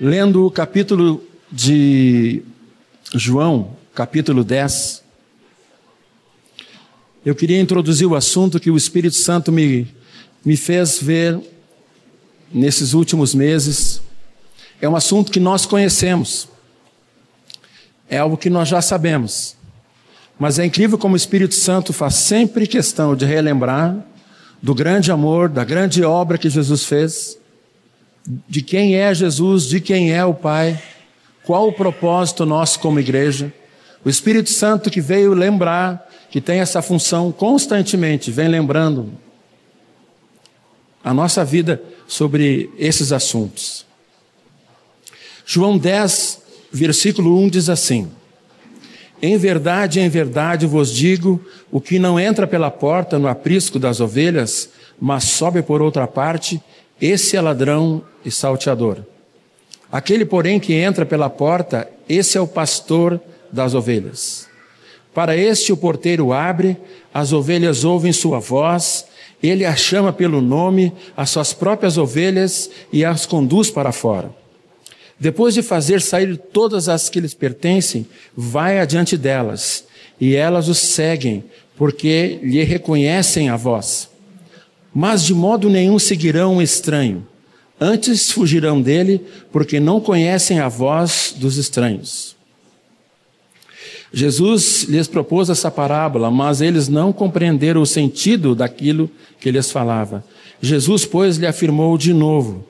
lendo 0.00 0.46
o 0.46 0.50
capítulo 0.50 1.22
de 1.50 2.42
João, 3.14 3.76
capítulo 3.94 4.42
10, 4.42 5.04
eu 7.24 7.34
queria 7.34 7.60
introduzir 7.60 8.06
o 8.06 8.16
assunto 8.16 8.58
que 8.58 8.70
o 8.70 8.76
Espírito 8.76 9.16
Santo 9.16 9.52
me, 9.52 9.86
me 10.44 10.56
fez 10.56 10.98
ver 11.00 11.40
nesses 12.52 12.92
últimos 12.92 13.34
meses. 13.34 14.02
É 14.80 14.88
um 14.88 14.96
assunto 14.96 15.30
que 15.30 15.40
nós 15.40 15.64
conhecemos, 15.64 16.48
é 18.10 18.18
algo 18.18 18.36
que 18.36 18.50
nós 18.50 18.68
já 18.68 18.82
sabemos, 18.82 19.56
mas 20.38 20.58
é 20.58 20.64
incrível 20.64 20.98
como 20.98 21.14
o 21.14 21.16
Espírito 21.16 21.54
Santo 21.54 21.92
faz 21.92 22.16
sempre 22.16 22.66
questão 22.66 23.14
de 23.14 23.24
relembrar 23.24 23.96
do 24.60 24.74
grande 24.74 25.12
amor, 25.12 25.48
da 25.48 25.64
grande 25.64 26.02
obra 26.02 26.36
que 26.36 26.50
Jesus 26.50 26.84
fez 26.84 27.38
de 28.26 28.62
quem 28.62 28.96
é 28.96 29.14
Jesus, 29.14 29.64
de 29.64 29.80
quem 29.80 30.12
é 30.12 30.24
o 30.24 30.34
Pai, 30.34 30.80
qual 31.44 31.68
o 31.68 31.72
propósito 31.72 32.46
nosso 32.46 32.80
como 32.80 32.98
igreja. 32.98 33.52
O 34.04 34.08
Espírito 34.08 34.50
Santo 34.50 34.90
que 34.90 35.00
veio 35.00 35.34
lembrar, 35.34 36.10
que 36.30 36.40
tem 36.40 36.60
essa 36.60 36.82
função 36.82 37.30
constantemente, 37.30 38.30
vem 38.30 38.48
lembrando 38.48 39.12
a 41.02 41.12
nossa 41.12 41.44
vida 41.44 41.82
sobre 42.06 42.70
esses 42.78 43.12
assuntos. 43.12 43.84
João 45.44 45.76
10, 45.76 46.40
versículo 46.72 47.38
1 47.42 47.48
diz 47.50 47.68
assim: 47.68 48.10
Em 49.20 49.36
verdade, 49.36 50.00
em 50.00 50.08
verdade 50.08 50.66
vos 50.66 50.90
digo, 50.90 51.44
o 51.70 51.80
que 51.80 51.98
não 51.98 52.18
entra 52.18 52.46
pela 52.46 52.70
porta 52.70 53.18
no 53.18 53.28
aprisco 53.28 53.78
das 53.78 54.00
ovelhas, 54.00 54.70
mas 54.98 55.24
sobe 55.24 55.62
por 55.62 55.82
outra 55.82 56.06
parte, 56.06 56.60
esse 57.00 57.36
é 57.36 57.40
ladrão 57.40 58.02
e 58.24 58.30
salteador. 58.30 58.98
Aquele, 59.90 60.24
porém, 60.24 60.58
que 60.58 60.74
entra 60.74 61.06
pela 61.06 61.30
porta, 61.30 61.88
esse 62.08 62.36
é 62.36 62.40
o 62.40 62.46
pastor 62.46 63.20
das 63.52 63.74
ovelhas. 63.74 64.48
Para 65.14 65.36
este 65.36 65.72
o 65.72 65.76
porteiro 65.76 66.32
abre, 66.32 66.76
as 67.12 67.32
ovelhas 67.32 67.84
ouvem 67.84 68.12
sua 68.12 68.40
voz, 68.40 69.06
ele 69.40 69.64
as 69.64 69.78
chama 69.78 70.12
pelo 70.12 70.40
nome, 70.40 70.92
as 71.16 71.30
suas 71.30 71.52
próprias 71.52 71.96
ovelhas, 71.96 72.70
e 72.92 73.04
as 73.04 73.26
conduz 73.26 73.70
para 73.70 73.92
fora. 73.92 74.34
Depois 75.18 75.54
de 75.54 75.62
fazer 75.62 76.00
sair 76.00 76.36
todas 76.36 76.88
as 76.88 77.08
que 77.08 77.20
lhes 77.20 77.34
pertencem, 77.34 78.06
vai 78.36 78.80
adiante 78.80 79.16
delas, 79.16 79.84
e 80.20 80.34
elas 80.34 80.66
o 80.66 80.74
seguem, 80.74 81.44
porque 81.76 82.40
lhe 82.42 82.64
reconhecem 82.64 83.48
a 83.48 83.56
voz. 83.56 84.08
Mas 84.94 85.24
de 85.24 85.34
modo 85.34 85.68
nenhum 85.68 85.98
seguirão 85.98 86.56
um 86.56 86.62
estranho 86.62 87.26
Antes 87.80 88.30
fugirão 88.30 88.80
dele, 88.80 89.20
porque 89.50 89.80
não 89.80 90.00
conhecem 90.00 90.60
a 90.60 90.68
voz 90.68 91.34
dos 91.36 91.56
estranhos. 91.56 92.36
Jesus 94.12 94.84
lhes 94.84 95.08
propôs 95.08 95.50
essa 95.50 95.70
parábola, 95.70 96.30
mas 96.30 96.60
eles 96.60 96.88
não 96.88 97.12
compreenderam 97.12 97.82
o 97.82 97.86
sentido 97.86 98.54
daquilo 98.54 99.10
que 99.40 99.50
lhes 99.50 99.72
falava. 99.72 100.24
Jesus, 100.62 101.04
pois, 101.04 101.36
lhe 101.36 101.48
afirmou 101.48 101.98
de 101.98 102.14
novo: 102.14 102.64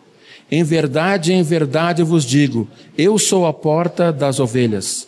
Em 0.50 0.64
verdade, 0.64 1.34
em 1.34 1.42
verdade 1.42 2.02
vos 2.02 2.24
digo, 2.24 2.66
eu 2.96 3.18
sou 3.18 3.46
a 3.46 3.52
porta 3.52 4.10
das 4.10 4.40
ovelhas. 4.40 5.06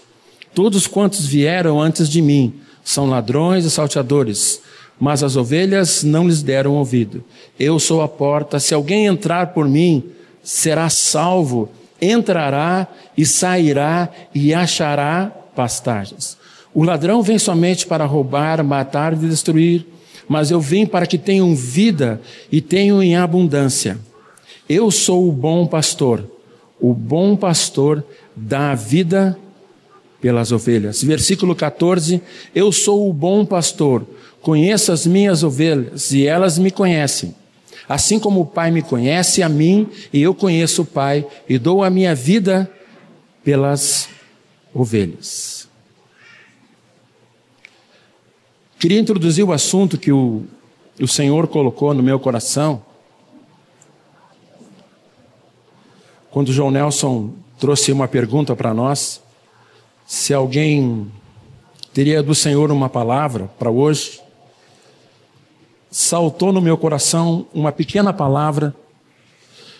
Todos 0.55 0.87
quantos 0.87 1.25
vieram 1.25 1.81
antes 1.81 2.09
de 2.09 2.21
mim 2.21 2.55
são 2.85 3.09
ladrões 3.09 3.65
e 3.65 3.71
salteadores 3.71 4.61
mas 4.99 5.23
as 5.23 5.37
ovelhas 5.37 6.03
não 6.03 6.27
lhes 6.27 6.43
deram 6.43 6.75
ouvido. 6.75 7.23
Eu 7.59 7.79
sou 7.79 8.03
a 8.03 8.09
porta, 8.09 8.59
se 8.59 8.75
alguém 8.75 9.07
entrar 9.07 9.49
por 9.49 9.69
mim, 9.69 10.05
será 10.43 10.89
salvo, 10.89 11.69
entrará 12.01 12.87
e 13.17 13.27
sairá 13.27 14.09
e 14.35 14.55
achará 14.55 15.31
pastagens. 15.55 16.37
O 16.75 16.85
ladrão 16.85 17.23
vem 17.23 17.39
somente 17.39 17.87
para 17.87 18.05
roubar, 18.05 18.63
matar 18.63 19.13
e 19.15 19.17
destruir, 19.17 19.87
mas 20.29 20.51
eu 20.51 20.61
vim 20.61 20.85
para 20.85 21.07
que 21.07 21.17
tenham 21.17 21.55
vida 21.55 22.21
e 22.51 22.61
tenham 22.61 23.03
em 23.03 23.17
abundância. 23.17 23.99
Eu 24.69 24.91
sou 24.91 25.29
o 25.29 25.33
bom 25.33 25.67
pastor. 25.67 26.29
O 26.81 26.93
bom 26.93 27.37
pastor 27.37 28.05
dá 28.35 28.75
vida 28.75 29.39
pelas 30.21 30.53
ovelhas. 30.53 31.03
Versículo 31.03 31.55
14: 31.55 32.21
Eu 32.55 32.73
sou 32.73 33.09
o 33.09 33.13
bom 33.13 33.45
pastor. 33.45 34.05
Conheço 34.47 34.93
as 34.93 35.05
minhas 35.05 35.43
ovelhas 35.43 36.13
e 36.13 36.25
elas 36.25 36.57
me 36.57 36.71
conhecem. 36.71 37.35
Assim 37.89 38.17
como 38.17 38.43
o 38.43 38.47
Pai 38.47 38.71
me 38.71 38.81
conhece 38.81 39.43
a 39.43 39.49
mim 39.49 39.89
e 40.13 40.23
eu 40.23 40.33
conheço 40.33 40.83
o 40.83 40.87
Pai 40.87 41.27
e 41.49 41.59
dou 41.59 41.83
a 41.83 41.91
minha 41.91 42.15
vida 42.15 42.71
pelas 43.43 44.09
ovelhas. 44.73 45.69
Queria 48.79 49.01
introduzir 49.01 49.45
o 49.45 49.53
assunto 49.53 49.99
que 49.99 50.13
o, 50.13 50.45
o 51.01 51.09
Senhor 51.09 51.49
colocou 51.49 51.93
no 51.93 52.01
meu 52.01 52.21
coração. 52.21 52.81
Quando 56.31 56.51
o 56.51 56.53
João 56.53 56.71
Nelson 56.71 57.33
trouxe 57.59 57.91
uma 57.91 58.07
pergunta 58.07 58.55
para 58.55 58.73
nós, 58.73 59.21
se 60.07 60.33
alguém 60.33 61.11
teria 61.93 62.23
do 62.23 62.33
Senhor 62.33 62.71
uma 62.71 62.89
palavra 62.89 63.51
para 63.59 63.73
hoje, 63.73 64.25
saltou 65.97 66.53
no 66.53 66.61
meu 66.61 66.77
coração 66.77 67.47
uma 67.55 67.73
pequena 67.73 68.13
palavra, 68.13 68.77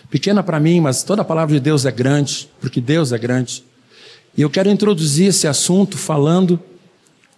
pequena 0.09 0.41
para 0.41 0.59
mim, 0.59 0.79
mas 0.79 1.03
toda 1.03 1.23
palavra 1.23 1.53
de 1.53 1.59
Deus 1.59 1.85
é 1.85 1.91
grande, 1.91 2.49
porque 2.59 2.81
Deus 2.81 3.11
é 3.11 3.19
grande. 3.19 3.63
E 4.35 4.41
eu 4.41 4.49
quero 4.49 4.67
introduzir 4.67 5.27
esse 5.27 5.47
assunto 5.47 5.95
falando 5.95 6.59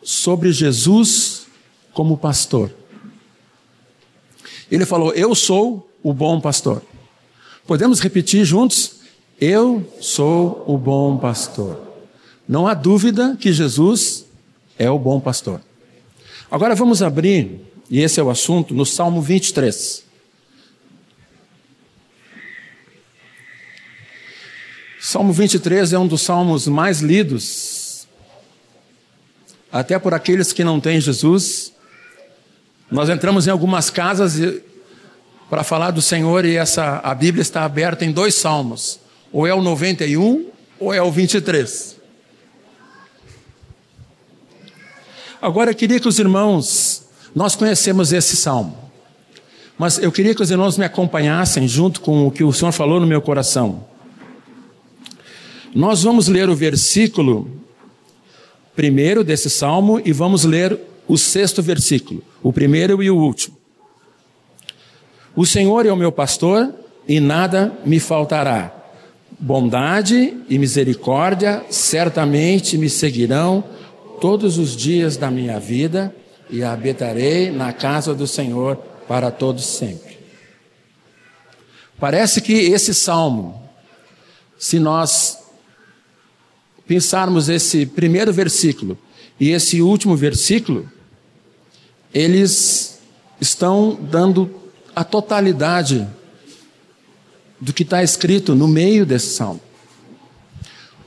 sobre 0.01 0.53
Jesus 0.53 1.45
como 1.93 2.15
pastor. 2.17 2.73
Ele 4.71 4.85
falou: 4.85 5.11
Eu 5.13 5.35
sou 5.35 5.91
o 6.01 6.13
bom 6.13 6.39
pastor. 6.39 6.81
Podemos 7.67 7.99
repetir 7.99 8.45
juntos? 8.45 9.01
Eu 9.41 9.93
sou 9.99 10.63
o 10.65 10.77
bom 10.77 11.17
pastor. 11.17 11.77
Não 12.47 12.65
há 12.65 12.73
dúvida 12.73 13.35
que 13.37 13.51
Jesus 13.51 14.25
é 14.77 14.89
o 14.89 14.97
bom 14.97 15.19
pastor. 15.19 15.59
Agora 16.49 16.75
vamos 16.75 17.03
abrir 17.03 17.67
e 17.89 18.01
esse 18.01 18.19
é 18.19 18.23
o 18.23 18.29
assunto, 18.29 18.73
no 18.73 18.85
Salmo 18.85 19.21
23. 19.21 20.03
Salmo 25.01 25.33
23 25.33 25.93
é 25.93 25.97
um 25.97 26.05
dos 26.05 26.21
salmos 26.21 26.67
mais 26.67 26.99
lidos, 26.99 28.07
até 29.71 29.97
por 29.97 30.13
aqueles 30.13 30.53
que 30.53 30.63
não 30.63 30.79
têm 30.79 31.01
Jesus. 31.01 31.73
Nós 32.91 33.09
entramos 33.09 33.47
em 33.47 33.49
algumas 33.49 33.89
casas 33.89 34.39
para 35.49 35.63
falar 35.63 35.89
do 35.89 36.01
Senhor 36.01 36.45
e 36.45 36.57
essa 36.57 36.99
a 37.03 37.15
Bíblia 37.15 37.41
está 37.41 37.63
aberta 37.63 38.05
em 38.05 38.11
dois 38.11 38.35
salmos, 38.35 38.99
ou 39.31 39.47
é 39.47 39.53
o 39.53 39.63
91 39.63 40.51
ou 40.79 40.93
é 40.93 41.01
o 41.01 41.11
23. 41.11 41.97
Agora 45.41 45.71
eu 45.71 45.75
queria 45.75 45.99
que 45.99 46.07
os 46.07 46.19
irmãos 46.19 47.08
nós 47.35 47.55
conhecemos 47.55 48.11
esse 48.11 48.35
salmo, 48.35 48.77
mas 49.77 49.97
eu 49.97 50.11
queria 50.11 50.35
que 50.35 50.41
os 50.41 50.51
irmãos 50.51 50.77
me 50.77 50.85
acompanhassem 50.85 51.67
junto 51.67 52.01
com 52.01 52.27
o 52.27 52.31
que 52.31 52.43
o 52.43 52.51
Senhor 52.51 52.71
falou 52.71 52.99
no 52.99 53.07
meu 53.07 53.21
coração. 53.21 53.85
Nós 55.73 56.03
vamos 56.03 56.27
ler 56.27 56.49
o 56.49 56.55
versículo 56.55 57.49
primeiro 58.75 59.23
desse 59.23 59.49
salmo 59.49 60.01
e 60.03 60.11
vamos 60.11 60.43
ler 60.43 60.77
o 61.07 61.17
sexto 61.17 61.61
versículo, 61.61 62.23
o 62.41 62.51
primeiro 62.51 63.01
e 63.01 63.09
o 63.09 63.17
último. 63.17 63.57
O 65.35 65.45
Senhor 65.45 65.85
é 65.85 65.91
o 65.91 65.97
meu 65.97 66.11
pastor 66.11 66.73
e 67.07 67.19
nada 67.19 67.71
me 67.85 67.99
faltará. 67.99 68.75
Bondade 69.39 70.35
e 70.49 70.59
misericórdia 70.59 71.63
certamente 71.69 72.77
me 72.77 72.89
seguirão 72.89 73.63
todos 74.19 74.57
os 74.57 74.75
dias 74.75 75.15
da 75.15 75.31
minha 75.31 75.59
vida 75.59 76.13
e 76.49 76.63
habitarei 76.63 77.51
na 77.51 77.71
casa 77.71 78.13
do 78.13 78.25
Senhor 78.25 78.75
para 79.07 79.29
todos 79.29 79.65
sempre. 79.65 80.17
Parece 81.99 82.41
que 82.41 82.53
esse 82.53 82.93
salmo, 82.93 83.61
se 84.57 84.79
nós 84.79 85.37
pensarmos 86.87 87.49
esse 87.49 87.85
primeiro 87.85 88.33
versículo 88.33 88.97
e 89.39 89.49
esse 89.49 89.81
último 89.81 90.15
versículo, 90.15 90.89
eles 92.13 92.99
estão 93.39 93.97
dando 94.01 94.49
a 94.95 95.03
totalidade 95.03 96.07
do 97.61 97.73
que 97.73 97.83
está 97.83 98.01
escrito 98.01 98.55
no 98.55 98.67
meio 98.67 99.05
desse 99.05 99.35
salmo. 99.35 99.61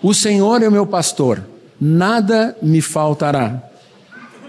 O 0.03 0.15
Senhor 0.15 0.63
é 0.63 0.69
o 0.69 0.73
meu 0.73 0.87
pastor, 0.87 1.45
nada 1.81 2.57
me 2.63 2.81
faltará 2.81 3.72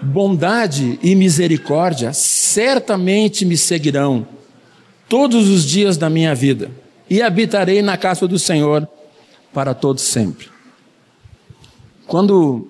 bondade 0.04 1.00
e 1.02 1.16
misericórdia 1.16 2.14
certamente 2.14 3.46
me 3.46 3.58
seguirão 3.58 4.28
todos 5.08 5.48
os 5.50 5.66
dias 5.66 5.98
da 5.98 6.10
minha 6.10 6.34
vida, 6.34 6.72
e 7.10 7.22
habitarei 7.22 7.82
na 7.82 7.98
casa 7.98 8.28
do 8.28 8.40
Senhor 8.40 8.88
para 9.54 9.74
todos 9.74 10.04
sempre. 10.04 10.48
Quando 12.08 12.68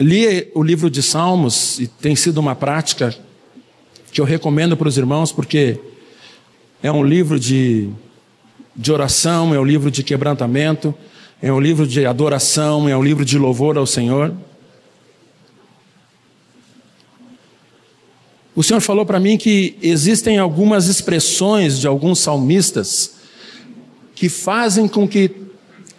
li 0.00 0.50
o 0.54 0.62
livro 0.62 0.90
de 0.90 1.02
Salmos, 1.02 1.78
e 1.78 1.86
tem 1.86 2.16
sido 2.16 2.38
uma 2.38 2.54
prática 2.54 3.14
que 4.10 4.20
eu 4.20 4.24
recomendo 4.24 4.76
para 4.76 4.88
os 4.88 4.96
irmãos, 4.96 5.32
porque 5.32 5.78
é 6.82 6.90
um 6.90 7.04
livro 7.04 7.38
de, 7.38 7.90
de 8.74 8.90
oração, 8.90 9.54
é 9.54 9.60
um 9.60 9.64
livro 9.64 9.90
de 9.90 10.02
quebrantamento, 10.02 10.94
é 11.40 11.52
um 11.52 11.60
livro 11.60 11.86
de 11.86 12.06
adoração, 12.06 12.88
é 12.88 12.96
um 12.96 13.02
livro 13.02 13.24
de 13.24 13.38
louvor 13.38 13.76
ao 13.76 13.86
Senhor. 13.86 14.34
O 18.54 18.62
Senhor 18.62 18.80
falou 18.80 19.06
para 19.06 19.18
mim 19.18 19.38
que 19.38 19.78
existem 19.82 20.38
algumas 20.38 20.86
expressões 20.86 21.78
de 21.78 21.86
alguns 21.86 22.18
salmistas 22.18 23.12
que 24.14 24.28
fazem 24.28 24.86
com 24.86 25.08
que 25.08 25.30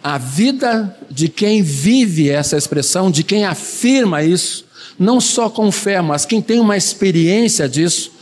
a 0.02 0.18
vida 0.18 0.96
de 1.10 1.28
quem 1.28 1.62
vive 1.62 2.30
essa 2.30 2.56
expressão, 2.56 3.10
de 3.10 3.24
quem 3.24 3.44
afirma 3.44 4.22
isso, 4.22 4.66
não 4.98 5.20
só 5.20 5.50
com 5.50 5.72
fé, 5.72 6.00
mas 6.00 6.24
quem 6.24 6.40
tem 6.40 6.60
uma 6.60 6.76
experiência 6.76 7.68
disso, 7.68 8.12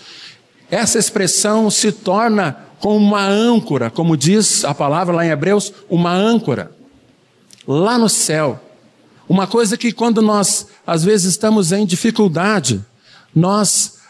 essa 0.71 0.99
expressão 0.99 1.71
se 1.71 1.93
torna 1.93 2.57
como 2.79 2.97
uma 2.97 3.27
âncora, 3.27 3.91
como 3.91 4.17
diz 4.17 4.65
a 4.65 4.75
palavra 4.75 5.15
lá 5.15 5.27
em 5.27 5.31
Hebreus, 5.31 5.73
uma 5.91 6.13
âncora, 6.13 6.73
lá 7.67 7.99
no 7.99 8.09
céu. 8.09 8.59
Uma 9.29 9.47
coisa 9.47 9.77
que 9.77 9.93
quando 9.93 10.23
nós, 10.23 10.67
às 10.87 11.05
vezes, 11.05 11.33
estamos 11.33 11.71
em 11.73 11.85
dificuldade, 11.85 12.85
nós 13.35 14.02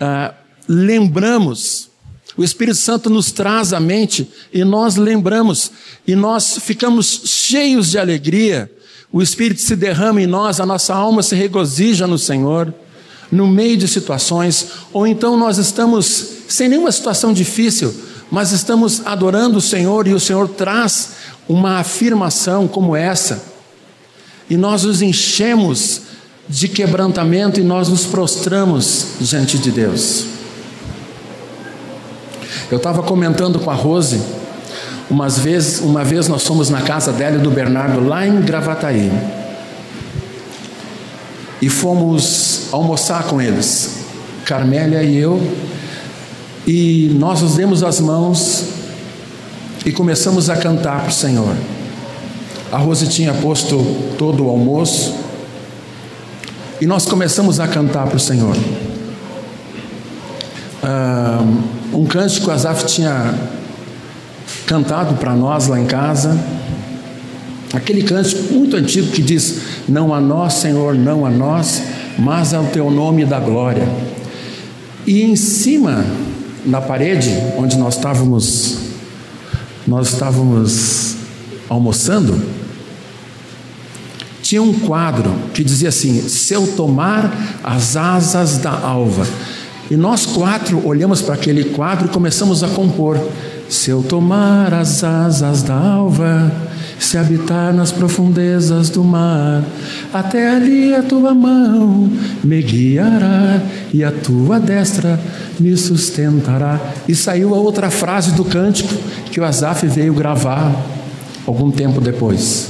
ah, 0.00 0.32
lembramos, 0.66 1.90
o 2.36 2.42
Espírito 2.42 2.78
Santo 2.78 3.10
nos 3.10 3.30
traz 3.30 3.72
à 3.74 3.78
mente 3.78 4.30
e 4.52 4.64
nós 4.64 4.96
lembramos, 4.96 5.70
e 6.06 6.16
nós 6.16 6.58
ficamos 6.62 7.22
cheios 7.26 7.90
de 7.90 7.98
alegria, 7.98 8.72
o 9.12 9.20
Espírito 9.20 9.60
se 9.60 9.76
derrama 9.76 10.22
em 10.22 10.26
nós, 10.26 10.58
a 10.58 10.66
nossa 10.66 10.94
alma 10.94 11.22
se 11.22 11.34
regozija 11.34 12.06
no 12.06 12.18
Senhor, 12.18 12.72
no 13.30 13.46
meio 13.46 13.76
de 13.76 13.86
situações, 13.86 14.68
ou 14.92 15.06
então 15.06 15.36
nós 15.36 15.58
estamos 15.58 16.26
sem 16.48 16.68
nenhuma 16.68 16.90
situação 16.90 17.32
difícil, 17.32 17.94
mas 18.30 18.52
estamos 18.52 19.04
adorando 19.04 19.58
o 19.58 19.62
Senhor 19.62 20.06
e 20.06 20.14
o 20.14 20.20
Senhor 20.20 20.48
traz 20.48 21.10
uma 21.48 21.78
afirmação 21.78 22.66
como 22.66 22.96
essa, 22.96 23.44
e 24.48 24.56
nós 24.56 24.84
nos 24.84 25.02
enchemos 25.02 26.02
de 26.50 26.66
quebrantamento 26.66 27.60
e 27.60 27.62
nós 27.62 27.88
nos 27.88 28.04
prostramos 28.04 29.06
diante 29.20 29.56
de 29.56 29.70
Deus. 29.70 30.26
Eu 32.68 32.78
estava 32.78 33.04
comentando 33.04 33.60
com 33.60 33.70
a 33.70 33.74
Rose, 33.74 34.20
umas 35.08 35.38
vezes, 35.38 35.80
uma 35.80 36.02
vez 36.02 36.26
nós 36.26 36.44
fomos 36.44 36.68
na 36.68 36.82
casa 36.82 37.12
dela 37.12 37.36
e 37.36 37.40
do 37.40 37.52
Bernardo, 37.52 38.04
lá 38.04 38.26
em 38.26 38.40
Gravataí, 38.40 39.12
e 41.62 41.68
fomos 41.68 42.62
almoçar 42.72 43.24
com 43.24 43.40
eles, 43.40 44.00
Carmélia 44.44 45.04
e 45.04 45.16
eu, 45.16 45.40
e 46.66 47.14
nós 47.16 47.42
nos 47.42 47.54
demos 47.54 47.84
as 47.84 48.00
mãos 48.00 48.64
e 49.86 49.92
começamos 49.92 50.50
a 50.50 50.56
cantar 50.56 51.02
para 51.02 51.10
o 51.10 51.12
Senhor. 51.12 51.54
A 52.72 52.78
Rose 52.78 53.06
tinha 53.06 53.34
posto 53.34 53.84
todo 54.18 54.46
o 54.46 54.48
almoço, 54.48 55.29
e 56.80 56.86
nós 56.86 57.04
começamos 57.04 57.60
a 57.60 57.68
cantar 57.68 58.06
para 58.06 58.16
o 58.16 58.20
Senhor. 58.20 58.56
um 61.92 62.06
cântico 62.06 62.46
que 62.46 62.50
o 62.50 62.54
Azaf 62.54 62.86
tinha 62.86 63.34
cantado 64.66 65.14
para 65.16 65.34
nós 65.34 65.66
lá 65.66 65.78
em 65.78 65.84
casa. 65.84 66.38
Aquele 67.74 68.02
cântico 68.02 68.54
muito 68.54 68.76
antigo 68.76 69.12
que 69.12 69.20
diz: 69.20 69.60
Não 69.88 70.14
a 70.14 70.20
nós, 70.20 70.54
Senhor, 70.54 70.94
não 70.94 71.26
a 71.26 71.30
nós, 71.30 71.82
mas 72.18 72.54
ao 72.54 72.64
teu 72.66 72.90
nome 72.90 73.26
da 73.26 73.38
glória. 73.38 73.86
E 75.06 75.22
em 75.22 75.36
cima, 75.36 76.04
na 76.64 76.80
parede 76.80 77.30
onde 77.58 77.76
nós 77.76 77.96
estávamos, 77.96 78.78
nós 79.86 80.08
estávamos 80.08 81.16
almoçando, 81.68 82.40
tinha 84.50 84.60
um 84.60 84.72
quadro 84.72 85.32
que 85.54 85.62
dizia 85.62 85.90
assim: 85.90 86.22
Se 86.22 86.54
eu 86.54 86.66
tomar 86.66 87.32
as 87.62 87.96
asas 87.96 88.58
da 88.58 88.72
alva. 88.72 89.24
E 89.88 89.96
nós 89.96 90.26
quatro 90.26 90.84
olhamos 90.84 91.22
para 91.22 91.36
aquele 91.36 91.66
quadro 91.66 92.06
e 92.06 92.10
começamos 92.10 92.64
a 92.64 92.68
compor. 92.68 93.16
Se 93.68 93.90
eu 93.90 94.02
tomar 94.02 94.74
as 94.74 95.04
asas 95.04 95.62
da 95.62 95.76
alva, 95.76 96.50
se 96.98 97.16
habitar 97.16 97.72
nas 97.72 97.92
profundezas 97.92 98.90
do 98.90 99.04
mar, 99.04 99.62
até 100.12 100.50
ali 100.50 100.96
a 100.96 101.02
tua 101.04 101.32
mão 101.32 102.10
me 102.42 102.60
guiará 102.60 103.62
e 103.94 104.02
a 104.02 104.10
tua 104.10 104.58
destra 104.58 105.20
me 105.60 105.76
sustentará. 105.76 106.80
E 107.06 107.14
saiu 107.14 107.54
a 107.54 107.58
outra 107.58 107.88
frase 107.88 108.32
do 108.32 108.44
cântico 108.44 108.92
que 109.30 109.40
o 109.40 109.44
Asaf 109.44 109.86
veio 109.86 110.12
gravar 110.12 110.74
algum 111.46 111.70
tempo 111.70 112.00
depois. 112.00 112.69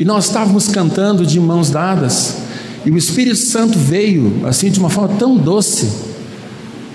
E 0.00 0.04
nós 0.04 0.24
estávamos 0.24 0.66
cantando 0.68 1.26
de 1.26 1.38
mãos 1.38 1.68
dadas, 1.68 2.38
e 2.86 2.90
o 2.90 2.96
Espírito 2.96 3.36
Santo 3.36 3.78
veio, 3.78 4.40
assim, 4.46 4.70
de 4.70 4.80
uma 4.80 4.88
forma 4.88 5.14
tão 5.18 5.36
doce, 5.36 5.86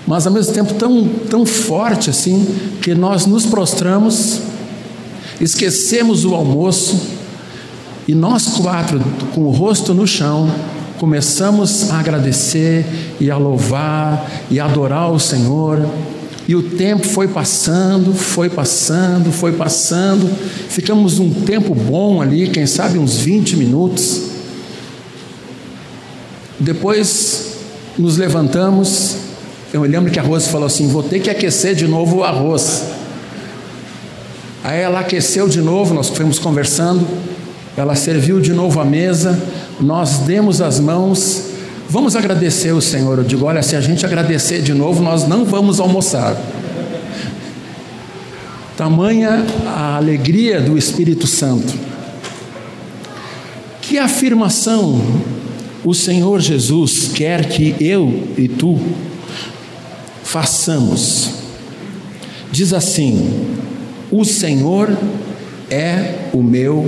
mas 0.04 0.26
ao 0.26 0.32
mesmo 0.32 0.52
tempo 0.52 0.74
tão, 0.74 1.08
tão 1.30 1.46
forte, 1.46 2.10
assim, 2.10 2.44
que 2.82 2.96
nós 2.96 3.24
nos 3.24 3.46
prostramos, 3.46 4.40
esquecemos 5.40 6.24
o 6.24 6.34
almoço, 6.34 7.00
e 8.08 8.14
nós 8.14 8.48
quatro, 8.48 9.00
com 9.32 9.42
o 9.42 9.50
rosto 9.50 9.94
no 9.94 10.06
chão, 10.06 10.50
começamos 10.98 11.90
a 11.90 12.00
agradecer 12.00 12.84
e 13.20 13.30
a 13.30 13.36
louvar 13.36 14.28
e 14.50 14.58
a 14.58 14.64
adorar 14.64 15.12
o 15.12 15.20
Senhor. 15.20 15.88
E 16.48 16.54
o 16.54 16.62
tempo 16.62 17.06
foi 17.06 17.26
passando, 17.26 18.14
foi 18.14 18.48
passando, 18.48 19.32
foi 19.32 19.52
passando. 19.52 20.30
Ficamos 20.68 21.18
um 21.18 21.30
tempo 21.30 21.74
bom 21.74 22.22
ali, 22.22 22.48
quem 22.48 22.66
sabe 22.66 22.98
uns 22.98 23.18
20 23.18 23.56
minutos. 23.56 24.22
Depois 26.58 27.56
nos 27.98 28.16
levantamos. 28.16 29.16
Eu 29.72 29.80
me 29.80 29.88
lembro 29.88 30.10
que 30.12 30.20
a 30.20 30.22
Rose 30.22 30.48
falou 30.48 30.66
assim: 30.66 30.86
vou 30.86 31.02
ter 31.02 31.18
que 31.18 31.28
aquecer 31.28 31.74
de 31.74 31.88
novo 31.88 32.18
o 32.18 32.24
arroz. 32.24 32.84
Aí 34.62 34.80
ela 34.80 35.00
aqueceu 35.00 35.48
de 35.48 35.60
novo, 35.60 35.94
nós 35.94 36.08
fomos 36.08 36.38
conversando. 36.38 37.06
Ela 37.76 37.94
serviu 37.94 38.40
de 38.40 38.52
novo 38.52 38.80
a 38.80 38.84
mesa, 38.84 39.38
nós 39.80 40.18
demos 40.20 40.60
as 40.60 40.78
mãos 40.80 41.55
Vamos 41.88 42.16
agradecer 42.16 42.72
o 42.72 42.80
Senhor. 42.80 43.18
Eu 43.18 43.24
digo: 43.24 43.44
olha, 43.44 43.62
se 43.62 43.76
a 43.76 43.80
gente 43.80 44.04
agradecer 44.04 44.60
de 44.60 44.74
novo, 44.74 45.02
nós 45.02 45.26
não 45.26 45.44
vamos 45.44 45.78
almoçar. 45.80 46.36
Tamanha 48.76 49.44
a 49.66 49.96
alegria 49.96 50.60
do 50.60 50.76
Espírito 50.76 51.26
Santo. 51.26 51.72
Que 53.80 53.98
afirmação 53.98 55.00
o 55.84 55.94
Senhor 55.94 56.40
Jesus 56.40 57.12
quer 57.14 57.48
que 57.48 57.74
eu 57.80 58.28
e 58.36 58.48
tu 58.48 58.78
façamos? 60.24 61.30
Diz 62.50 62.72
assim: 62.72 63.46
O 64.10 64.24
Senhor 64.24 64.96
é 65.70 66.28
o 66.32 66.42
meu 66.42 66.84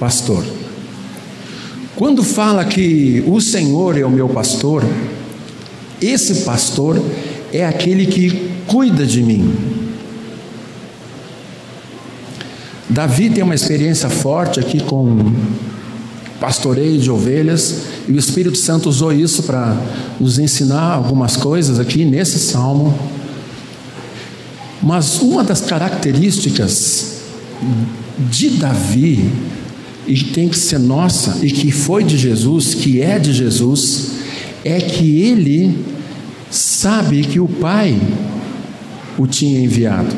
pastor. 0.00 0.57
Quando 1.98 2.22
fala 2.22 2.64
que 2.64 3.24
o 3.26 3.40
Senhor 3.40 3.98
é 3.98 4.04
o 4.04 4.10
meu 4.10 4.28
pastor, 4.28 4.84
esse 6.00 6.44
pastor 6.44 7.02
é 7.52 7.66
aquele 7.66 8.06
que 8.06 8.52
cuida 8.68 9.04
de 9.04 9.20
mim. 9.20 9.52
Davi 12.88 13.28
tem 13.30 13.42
uma 13.42 13.56
experiência 13.56 14.08
forte 14.08 14.60
aqui 14.60 14.80
com 14.80 15.32
pastoreio 16.38 17.00
de 17.00 17.10
ovelhas, 17.10 17.86
e 18.06 18.12
o 18.12 18.16
Espírito 18.16 18.58
Santo 18.58 18.88
usou 18.88 19.12
isso 19.12 19.42
para 19.42 19.76
nos 20.20 20.38
ensinar 20.38 20.94
algumas 20.94 21.36
coisas 21.36 21.80
aqui 21.80 22.04
nesse 22.04 22.38
salmo. 22.38 22.96
Mas 24.80 25.20
uma 25.20 25.42
das 25.42 25.62
características 25.62 27.22
de 28.30 28.50
Davi 28.50 29.57
e 30.08 30.24
tem 30.24 30.48
que 30.48 30.58
ser 30.58 30.78
nossa, 30.78 31.38
e 31.44 31.50
que 31.50 31.70
foi 31.70 32.02
de 32.02 32.16
Jesus, 32.16 32.74
que 32.74 33.02
é 33.02 33.18
de 33.18 33.32
Jesus, 33.32 34.12
é 34.64 34.80
que 34.80 35.20
ele 35.20 35.84
sabe 36.50 37.22
que 37.22 37.38
o 37.38 37.46
Pai 37.46 37.94
o 39.18 39.26
tinha 39.26 39.60
enviado. 39.60 40.16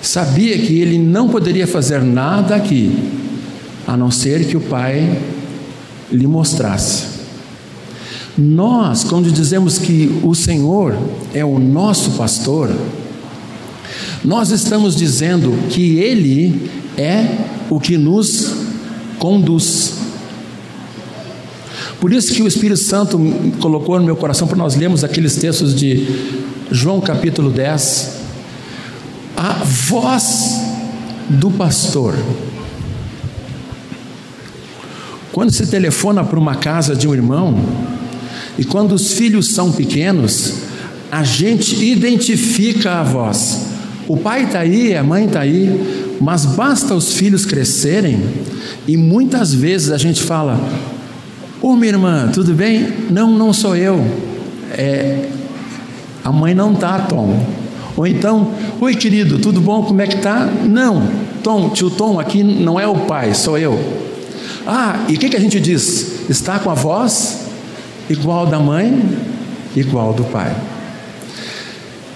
Sabia 0.00 0.56
que 0.56 0.78
ele 0.78 0.98
não 0.98 1.28
poderia 1.28 1.66
fazer 1.66 2.00
nada 2.02 2.54
aqui, 2.54 2.96
a 3.86 3.96
não 3.96 4.10
ser 4.10 4.46
que 4.46 4.56
o 4.56 4.60
Pai 4.60 5.20
lhe 6.12 6.26
mostrasse. 6.26 7.06
Nós, 8.38 9.02
quando 9.02 9.32
dizemos 9.32 9.78
que 9.78 10.20
o 10.22 10.34
Senhor 10.34 10.96
é 11.34 11.44
o 11.44 11.58
nosso 11.58 12.12
pastor, 12.12 12.70
Nós 14.24 14.50
estamos 14.50 14.94
dizendo 14.94 15.50
que 15.70 15.98
Ele 15.98 16.70
é 16.96 17.26
o 17.70 17.80
que 17.80 17.96
nos 17.96 18.59
conduz. 19.20 19.92
Por 22.00 22.12
isso 22.12 22.32
que 22.32 22.42
o 22.42 22.48
Espírito 22.48 22.80
Santo 22.80 23.20
colocou 23.60 24.00
no 24.00 24.04
meu 24.04 24.16
coração 24.16 24.48
para 24.48 24.56
nós 24.56 24.74
lermos 24.74 25.04
aqueles 25.04 25.36
textos 25.36 25.74
de 25.74 26.08
João 26.72 27.00
capítulo 27.00 27.50
10. 27.50 28.16
A 29.36 29.52
voz 29.62 30.60
do 31.28 31.50
pastor. 31.50 32.14
Quando 35.30 35.52
se 35.52 35.66
telefona 35.66 36.24
para 36.24 36.38
uma 36.38 36.56
casa 36.56 36.96
de 36.96 37.06
um 37.06 37.14
irmão, 37.14 37.62
e 38.58 38.64
quando 38.64 38.92
os 38.92 39.12
filhos 39.12 39.52
são 39.52 39.70
pequenos, 39.70 40.54
a 41.12 41.22
gente 41.22 41.84
identifica 41.84 43.00
a 43.00 43.02
voz. 43.02 43.66
O 44.08 44.16
pai 44.16 44.44
está 44.44 44.60
aí, 44.60 44.96
a 44.96 45.04
mãe 45.04 45.26
está 45.26 45.40
aí, 45.40 46.09
mas 46.20 46.44
basta 46.44 46.94
os 46.94 47.14
filhos 47.14 47.46
crescerem 47.46 48.22
e 48.86 48.96
muitas 48.96 49.54
vezes 49.54 49.90
a 49.90 49.96
gente 49.96 50.22
fala: 50.22 50.60
Ô 51.62 51.74
minha 51.74 51.92
irmã, 51.92 52.30
tudo 52.32 52.52
bem? 52.52 52.86
Não, 53.10 53.30
não 53.30 53.52
sou 53.52 53.74
eu. 53.74 53.98
É, 54.72 55.28
a 56.22 56.30
mãe 56.30 56.54
não 56.54 56.74
está, 56.74 56.98
Tom. 56.98 57.44
Ou 57.96 58.06
então, 58.06 58.52
oi 58.80 58.94
querido, 58.94 59.38
tudo 59.38 59.60
bom? 59.60 59.82
Como 59.82 60.00
é 60.00 60.06
que 60.06 60.18
tá? 60.18 60.46
Não, 60.64 61.08
Tom, 61.42 61.70
tio 61.70 61.90
Tom 61.90 62.20
aqui 62.20 62.42
não 62.42 62.78
é 62.78 62.86
o 62.86 62.94
pai, 63.00 63.34
sou 63.34 63.58
eu. 63.58 63.78
Ah, 64.66 65.04
e 65.08 65.14
o 65.14 65.18
que, 65.18 65.30
que 65.30 65.36
a 65.36 65.40
gente 65.40 65.58
diz? 65.58 66.28
Está 66.28 66.58
com 66.58 66.70
a 66.70 66.74
voz 66.74 67.46
igual 68.08 68.46
da 68.46 68.58
mãe, 68.58 69.18
igual 69.74 70.12
do 70.12 70.24
pai. 70.24 70.54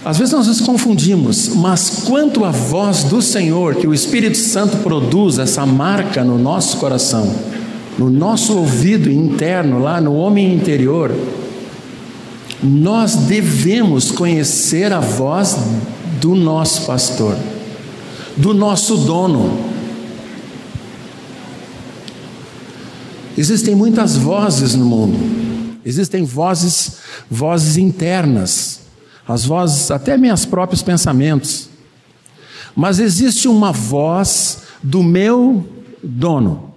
Às 0.04 0.18
vezes 0.18 0.34
nós 0.34 0.46
nos 0.46 0.60
confundimos, 0.60 1.48
mas 1.48 2.02
quanto 2.04 2.44
à 2.44 2.50
voz 2.50 3.04
do 3.04 3.22
Senhor, 3.22 3.76
que 3.76 3.86
o 3.86 3.94
Espírito 3.94 4.36
Santo 4.36 4.76
produz 4.78 5.38
essa 5.38 5.64
marca 5.64 6.22
no 6.22 6.36
nosso 6.36 6.76
coração, 6.76 7.34
no 7.98 8.10
nosso 8.10 8.54
ouvido 8.54 9.10
interno, 9.10 9.78
lá 9.78 10.02
no 10.02 10.14
homem 10.14 10.54
interior, 10.54 11.10
nós 12.62 13.14
devemos 13.16 14.10
conhecer 14.10 14.92
a 14.92 15.00
voz 15.00 15.56
do 16.20 16.34
nosso 16.34 16.82
pastor, 16.82 17.36
do 18.36 18.52
nosso 18.52 18.98
dono. 18.98 19.58
Existem 23.38 23.74
muitas 23.74 24.16
vozes 24.16 24.74
no 24.74 24.84
mundo. 24.84 25.18
Existem 25.84 26.24
vozes, 26.24 26.98
vozes 27.30 27.78
internas, 27.78 28.83
as 29.26 29.44
vozes, 29.44 29.90
até 29.90 30.16
meus 30.16 30.44
próprios 30.44 30.82
pensamentos. 30.82 31.68
Mas 32.76 32.98
existe 32.98 33.48
uma 33.48 33.72
voz 33.72 34.64
do 34.82 35.02
meu 35.02 35.66
dono. 36.02 36.74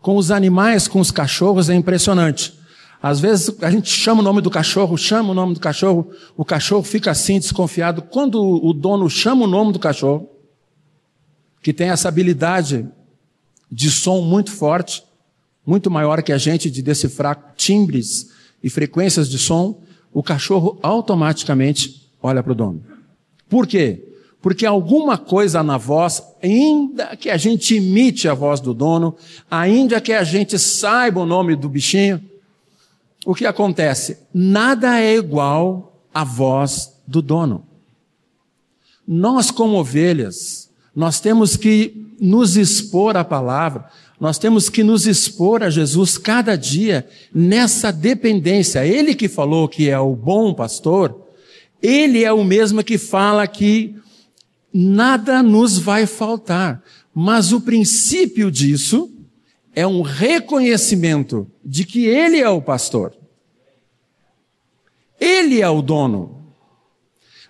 Com 0.00 0.16
os 0.16 0.30
animais, 0.30 0.88
com 0.88 0.98
os 0.98 1.10
cachorros, 1.10 1.68
é 1.68 1.74
impressionante. 1.74 2.58
Às 3.02 3.20
vezes 3.20 3.54
a 3.62 3.70
gente 3.70 3.90
chama 3.90 4.20
o 4.20 4.24
nome 4.24 4.40
do 4.40 4.50
cachorro, 4.50 4.96
chama 4.96 5.30
o 5.30 5.34
nome 5.34 5.54
do 5.54 5.60
cachorro, 5.60 6.10
o 6.36 6.44
cachorro 6.44 6.82
fica 6.82 7.10
assim 7.10 7.38
desconfiado. 7.38 8.02
Quando 8.02 8.42
o 8.42 8.72
dono 8.74 9.08
chama 9.08 9.44
o 9.44 9.48
nome 9.48 9.72
do 9.72 9.78
cachorro, 9.78 10.28
que 11.62 11.72
tem 11.72 11.90
essa 11.90 12.08
habilidade 12.08 12.86
de 13.70 13.90
som 13.90 14.20
muito 14.20 14.50
forte, 14.50 15.02
muito 15.64 15.90
maior 15.90 16.22
que 16.22 16.32
a 16.32 16.38
gente 16.38 16.70
de 16.70 16.82
decifrar 16.82 17.54
timbres 17.56 18.30
e 18.62 18.68
frequências 18.68 19.28
de 19.28 19.38
som, 19.38 19.82
o 20.12 20.22
cachorro 20.22 20.78
automaticamente 20.82 22.10
olha 22.22 22.42
para 22.42 22.52
o 22.52 22.54
dono. 22.54 22.82
Por 23.48 23.66
quê? 23.66 24.06
Porque 24.40 24.64
alguma 24.64 25.18
coisa 25.18 25.62
na 25.62 25.76
voz, 25.76 26.22
ainda 26.42 27.16
que 27.16 27.28
a 27.28 27.36
gente 27.36 27.76
imite 27.76 28.28
a 28.28 28.34
voz 28.34 28.60
do 28.60 28.72
dono, 28.72 29.14
ainda 29.50 30.00
que 30.00 30.12
a 30.12 30.24
gente 30.24 30.58
saiba 30.58 31.20
o 31.20 31.26
nome 31.26 31.54
do 31.54 31.68
bichinho, 31.68 32.20
o 33.24 33.34
que 33.34 33.44
acontece? 33.44 34.18
Nada 34.32 34.98
é 34.98 35.14
igual 35.14 36.00
à 36.12 36.24
voz 36.24 36.94
do 37.06 37.20
dono. 37.20 37.66
Nós, 39.06 39.50
como 39.50 39.76
ovelhas, 39.76 40.70
nós 40.94 41.20
temos 41.20 41.56
que 41.56 42.14
nos 42.20 42.56
expor 42.56 43.16
à 43.16 43.24
palavra, 43.24 43.86
nós 44.20 44.38
temos 44.38 44.68
que 44.68 44.84
nos 44.84 45.06
expor 45.06 45.62
a 45.62 45.70
Jesus 45.70 46.18
cada 46.18 46.54
dia 46.54 47.08
nessa 47.34 47.90
dependência. 47.90 48.86
Ele 48.86 49.14
que 49.14 49.28
falou 49.28 49.66
que 49.66 49.88
é 49.88 49.98
o 49.98 50.14
bom 50.14 50.52
pastor, 50.52 51.26
ele 51.82 52.22
é 52.22 52.30
o 52.30 52.44
mesmo 52.44 52.84
que 52.84 52.98
fala 52.98 53.46
que 53.46 53.96
nada 54.70 55.42
nos 55.42 55.78
vai 55.78 56.04
faltar. 56.04 56.84
Mas 57.14 57.50
o 57.50 57.62
princípio 57.62 58.50
disso 58.50 59.10
é 59.74 59.86
um 59.86 60.02
reconhecimento 60.02 61.50
de 61.64 61.86
que 61.86 62.04
ele 62.04 62.38
é 62.38 62.48
o 62.48 62.60
pastor. 62.60 63.14
Ele 65.18 65.62
é 65.62 65.68
o 65.68 65.80
dono. 65.80 66.52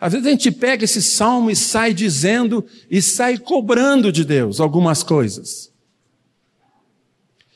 Às 0.01 0.13
vezes 0.13 0.27
a 0.29 0.31
gente 0.31 0.53
pega 0.53 0.85
esse 0.85 1.03
salmo 1.03 1.51
e 1.51 1.57
sai 1.57 1.93
dizendo 1.93 2.65
e 2.89 3.03
sai 3.03 3.37
cobrando 3.39 4.13
de 4.13 4.25
Deus 4.25 4.61
algumas 4.61 5.03
coisas. 5.03 5.70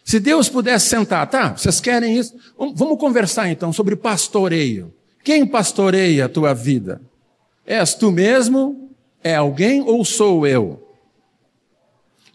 Se 0.05 0.21
Deus 0.21 0.51
pudesse 0.51 0.91
sentar, 0.91 1.27
tá, 1.29 1.57
vocês 1.57 1.81
querem 1.81 2.19
isso? 2.19 2.35
Vamos 2.59 2.99
conversar 2.99 3.49
então 3.49 3.73
sobre 3.73 3.97
pastoreio. 3.97 4.93
Quem 5.25 5.47
pastoreia 5.47 6.27
a 6.27 6.29
tua 6.29 6.53
vida? 6.53 7.01
És 7.65 7.95
tu 7.95 8.13
mesmo? 8.13 8.91
É 9.23 9.35
alguém 9.35 9.81
ou 9.81 10.05
sou 10.05 10.47
eu? 10.47 10.87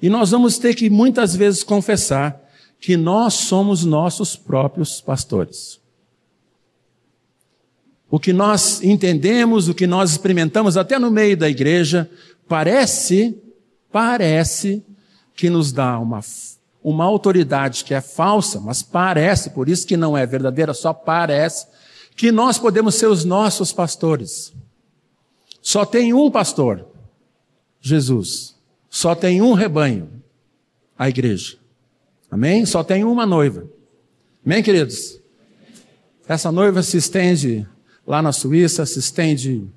E 0.02 0.10
nós 0.10 0.32
vamos 0.32 0.58
ter 0.58 0.74
que 0.74 0.90
muitas 0.90 1.36
vezes 1.36 1.64
confessar 1.64 2.42
que 2.80 2.98
nós 2.98 3.36
somos 3.36 3.86
nossos 3.86 4.36
próprios 4.36 5.00
pastores. 5.00 5.80
O 8.10 8.20
que 8.20 8.34
nós 8.34 8.82
entendemos, 8.82 9.70
o 9.70 9.76
que 9.76 9.86
nós 9.86 10.10
experimentamos 10.10 10.76
até 10.76 10.98
no 10.98 11.12
meio 11.12 11.38
da 11.38 11.48
igreja, 11.48 12.10
parece, 12.48 13.38
parece 13.92 14.84
que 15.36 15.52
nos 15.52 15.72
dá 15.72 16.00
uma 16.00 16.24
uma 16.84 17.04
autoridade 17.04 17.84
que 17.84 17.94
é 17.94 18.02
falsa, 18.02 18.60
mas 18.60 18.82
parece, 18.82 19.50
por 19.50 19.68
isso 19.68 19.86
que 19.86 19.98
não 19.98 20.18
é 20.18 20.26
verdadeira, 20.26 20.74
só 20.74 20.94
parece, 20.94 21.68
que 22.16 22.32
nós 22.32 22.58
podemos 22.58 22.96
ser 22.96 23.08
os 23.08 23.26
nossos 23.26 23.72
pastores. 23.72 24.54
Só 25.62 25.86
tem 25.86 26.14
um 26.14 26.32
pastor, 26.32 26.86
Jesus. 27.82 28.56
Só 28.90 29.14
tem 29.14 29.42
um 29.42 29.54
rebanho, 29.54 30.10
a 30.98 31.08
igreja. 31.08 31.58
Amém? 32.32 32.66
Só 32.66 32.84
tem 32.84 33.04
uma 33.04 33.26
noiva. 33.26 33.68
Amém, 34.46 34.64
queridos? 34.64 35.20
Essa 36.28 36.52
noiva 36.52 36.82
se 36.82 36.98
estende 36.98 37.68
lá 38.06 38.22
na 38.22 38.32
Suíça, 38.32 38.86
se 38.86 39.00
estende 39.00 39.68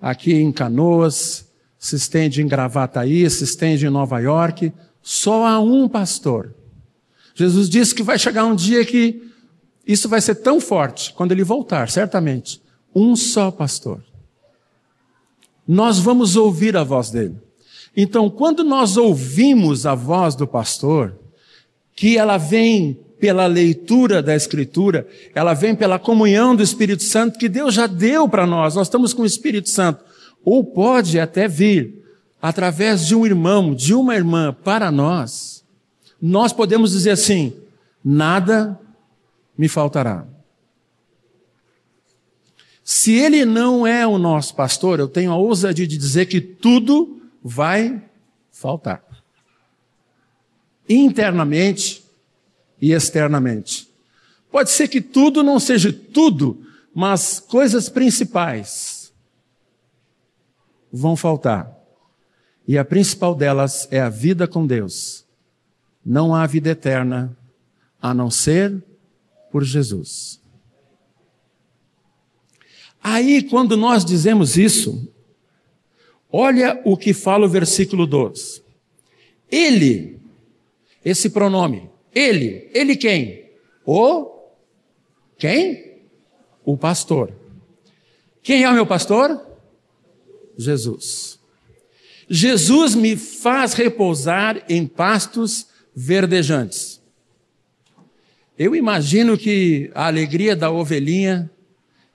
aqui 0.00 0.34
em 0.34 0.52
Canoas, 0.52 1.46
se 1.78 1.96
estende 1.96 2.42
em 2.42 2.48
Gravataí, 2.48 3.28
se 3.30 3.44
estende 3.44 3.86
em 3.86 3.90
Nova 3.90 4.18
York, 4.18 4.72
só 5.08 5.46
há 5.46 5.60
um 5.60 5.88
pastor. 5.88 6.52
Jesus 7.32 7.70
disse 7.70 7.94
que 7.94 8.02
vai 8.02 8.18
chegar 8.18 8.44
um 8.44 8.56
dia 8.56 8.84
que 8.84 9.22
isso 9.86 10.08
vai 10.08 10.20
ser 10.20 10.34
tão 10.34 10.60
forte, 10.60 11.12
quando 11.12 11.30
ele 11.30 11.44
voltar, 11.44 11.88
certamente. 11.88 12.60
Um 12.92 13.14
só 13.14 13.52
pastor. 13.52 14.02
Nós 15.66 16.00
vamos 16.00 16.34
ouvir 16.34 16.76
a 16.76 16.82
voz 16.82 17.10
dele. 17.10 17.36
Então, 17.96 18.28
quando 18.28 18.64
nós 18.64 18.96
ouvimos 18.96 19.86
a 19.86 19.94
voz 19.94 20.34
do 20.34 20.44
pastor, 20.44 21.16
que 21.94 22.18
ela 22.18 22.36
vem 22.36 22.98
pela 23.20 23.46
leitura 23.46 24.20
da 24.20 24.34
Escritura, 24.34 25.06
ela 25.36 25.54
vem 25.54 25.76
pela 25.76 26.00
comunhão 26.00 26.56
do 26.56 26.64
Espírito 26.64 27.04
Santo 27.04 27.38
que 27.38 27.48
Deus 27.48 27.74
já 27.74 27.86
deu 27.86 28.28
para 28.28 28.44
nós, 28.44 28.74
nós 28.74 28.88
estamos 28.88 29.14
com 29.14 29.22
o 29.22 29.26
Espírito 29.26 29.68
Santo. 29.68 30.04
Ou 30.44 30.64
pode 30.64 31.20
até 31.20 31.46
vir 31.46 32.05
através 32.48 33.04
de 33.04 33.12
um 33.12 33.26
irmão, 33.26 33.74
de 33.74 33.92
uma 33.92 34.14
irmã 34.14 34.56
para 34.62 34.88
nós, 34.92 35.64
nós 36.22 36.52
podemos 36.52 36.92
dizer 36.92 37.10
assim: 37.10 37.52
nada 38.04 38.78
me 39.58 39.68
faltará. 39.68 40.24
Se 42.84 43.12
ele 43.12 43.44
não 43.44 43.84
é 43.84 44.06
o 44.06 44.16
nosso 44.16 44.54
pastor, 44.54 45.00
eu 45.00 45.08
tenho 45.08 45.32
a 45.32 45.36
ousadia 45.36 45.88
de 45.88 45.96
dizer 45.96 46.26
que 46.26 46.40
tudo 46.40 47.20
vai 47.42 48.00
faltar. 48.52 49.02
Internamente 50.88 52.04
e 52.80 52.92
externamente. 52.92 53.90
Pode 54.52 54.70
ser 54.70 54.86
que 54.86 55.00
tudo 55.00 55.42
não 55.42 55.58
seja 55.58 55.92
tudo, 55.92 56.64
mas 56.94 57.40
coisas 57.40 57.88
principais 57.88 59.12
vão 60.92 61.16
faltar. 61.16 61.75
E 62.66 62.76
a 62.76 62.84
principal 62.84 63.34
delas 63.34 63.86
é 63.90 64.00
a 64.00 64.08
vida 64.08 64.46
com 64.48 64.66
Deus. 64.66 65.24
Não 66.04 66.34
há 66.34 66.46
vida 66.46 66.70
eterna 66.70 67.36
a 68.00 68.12
não 68.12 68.30
ser 68.30 68.82
por 69.50 69.64
Jesus. 69.64 70.40
Aí, 73.02 73.42
quando 73.42 73.76
nós 73.76 74.04
dizemos 74.04 74.56
isso, 74.56 75.12
olha 76.30 76.80
o 76.84 76.96
que 76.96 77.14
fala 77.14 77.46
o 77.46 77.48
versículo 77.48 78.06
2. 78.06 78.62
Ele, 79.50 80.20
esse 81.04 81.30
pronome, 81.30 81.88
ele, 82.12 82.68
ele 82.74 82.96
quem? 82.96 83.48
O 83.84 84.36
quem? 85.38 86.00
O 86.64 86.76
pastor. 86.76 87.32
Quem 88.42 88.64
é 88.64 88.70
o 88.70 88.74
meu 88.74 88.86
pastor? 88.86 89.40
Jesus. 90.56 91.35
Jesus 92.28 92.94
me 92.94 93.16
faz 93.16 93.72
repousar 93.72 94.64
em 94.68 94.86
pastos 94.86 95.68
verdejantes. 95.94 97.00
Eu 98.58 98.74
imagino 98.74 99.36
que 99.36 99.90
a 99.94 100.06
alegria 100.06 100.56
da 100.56 100.70
ovelhinha 100.70 101.50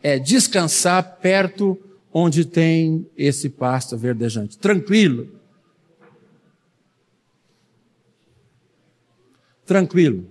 é 0.01 0.17
descansar 0.17 1.17
perto 1.17 1.79
onde 2.11 2.43
tem 2.43 3.07
esse 3.15 3.47
pasto 3.49 3.95
verdejante, 3.97 4.57
tranquilo. 4.57 5.39
Tranquilo. 9.65 10.29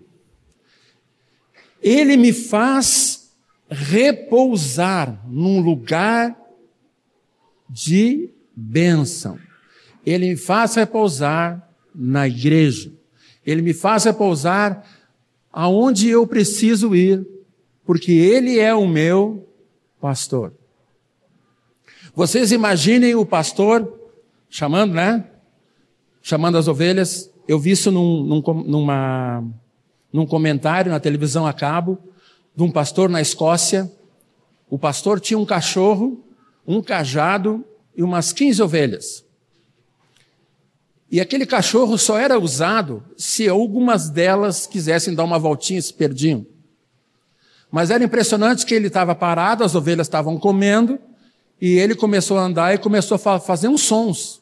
Ele 1.82 2.16
me 2.16 2.32
faz 2.32 3.32
repousar 3.70 5.25
num 5.26 5.60
lugar 5.60 6.37
de 7.68 8.30
bênção. 8.54 9.38
Ele 10.04 10.30
me 10.30 10.37
faz 10.37 10.75
repousar 10.75 11.69
na 11.95 12.26
igreja. 12.26 12.92
Ele 13.45 13.62
me 13.62 13.75
faz 13.75 14.04
repousar 14.04 14.85
aonde 15.52 16.09
eu 16.09 16.26
preciso 16.26 16.95
ir, 16.95 17.26
porque 17.85 18.12
Ele 18.12 18.59
é 18.59 18.75
o 18.75 18.87
meu 18.87 19.49
pastor. 20.00 20.52
Vocês 22.14 22.52
imaginem 22.52 23.14
o 23.14 23.25
pastor 23.25 24.00
chamando, 24.49 24.95
né? 24.95 25.25
Chamando 26.23 26.59
as 26.59 26.69
ovelhas. 26.69 27.30
Eu 27.47 27.59
vi 27.59 27.73
isso 27.73 27.90
num, 27.90 28.23
num, 28.25 28.42
numa, 28.64 29.45
num 30.12 30.26
comentário 30.26 30.90
na 30.90 31.00
televisão 31.00 31.47
a 31.47 31.52
cabo, 31.52 31.99
de 32.54 32.62
um 32.62 32.71
pastor 32.71 33.09
na 33.09 33.21
Escócia. 33.21 33.90
O 34.69 34.78
pastor 34.78 35.21
tinha 35.21 35.38
um 35.38 35.47
cachorro, 35.47 36.25
um 36.66 36.83
cajado 36.83 37.64
e 37.97 38.02
umas 38.02 38.33
15 38.33 38.62
ovelhas. 38.62 39.25
E 41.11 41.21
aquele 41.21 41.45
cachorro 41.45 41.99
só 41.99 42.17
era 42.17 42.38
usado 42.38 43.02
se 43.17 43.49
algumas 43.49 44.09
delas 44.09 44.67
quisessem 44.67 45.14
dar 45.14 45.25
uma 45.25 45.38
voltinha 45.38 45.79
e 45.79 45.83
se 45.83 45.93
perdiam. 45.93 46.47
Mas 47.71 47.90
era 47.90 48.05
impressionante 48.05 48.64
que 48.64 48.75
ele 48.75 48.87
estava 48.87 49.14
parado, 49.14 49.64
as 49.64 49.75
ovelhas 49.75 50.07
estavam 50.07 50.38
comendo, 50.38 50.99
e 51.61 51.79
ele 51.79 51.95
começou 51.95 52.38
a 52.38 52.43
andar 52.43 52.75
e 52.75 52.79
começou 52.79 53.21
a 53.23 53.40
fazer 53.40 53.69
uns 53.69 53.83
sons. 53.83 54.40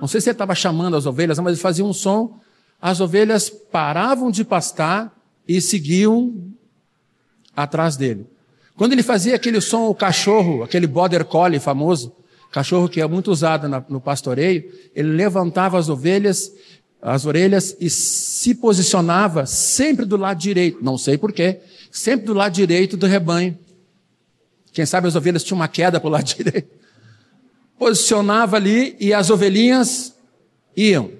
Não 0.00 0.06
sei 0.06 0.20
se 0.20 0.28
ele 0.28 0.34
estava 0.34 0.54
chamando 0.54 0.96
as 0.96 1.06
ovelhas, 1.06 1.38
mas 1.38 1.54
ele 1.54 1.60
fazia 1.60 1.84
um 1.84 1.92
som. 1.92 2.38
As 2.80 3.00
ovelhas 3.00 3.48
paravam 3.48 4.30
de 4.30 4.44
pastar 4.44 5.12
e 5.48 5.60
seguiam 5.60 6.34
atrás 7.56 7.96
dele. 7.96 8.26
Quando 8.76 8.92
ele 8.92 9.02
fazia 9.02 9.34
aquele 9.34 9.60
som, 9.62 9.88
o 9.88 9.94
cachorro, 9.94 10.62
aquele 10.62 10.86
border 10.86 11.24
collie 11.24 11.58
famoso, 11.58 12.14
cachorro 12.50 12.88
que 12.88 13.00
é 13.00 13.06
muito 13.06 13.30
usado 13.30 13.68
no 13.88 14.00
pastoreio, 14.00 14.72
ele 14.94 15.10
levantava 15.10 15.78
as 15.78 15.88
ovelhas, 15.88 16.52
as 17.00 17.26
orelhas 17.26 17.76
e 17.80 17.90
se 17.90 18.54
posicionava 18.54 19.46
sempre 19.46 20.04
do 20.04 20.16
lado 20.16 20.38
direito. 20.38 20.82
Não 20.82 20.96
sei 20.96 21.18
porquê, 21.18 21.60
sempre 21.90 22.26
do 22.26 22.34
lado 22.34 22.52
direito 22.52 22.96
do 22.96 23.06
rebanho. 23.06 23.58
Quem 24.72 24.84
sabe 24.84 25.08
as 25.08 25.16
ovelhas 25.16 25.42
tinham 25.42 25.58
uma 25.58 25.68
queda 25.68 25.98
para 25.98 26.08
o 26.08 26.10
lado 26.10 26.24
direito. 26.34 26.70
Posicionava 27.78 28.56
ali 28.56 28.96
e 28.98 29.12
as 29.12 29.30
ovelhinhas 29.30 30.14
iam. 30.76 31.10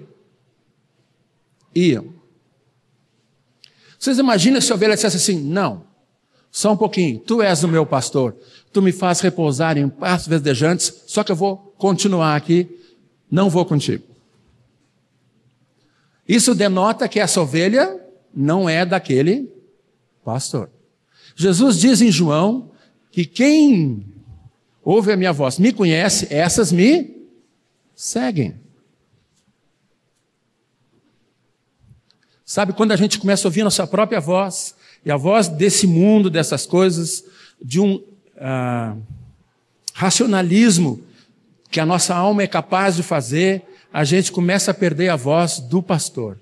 Iam. 1.75 2.13
Vocês 3.99 4.17
imaginam 4.19 4.61
se 4.61 4.71
a 4.71 4.75
ovelha 4.75 4.95
dissesse 4.95 5.17
assim: 5.17 5.39
não, 5.39 5.83
só 6.51 6.73
um 6.73 6.77
pouquinho, 6.77 7.19
tu 7.19 7.41
és 7.41 7.63
o 7.63 7.67
meu 7.67 7.85
pastor, 7.85 8.35
tu 8.77 8.81
me 8.83 8.91
faz 8.91 9.21
repousar 9.21 9.75
em 9.75 9.89
pastos 9.89 10.27
verdejantes, 10.27 10.93
só 11.07 11.23
que 11.23 11.31
eu 11.31 11.35
vou 11.35 11.57
continuar 11.79 12.35
aqui, 12.35 12.69
não 13.29 13.49
vou 13.49 13.65
contigo. 13.65 14.03
Isso 16.27 16.53
denota 16.53 17.09
que 17.09 17.19
essa 17.19 17.41
ovelha 17.41 17.99
não 18.31 18.69
é 18.69 18.85
daquele 18.85 19.51
pastor. 20.23 20.69
Jesus 21.35 21.79
diz 21.79 22.01
em 22.01 22.11
João 22.11 22.69
que 23.09 23.25
quem 23.25 24.05
ouve 24.83 25.11
a 25.11 25.17
minha 25.17 25.33
voz, 25.33 25.57
me 25.57 25.73
conhece, 25.73 26.27
essas 26.29 26.71
me 26.71 27.27
seguem. 27.95 28.59
Sabe 32.45 32.73
quando 32.73 32.91
a 32.91 32.95
gente 32.95 33.17
começa 33.17 33.47
a 33.47 33.49
ouvir 33.49 33.63
nossa 33.63 33.87
própria 33.87 34.21
voz, 34.21 34.75
e 35.03 35.09
a 35.09 35.17
voz 35.17 35.47
desse 35.47 35.87
mundo, 35.87 36.29
dessas 36.29 36.67
coisas, 36.67 37.23
de 37.59 37.79
um 37.79 38.03
ah, 38.37 38.95
racionalismo 39.93 41.03
que 41.69 41.79
a 41.79 41.85
nossa 41.85 42.15
alma 42.15 42.43
é 42.43 42.47
capaz 42.47 42.95
de 42.95 43.03
fazer, 43.03 43.63
a 43.91 44.03
gente 44.03 44.31
começa 44.31 44.71
a 44.71 44.73
perder 44.73 45.09
a 45.09 45.15
voz 45.15 45.59
do 45.59 45.81
pastor. 45.81 46.39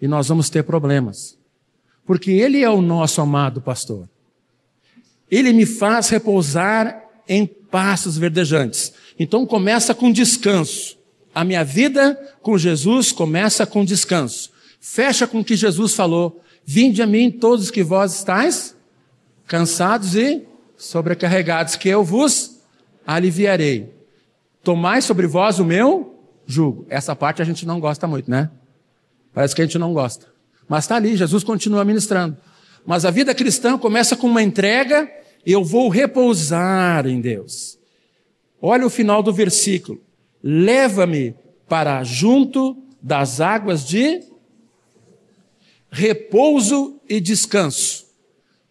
E 0.00 0.08
nós 0.08 0.28
vamos 0.28 0.48
ter 0.48 0.62
problemas. 0.64 1.36
Porque 2.06 2.30
ele 2.30 2.62
é 2.62 2.70
o 2.70 2.82
nosso 2.82 3.20
amado 3.20 3.60
pastor. 3.60 4.08
Ele 5.30 5.52
me 5.52 5.64
faz 5.64 6.08
repousar 6.08 7.02
em 7.28 7.46
pastos 7.46 8.18
verdejantes. 8.18 8.92
Então 9.18 9.46
começa 9.46 9.94
com 9.94 10.10
descanso. 10.10 10.98
A 11.34 11.44
minha 11.44 11.64
vida 11.64 12.14
com 12.42 12.58
Jesus 12.58 13.12
começa 13.12 13.64
com 13.64 13.84
descanso. 13.84 14.50
Fecha 14.80 15.26
com 15.26 15.40
o 15.40 15.44
que 15.44 15.56
Jesus 15.56 15.94
falou. 15.94 16.42
Vinde 16.64 17.02
a 17.02 17.06
mim 17.06 17.30
todos 17.30 17.70
que 17.70 17.82
vós 17.82 18.14
estáis 18.14 18.76
cansados 19.46 20.14
e 20.14 20.42
sobrecarregados, 20.82 21.76
que 21.76 21.88
eu 21.88 22.02
vos 22.02 22.60
aliviarei. 23.06 23.94
Tomai 24.64 25.00
sobre 25.00 25.28
vós 25.28 25.60
o 25.60 25.64
meu 25.64 26.18
jugo. 26.44 26.84
Essa 26.88 27.14
parte 27.14 27.40
a 27.40 27.44
gente 27.44 27.64
não 27.64 27.78
gosta 27.78 28.06
muito, 28.06 28.28
né? 28.28 28.50
Parece 29.32 29.54
que 29.54 29.62
a 29.62 29.64
gente 29.64 29.78
não 29.78 29.92
gosta. 29.94 30.26
Mas 30.68 30.84
está 30.84 30.96
ali, 30.96 31.16
Jesus 31.16 31.44
continua 31.44 31.84
ministrando. 31.84 32.36
Mas 32.84 33.04
a 33.04 33.10
vida 33.10 33.32
cristã 33.32 33.78
começa 33.78 34.16
com 34.16 34.26
uma 34.26 34.42
entrega, 34.42 35.08
eu 35.46 35.62
vou 35.62 35.88
repousar 35.88 37.06
em 37.06 37.20
Deus. 37.20 37.78
Olha 38.60 38.84
o 38.84 38.90
final 38.90 39.22
do 39.22 39.32
versículo. 39.32 40.02
Leva-me 40.42 41.36
para 41.68 42.02
junto 42.02 42.76
das 43.00 43.40
águas 43.40 43.86
de 43.86 44.20
repouso 45.90 47.00
e 47.08 47.20
descanso, 47.20 48.06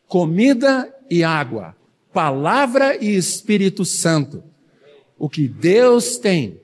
comida 0.08 0.94
e 1.10 1.24
água, 1.24 1.76
palavra 2.14 2.98
e 3.04 3.16
Espírito 3.16 3.86
Santo. 3.86 4.44
O 5.18 5.30
que 5.30 5.48
Deus 5.48 6.18
tem 6.18 6.60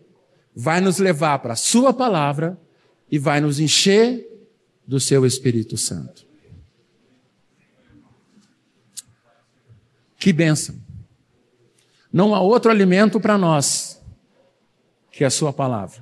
vai 0.56 0.82
nos 0.82 0.98
levar 0.98 1.40
para 1.40 1.54
a 1.54 1.58
Sua 1.58 1.94
palavra 1.94 2.60
e 3.12 3.20
vai 3.20 3.40
nos 3.40 3.60
encher 3.60 4.28
do 4.86 5.00
Seu 5.00 5.26
Espírito 5.26 5.78
Santo. 5.78 6.26
Que 10.18 10.34
bênção! 10.34 10.76
Não 12.12 12.34
há 12.34 12.42
outro 12.42 12.72
alimento 12.72 13.20
para 13.20 13.38
nós 13.38 14.02
que 15.12 15.24
a 15.24 15.30
Sua 15.30 15.54
palavra. 15.54 16.02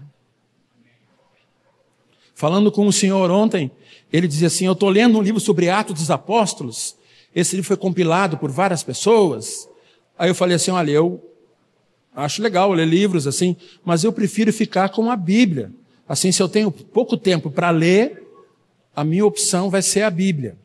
Falando 2.34 2.72
com 2.72 2.86
o 2.86 2.94
Senhor 2.94 3.32
ontem, 3.32 3.72
ele 4.12 4.28
dizia 4.28 4.48
assim: 4.48 4.66
Eu 4.66 4.74
estou 4.74 4.90
lendo 4.90 5.18
um 5.18 5.22
livro 5.22 5.40
sobre 5.40 5.70
Atos 5.70 5.96
dos 5.96 6.12
Apóstolos. 6.12 6.96
Esse 7.36 7.58
livro 7.58 7.68
foi 7.68 7.78
compilado 7.78 8.38
por 8.38 8.50
várias 8.50 8.82
pessoas. 8.82 9.68
Aí 10.18 10.30
eu 10.30 10.36
falei 10.36 10.56
assim: 10.56 10.72
Olha, 10.72 10.92
eu 10.92 11.22
acho 12.16 12.42
legal 12.42 12.72
ler 12.72 12.88
livros 12.88 13.28
assim, 13.28 13.58
mas 13.84 14.06
eu 14.06 14.14
prefiro 14.14 14.54
ficar 14.54 14.88
com 14.90 15.12
a 15.12 15.18
Bíblia. 15.18 15.72
Assim, 16.08 16.32
se 16.32 16.42
eu 16.42 16.48
tenho 16.48 16.72
pouco 16.72 17.18
tempo 17.18 17.52
para 17.52 17.70
ler, 17.72 18.24
a 18.96 19.04
minha 19.04 19.26
opção 19.26 19.70
vai 19.70 19.82
ser 19.82 20.04
a 20.04 20.10
Bíblia. 20.10 20.58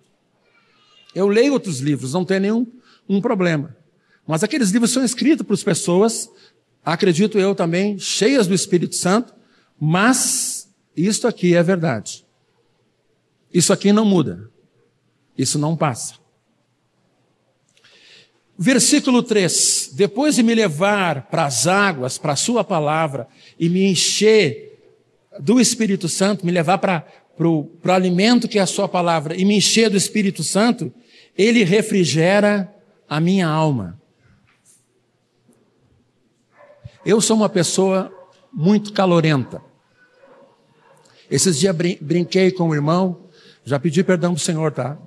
Eu 1.12 1.26
leio 1.26 1.54
outros 1.54 1.80
livros, 1.80 2.12
não 2.12 2.24
tem 2.24 2.38
nenhum 2.38 2.66
um 3.08 3.20
problema. 3.20 3.76
Mas 4.24 4.44
aqueles 4.44 4.70
livros 4.70 4.92
são 4.92 5.02
escritos 5.02 5.44
as 5.50 5.64
pessoas, 5.64 6.30
acredito 6.84 7.36
eu 7.36 7.52
também, 7.52 7.98
cheias 7.98 8.46
do 8.46 8.54
Espírito 8.54 8.94
Santo, 8.94 9.34
mas 9.80 10.68
isto 10.96 11.26
aqui 11.26 11.56
é 11.56 11.62
verdade. 11.62 12.24
Isso 13.52 13.72
aqui 13.72 13.92
não 13.92 14.04
muda. 14.04 14.48
Isso 15.36 15.58
não 15.58 15.76
passa. 15.76 16.14
Versículo 18.62 19.22
3: 19.22 19.92
Depois 19.94 20.34
de 20.34 20.42
me 20.42 20.54
levar 20.54 21.28
para 21.30 21.46
as 21.46 21.66
águas, 21.66 22.18
para 22.18 22.34
a 22.34 22.36
Sua 22.36 22.62
palavra, 22.62 23.26
e 23.58 23.70
me 23.70 23.90
encher 23.90 24.78
do 25.40 25.58
Espírito 25.58 26.10
Santo, 26.10 26.44
me 26.44 26.52
levar 26.52 26.76
para, 26.76 27.06
o, 27.38 27.64
para 27.64 27.92
o 27.92 27.94
alimento 27.94 28.46
que 28.46 28.58
é 28.58 28.60
a 28.60 28.66
Sua 28.66 28.86
palavra, 28.86 29.34
e 29.34 29.46
me 29.46 29.56
encher 29.56 29.88
do 29.88 29.96
Espírito 29.96 30.44
Santo, 30.44 30.92
Ele 31.38 31.64
refrigera 31.64 32.70
a 33.08 33.18
minha 33.18 33.48
alma. 33.48 33.98
Eu 37.02 37.18
sou 37.22 37.38
uma 37.38 37.48
pessoa 37.48 38.12
muito 38.52 38.92
calorenta. 38.92 39.62
Esses 41.30 41.58
dias 41.58 41.74
brin 41.74 41.96
brinquei 41.98 42.50
com 42.50 42.68
o 42.68 42.74
irmão, 42.74 43.22
já 43.64 43.80
pedi 43.80 44.04
perdão 44.04 44.34
para 44.34 44.38
o 44.38 44.44
Senhor, 44.44 44.70
tá? 44.70 44.98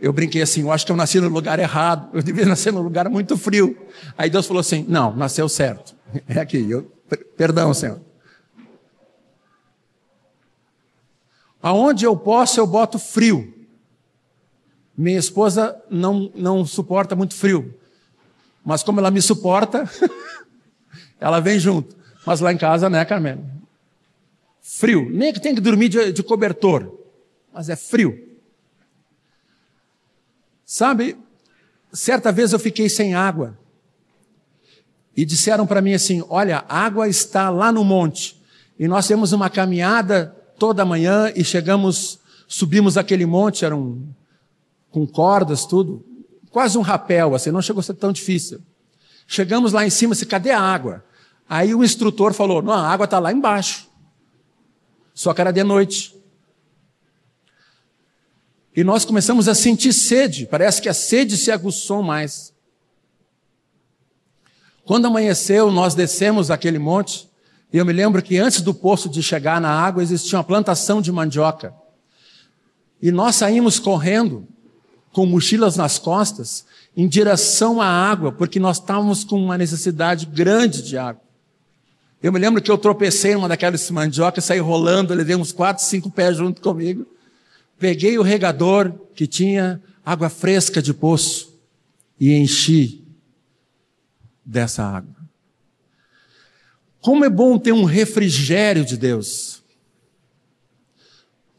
Eu 0.00 0.12
brinquei 0.12 0.42
assim, 0.42 0.62
eu 0.62 0.72
acho 0.72 0.84
que 0.84 0.92
eu 0.92 0.96
nasci 0.96 1.20
no 1.20 1.28
lugar 1.28 1.58
errado, 1.58 2.10
eu 2.12 2.22
devia 2.22 2.44
nascer 2.44 2.72
num 2.72 2.82
lugar 2.82 3.08
muito 3.08 3.36
frio. 3.36 3.76
Aí 4.18 4.28
Deus 4.28 4.46
falou 4.46 4.60
assim: 4.60 4.84
não, 4.88 5.14
nasceu 5.14 5.48
certo. 5.48 5.94
É 6.28 6.38
aqui, 6.38 6.70
eu, 6.70 6.82
perdão, 7.36 7.74
Senhor. 7.74 8.00
Aonde 11.60 12.04
eu 12.04 12.16
posso, 12.16 12.60
eu 12.60 12.66
boto 12.66 12.98
frio. 12.98 13.52
Minha 14.96 15.18
esposa 15.18 15.76
não, 15.90 16.30
não 16.34 16.64
suporta 16.64 17.16
muito 17.16 17.34
frio. 17.34 17.74
Mas 18.64 18.82
como 18.82 19.00
ela 19.00 19.10
me 19.10 19.20
suporta, 19.20 19.90
ela 21.18 21.40
vem 21.40 21.58
junto. 21.58 21.96
Mas 22.24 22.40
lá 22.40 22.52
em 22.52 22.58
casa, 22.58 22.88
né, 22.88 23.04
Carmelo? 23.04 23.44
Frio. 24.60 25.08
Nem 25.10 25.32
que 25.32 25.40
tem 25.40 25.54
que 25.54 25.60
dormir 25.60 25.88
de, 25.88 26.12
de 26.12 26.22
cobertor. 26.22 26.98
Mas 27.52 27.68
é 27.68 27.76
frio. 27.76 28.33
Sabe, 30.74 31.16
certa 31.92 32.32
vez 32.32 32.52
eu 32.52 32.58
fiquei 32.58 32.88
sem 32.88 33.14
água. 33.14 33.56
E 35.16 35.24
disseram 35.24 35.68
para 35.68 35.80
mim 35.80 35.94
assim: 35.94 36.24
Olha, 36.28 36.64
a 36.68 36.80
água 36.80 37.06
está 37.06 37.48
lá 37.48 37.70
no 37.70 37.84
monte. 37.84 38.42
E 38.76 38.88
nós 38.88 39.06
temos 39.06 39.30
uma 39.30 39.48
caminhada 39.48 40.36
toda 40.58 40.84
manhã 40.84 41.32
e 41.36 41.44
chegamos, 41.44 42.18
subimos 42.48 42.98
aquele 42.98 43.24
monte, 43.24 43.64
era 43.64 43.76
um, 43.76 44.04
com 44.90 45.06
cordas, 45.06 45.64
tudo, 45.64 46.04
quase 46.50 46.76
um 46.76 46.82
rapel, 46.82 47.36
assim, 47.36 47.52
não 47.52 47.62
chegou 47.62 47.78
a 47.78 47.84
ser 47.84 47.94
tão 47.94 48.10
difícil. 48.10 48.60
Chegamos 49.28 49.72
lá 49.72 49.86
em 49.86 49.90
cima, 49.90 50.12
assim, 50.12 50.26
cadê 50.26 50.50
a 50.50 50.60
água? 50.60 51.04
Aí 51.48 51.72
o 51.72 51.84
instrutor 51.84 52.34
falou: 52.34 52.60
não, 52.60 52.72
a 52.72 52.88
água 52.88 53.04
está 53.04 53.20
lá 53.20 53.32
embaixo. 53.32 53.88
Só 55.14 55.32
que 55.32 55.40
era 55.40 55.52
de 55.52 55.62
noite. 55.62 56.20
E 58.76 58.82
nós 58.82 59.04
começamos 59.04 59.48
a 59.48 59.54
sentir 59.54 59.92
sede, 59.92 60.46
parece 60.46 60.82
que 60.82 60.88
a 60.88 60.94
sede 60.94 61.36
se 61.36 61.52
aguçou 61.52 62.02
mais. 62.02 62.52
Quando 64.84 65.06
amanheceu, 65.06 65.70
nós 65.70 65.94
descemos 65.94 66.50
aquele 66.50 66.78
monte, 66.78 67.28
e 67.72 67.78
eu 67.78 67.84
me 67.84 67.92
lembro 67.92 68.22
que 68.22 68.36
antes 68.36 68.60
do 68.60 68.74
poço 68.74 69.08
de 69.08 69.22
chegar 69.22 69.60
na 69.60 69.70
água 69.70 70.02
existia 70.02 70.38
uma 70.38 70.44
plantação 70.44 71.00
de 71.00 71.10
mandioca. 71.12 71.72
E 73.00 73.12
nós 73.12 73.36
saímos 73.36 73.78
correndo, 73.78 74.46
com 75.12 75.24
mochilas 75.24 75.76
nas 75.76 75.98
costas, 75.98 76.64
em 76.96 77.06
direção 77.06 77.80
à 77.80 77.86
água, 77.86 78.32
porque 78.32 78.58
nós 78.58 78.78
estávamos 78.78 79.22
com 79.22 79.36
uma 79.36 79.56
necessidade 79.56 80.26
grande 80.26 80.82
de 80.82 80.98
água. 80.98 81.22
Eu 82.20 82.32
me 82.32 82.38
lembro 82.38 82.60
que 82.60 82.70
eu 82.70 82.78
tropecei 82.78 83.32
em 83.32 83.36
uma 83.36 83.48
daquelas 83.48 83.88
mandiocas, 83.90 84.44
saí 84.44 84.58
rolando, 84.58 85.14
levei 85.14 85.36
uns 85.36 85.52
quatro, 85.52 85.84
cinco 85.84 86.10
pés 86.10 86.36
junto 86.36 86.60
comigo. 86.60 87.06
Peguei 87.78 88.18
o 88.18 88.22
regador 88.22 88.92
que 89.14 89.26
tinha 89.26 89.82
água 90.04 90.28
fresca 90.28 90.82
de 90.82 90.92
poço 90.92 91.58
e 92.18 92.32
enchi 92.32 93.04
dessa 94.44 94.82
água. 94.82 95.14
Como 97.00 97.24
é 97.24 97.30
bom 97.30 97.58
ter 97.58 97.72
um 97.72 97.84
refrigério 97.84 98.84
de 98.84 98.96
Deus. 98.96 99.62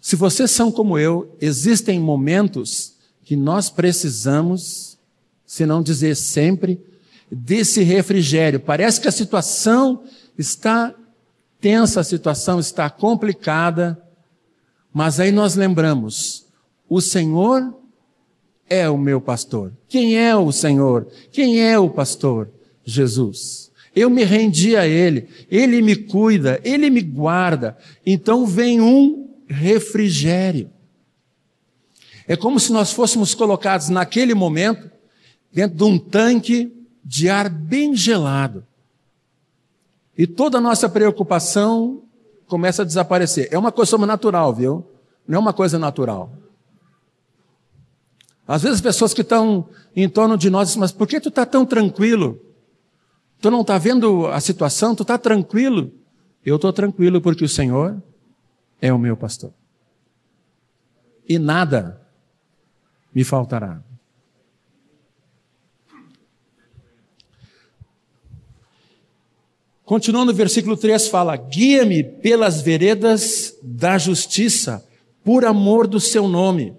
Se 0.01 0.15
vocês 0.15 0.51
são 0.51 0.71
como 0.71 0.97
eu, 0.97 1.35
existem 1.41 1.99
momentos 1.99 2.95
que 3.23 3.35
nós 3.35 3.69
precisamos, 3.69 4.97
se 5.45 5.65
não 5.65 5.81
dizer 5.81 6.15
sempre, 6.15 6.79
desse 7.31 7.81
refrigério. 7.81 8.59
Parece 8.59 9.01
que 9.01 9.07
a 9.07 9.11
situação 9.11 10.03
está 10.37 10.93
tensa, 11.59 12.01
a 12.01 12.03
situação 12.03 12.59
está 12.59 12.89
complicada, 12.89 13.99
mas 14.95 15.19
aí 15.19 15.29
nós 15.29 15.55
lembramos: 15.55 16.45
o 16.87 17.01
Senhor 17.01 17.75
é 18.69 18.89
o 18.89 18.97
meu 18.97 19.19
pastor. 19.19 19.73
Quem 19.89 20.17
é 20.17 20.33
o 20.33 20.53
Senhor? 20.53 21.05
Quem 21.33 21.61
é 21.61 21.77
o 21.77 21.89
pastor? 21.89 22.49
Jesus. 22.81 23.69
Eu 23.93 24.09
me 24.09 24.23
rendi 24.23 24.77
a 24.77 24.87
Ele, 24.87 25.27
Ele 25.51 25.81
me 25.81 25.97
cuida, 25.97 26.61
Ele 26.63 26.89
me 26.89 27.01
guarda. 27.01 27.77
Então 28.05 28.45
vem 28.45 28.79
um 28.79 29.35
refrigério. 29.47 30.69
É 32.25 32.37
como 32.37 32.57
se 32.57 32.71
nós 32.71 32.93
fôssemos 32.93 33.35
colocados 33.35 33.89
naquele 33.89 34.33
momento 34.33 34.89
dentro 35.51 35.75
de 35.75 35.83
um 35.83 35.99
tanque 35.99 36.71
de 37.03 37.27
ar 37.27 37.49
bem 37.49 37.93
gelado. 37.93 38.65
E 40.17 40.25
toda 40.25 40.57
a 40.57 40.61
nossa 40.61 40.87
preocupação 40.87 42.04
começa 42.47 42.81
a 42.81 42.85
desaparecer. 42.85 43.47
É 43.51 43.57
uma 43.57 43.71
coisa 43.71 43.97
natural, 43.97 44.53
viu? 44.53 44.85
Não 45.27 45.37
é 45.37 45.39
uma 45.39 45.53
coisa 45.53 45.79
natural. 45.79 46.31
Às 48.47 48.61
vezes 48.61 48.79
pessoas 48.79 49.13
que 49.13 49.21
estão 49.21 49.67
em 49.95 50.07
torno 50.07 50.37
de 50.37 50.49
nós 50.49 50.67
dizem, 50.67 50.79
mas 50.79 50.91
por 50.91 51.07
que 51.07 51.19
tu 51.19 51.29
está 51.29 51.45
tão 51.45 51.65
tranquilo? 51.65 52.39
Tu 53.41 53.49
não 53.49 53.61
está 53.61 53.77
vendo 53.77 54.27
a 54.27 54.39
situação? 54.39 54.95
Tu 54.95 55.01
está 55.01 55.17
tranquilo? 55.17 55.91
Eu 56.45 56.57
estou 56.57 56.71
tranquilo 56.71 57.19
porque 57.21 57.43
o 57.43 57.49
Senhor 57.49 58.01
é 58.79 58.93
o 58.93 58.99
meu 58.99 59.17
pastor. 59.17 59.51
E 61.27 61.39
nada 61.39 61.99
me 63.13 63.23
faltará. 63.23 63.81
Continuando 69.85 70.31
o 70.31 70.35
versículo 70.35 70.75
3 70.75 71.07
fala: 71.07 71.37
Guia-me 71.37 72.03
pelas 72.03 72.59
veredas 72.59 73.55
da 73.61 73.99
justiça, 73.99 74.83
por 75.23 75.45
amor 75.45 75.85
do 75.85 75.99
seu 75.99 76.27
nome. 76.27 76.73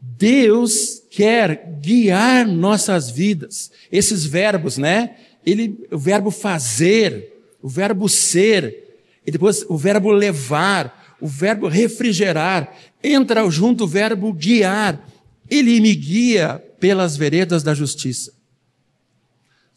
Deus 0.00 1.02
quer 1.10 1.78
guiar 1.80 2.46
nossas 2.46 3.10
vidas. 3.10 3.70
Esses 3.90 4.26
verbos, 4.26 4.76
né? 4.76 5.16
Ele, 5.44 5.86
o 5.92 5.98
verbo 5.98 6.32
fazer, 6.32 7.32
o 7.62 7.68
verbo 7.68 8.08
ser, 8.08 8.98
e 9.24 9.30
depois 9.30 9.64
o 9.68 9.76
verbo 9.76 10.10
levar, 10.10 11.16
o 11.20 11.28
verbo 11.28 11.68
refrigerar, 11.68 12.76
entra 13.02 13.48
junto 13.48 13.84
o 13.84 13.88
verbo 13.88 14.32
guiar. 14.32 15.08
Ele 15.48 15.80
me 15.80 15.94
guia 15.94 16.62
pelas 16.80 17.16
veredas 17.16 17.62
da 17.62 17.72
justiça. 17.72 18.35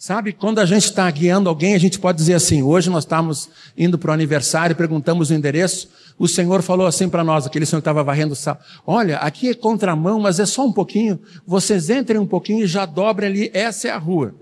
Sabe, 0.01 0.31
quando 0.31 0.59
a 0.59 0.65
gente 0.65 0.85
está 0.85 1.11
guiando 1.11 1.49
alguém, 1.49 1.75
a 1.75 1.77
gente 1.77 1.99
pode 1.99 2.17
dizer 2.17 2.33
assim: 2.35 2.63
hoje 2.63 2.89
nós 2.89 3.03
estamos 3.03 3.49
indo 3.77 3.97
para 3.97 4.11
o 4.11 4.13
aniversário, 4.13 4.75
perguntamos 4.75 5.29
o 5.29 5.33
endereço, 5.33 5.89
o 6.17 6.25
Senhor 6.25 6.61
falou 6.61 6.87
assim 6.87 7.09
para 7.09 7.21
nós, 7.21 7.45
aquele 7.45 7.65
senhor 7.65 7.81
que 7.81 7.83
estava 7.83 8.01
varrendo 8.01 8.31
o 8.31 8.35
sal: 8.35 8.57
olha, 8.87 9.17
aqui 9.17 9.49
é 9.49 9.53
contramão, 9.53 10.17
mas 10.21 10.39
é 10.39 10.45
só 10.45 10.65
um 10.65 10.71
pouquinho, 10.71 11.19
vocês 11.45 11.89
entrem 11.89 12.17
um 12.17 12.25
pouquinho 12.25 12.63
e 12.63 12.67
já 12.67 12.85
dobrem 12.85 13.29
ali, 13.29 13.51
essa 13.53 13.89
é 13.89 13.91
a 13.91 13.97
rua. 13.97 14.33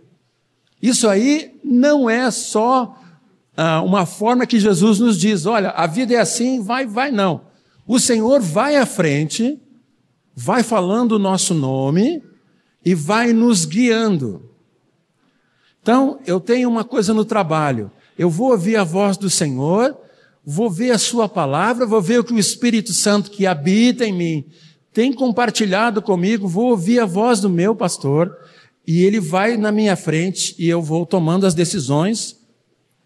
Isso 0.80 1.10
aí 1.10 1.60
não 1.64 2.08
é 2.08 2.30
só 2.30 2.96
ah, 3.58 3.82
uma 3.82 4.06
forma 4.06 4.46
que 4.46 4.60
Jesus 4.60 5.00
nos 5.00 5.20
diz: 5.20 5.48
olha, 5.48 5.72
a 5.72 5.88
vida 5.88 6.14
é 6.14 6.18
assim, 6.20 6.62
vai, 6.62 6.86
vai, 6.86 7.10
não. 7.10 7.42
O 7.88 8.00
Senhor 8.00 8.40
vai 8.40 8.76
à 8.76 8.86
frente 8.86 9.60
vai 10.40 10.62
falando 10.62 11.14
o 11.14 11.20
nosso 11.20 11.56
nome 11.56 12.22
e 12.86 12.94
vai 12.94 13.34
nos 13.34 13.66
guiando. 13.66 14.47
Então, 15.88 16.20
eu 16.28 16.38
tenho 16.38 16.68
uma 16.68 16.84
coisa 16.84 17.14
no 17.14 17.24
trabalho. 17.24 17.90
Eu 18.20 18.30
vou 18.30 18.52
ouvir 18.52 18.76
a 18.76 18.84
voz 18.84 19.16
do 19.16 19.30
Senhor, 19.30 19.96
vou 20.46 20.70
ver 20.70 20.92
a 20.92 20.98
Sua 20.98 21.30
palavra, 21.30 21.86
vou 21.86 22.02
ver 22.02 22.20
o 22.20 22.26
que 22.26 22.34
o 22.34 22.38
Espírito 22.38 22.92
Santo 22.92 23.32
que 23.32 23.48
habita 23.48 24.06
em 24.06 24.12
mim 24.12 24.46
tem 24.92 25.14
compartilhado 25.14 26.02
comigo, 26.02 26.46
vou 26.46 26.72
ouvir 26.72 27.00
a 27.00 27.06
voz 27.06 27.40
do 27.40 27.50
meu 27.50 27.74
pastor 27.74 28.38
e 28.86 29.02
ele 29.02 29.22
vai 29.22 29.56
na 29.56 29.72
minha 29.72 29.96
frente 29.96 30.54
e 30.60 30.68
eu 30.68 30.82
vou 30.82 31.06
tomando 31.06 31.46
as 31.46 31.54
decisões 31.54 32.38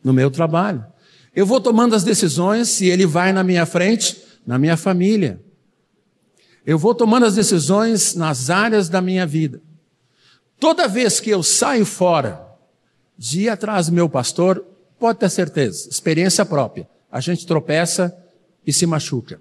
no 0.04 0.12
meu 0.12 0.32
trabalho. 0.32 0.84
Eu 1.36 1.46
vou 1.46 1.62
tomando 1.62 1.94
as 1.94 2.04
decisões 2.04 2.82
e 2.82 2.88
ele 2.88 3.06
vai 3.06 3.32
na 3.32 3.44
minha 3.44 3.68
frente 3.68 4.18
na 4.44 4.58
minha 4.58 4.76
família. 4.76 5.40
Eu 6.66 6.80
vou 6.80 6.96
tomando 6.96 7.28
as 7.28 7.36
decisões 7.36 8.16
nas 8.16 8.50
áreas 8.50 8.90
da 8.90 9.04
minha 9.04 9.28
vida. 9.28 9.62
Toda 10.60 10.88
vez 10.88 11.20
que 11.20 11.30
eu 11.30 11.44
saio 11.44 11.86
fora 11.86 12.50
de 13.22 13.42
ir 13.42 13.50
atrás 13.50 13.86
do 13.86 13.94
meu 13.94 14.10
pastor, 14.10 14.66
pode 14.98 15.20
ter 15.20 15.30
certeza, 15.30 15.88
experiência 15.88 16.44
própria. 16.44 16.90
A 17.12 17.20
gente 17.20 17.46
tropeça 17.46 18.12
e 18.66 18.74
se 18.74 18.88
machuca. 18.88 19.40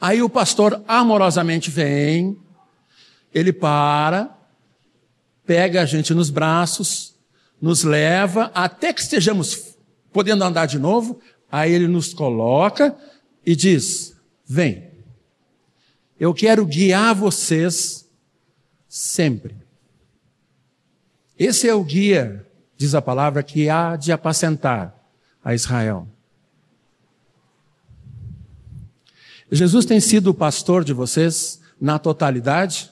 Aí 0.00 0.22
o 0.22 0.30
pastor 0.30 0.82
amorosamente 0.88 1.70
vem, 1.70 2.34
ele 3.34 3.52
para, 3.52 4.34
pega 5.44 5.82
a 5.82 5.84
gente 5.84 6.14
nos 6.14 6.30
braços, 6.30 7.14
nos 7.60 7.84
leva 7.84 8.50
até 8.54 8.90
que 8.94 9.02
estejamos 9.02 9.76
podendo 10.10 10.44
andar 10.44 10.64
de 10.64 10.78
novo, 10.78 11.20
aí 11.52 11.74
ele 11.74 11.86
nos 11.86 12.14
coloca 12.14 12.96
e 13.44 13.54
diz: 13.54 14.16
Vem. 14.46 14.90
Eu 16.18 16.32
quero 16.32 16.64
guiar 16.64 17.14
vocês 17.14 18.08
sempre. 18.88 19.63
Esse 21.38 21.68
é 21.68 21.74
o 21.74 21.82
guia 21.82 22.44
diz 22.76 22.94
a 22.94 23.02
palavra, 23.02 23.42
que 23.42 23.68
há 23.68 23.96
de 23.96 24.12
apacentar 24.12 24.94
a 25.44 25.54
Israel. 25.54 26.08
Jesus 29.50 29.84
tem 29.84 30.00
sido 30.00 30.30
o 30.30 30.34
pastor 30.34 30.84
de 30.84 30.92
vocês 30.92 31.60
na 31.80 31.98
totalidade? 31.98 32.90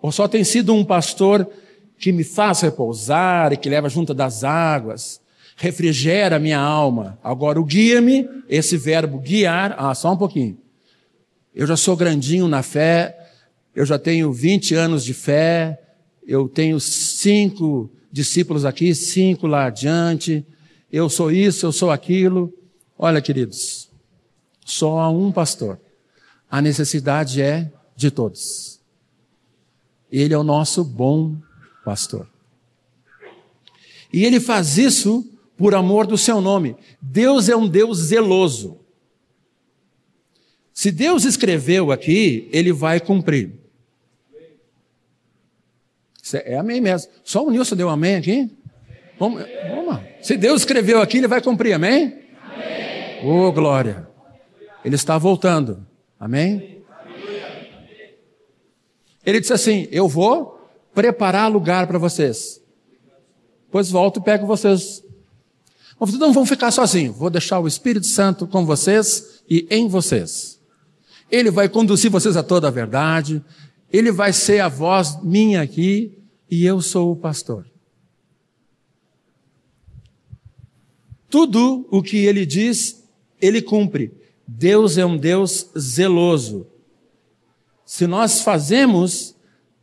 Ou 0.00 0.10
só 0.10 0.26
tem 0.26 0.42
sido 0.42 0.74
um 0.74 0.84
pastor 0.84 1.48
que 1.98 2.12
me 2.12 2.24
faz 2.24 2.60
repousar 2.60 3.52
e 3.52 3.56
que 3.56 3.68
leva 3.68 3.88
junto 3.88 4.12
das 4.12 4.42
águas, 4.42 5.20
refrigera 5.56 6.36
a 6.36 6.40
minha 6.40 6.58
alma? 6.58 7.18
Agora, 7.22 7.60
o 7.60 7.64
guia-me, 7.64 8.28
esse 8.48 8.76
verbo 8.76 9.18
guiar, 9.18 9.74
ah, 9.78 9.94
só 9.94 10.12
um 10.12 10.16
pouquinho. 10.16 10.58
Eu 11.54 11.66
já 11.66 11.76
sou 11.76 11.96
grandinho 11.96 12.48
na 12.48 12.62
fé, 12.62 13.16
eu 13.74 13.86
já 13.86 13.98
tenho 13.98 14.32
20 14.32 14.74
anos 14.74 15.04
de 15.04 15.14
fé, 15.14 15.85
eu 16.26 16.48
tenho 16.48 16.80
cinco 16.80 17.90
discípulos 18.10 18.64
aqui, 18.64 18.94
cinco 18.94 19.46
lá 19.46 19.66
adiante, 19.66 20.44
eu 20.90 21.08
sou 21.08 21.30
isso, 21.30 21.66
eu 21.66 21.72
sou 21.72 21.90
aquilo. 21.90 22.52
Olha, 22.98 23.20
queridos, 23.20 23.90
só 24.64 24.98
há 24.98 25.10
um 25.10 25.30
pastor. 25.30 25.80
A 26.50 26.60
necessidade 26.62 27.42
é 27.42 27.70
de 27.94 28.10
todos. 28.10 28.80
Ele 30.10 30.32
é 30.32 30.38
o 30.38 30.44
nosso 30.44 30.82
bom 30.84 31.36
pastor. 31.84 32.28
E 34.12 34.24
ele 34.24 34.40
faz 34.40 34.78
isso 34.78 35.28
por 35.56 35.74
amor 35.74 36.06
do 36.06 36.16
seu 36.16 36.40
nome. 36.40 36.76
Deus 37.00 37.48
é 37.48 37.56
um 37.56 37.68
Deus 37.68 37.98
zeloso. 37.98 38.78
Se 40.72 40.90
Deus 40.90 41.24
escreveu 41.24 41.90
aqui, 41.90 42.48
ele 42.52 42.72
vai 42.72 43.00
cumprir. 43.00 43.65
É 46.34 46.56
amém 46.56 46.80
mesmo. 46.80 47.10
Só 47.22 47.44
o 47.44 47.50
Nilson 47.50 47.76
deu 47.76 47.88
amém 47.88 48.16
aqui? 48.16 48.50
Vamos, 49.18 49.44
vamos. 49.68 50.00
Se 50.20 50.36
Deus 50.36 50.62
escreveu 50.62 51.00
aqui, 51.00 51.18
ele 51.18 51.28
vai 51.28 51.40
cumprir, 51.40 51.72
amém? 51.72 52.22
Amém. 52.42 53.24
Oh, 53.24 53.52
glória. 53.52 54.08
Ele 54.84 54.94
está 54.94 55.16
voltando. 55.18 55.86
Amém? 56.18 56.82
Ele 59.24 59.40
disse 59.40 59.52
assim: 59.52 59.88
Eu 59.90 60.08
vou 60.08 60.60
preparar 60.94 61.50
lugar 61.50 61.86
para 61.86 61.98
vocês. 61.98 62.60
Depois 63.66 63.90
volto 63.90 64.20
e 64.20 64.22
pego 64.22 64.46
vocês. 64.46 65.02
Mas 65.98 66.10
vocês 66.10 66.20
não 66.20 66.32
vão 66.32 66.46
ficar 66.46 66.70
sozinhos. 66.70 67.16
Vou 67.16 67.30
deixar 67.30 67.58
o 67.58 67.66
Espírito 67.66 68.06
Santo 68.06 68.46
com 68.46 68.64
vocês 68.64 69.42
e 69.48 69.66
em 69.70 69.88
vocês. 69.88 70.60
Ele 71.30 71.50
vai 71.50 71.68
conduzir 71.68 72.10
vocês 72.10 72.36
a 72.36 72.42
toda 72.42 72.68
a 72.68 72.70
verdade. 72.70 73.42
Ele 73.96 74.12
vai 74.12 74.30
ser 74.30 74.60
a 74.60 74.68
voz 74.68 75.22
minha 75.22 75.62
aqui 75.62 76.18
e 76.50 76.66
eu 76.66 76.82
sou 76.82 77.12
o 77.12 77.16
pastor. 77.16 77.66
Tudo 81.30 81.88
o 81.90 82.02
que 82.02 82.18
ele 82.18 82.44
diz, 82.44 83.08
ele 83.40 83.62
cumpre. 83.62 84.12
Deus 84.46 84.98
é 84.98 85.06
um 85.06 85.16
Deus 85.16 85.70
zeloso. 85.78 86.66
Se 87.86 88.06
nós 88.06 88.42
fazemos 88.42 89.34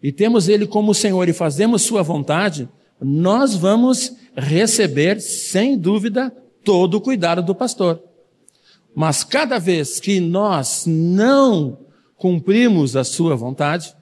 e 0.01 0.11
temos 0.11 0.47
Ele 0.47 0.67
como 0.67 0.93
Senhor 0.93 1.27
e 1.27 1.33
fazemos 1.33 1.81
Sua 1.81 2.03
vontade, 2.03 2.69
nós 3.01 3.55
vamos 3.55 4.15
receber, 4.35 5.19
sem 5.21 5.75
dúvida, 5.75 6.31
todo 6.63 6.97
o 6.97 7.01
cuidado 7.01 7.41
do 7.41 7.55
pastor. 7.55 7.99
Mas 8.93 9.23
cada 9.23 9.57
vez 9.57 9.99
que 9.99 10.19
nós 10.19 10.85
não 10.85 11.79
cumprimos 12.15 12.95
a 12.95 13.03
Sua 13.03 13.35
vontade, 13.35 13.95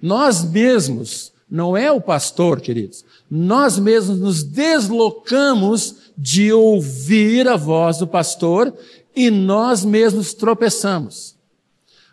nós 0.00 0.44
mesmos, 0.44 1.32
não 1.50 1.76
é 1.76 1.90
o 1.90 2.00
pastor, 2.00 2.60
queridos, 2.60 3.04
nós 3.30 3.78
mesmos 3.78 4.18
nos 4.18 4.42
deslocamos 4.42 5.96
de 6.16 6.52
ouvir 6.52 7.46
a 7.48 7.56
voz 7.56 7.98
do 7.98 8.06
pastor 8.06 8.74
e 9.14 9.30
nós 9.30 9.84
mesmos 9.84 10.34
tropeçamos. 10.34 11.36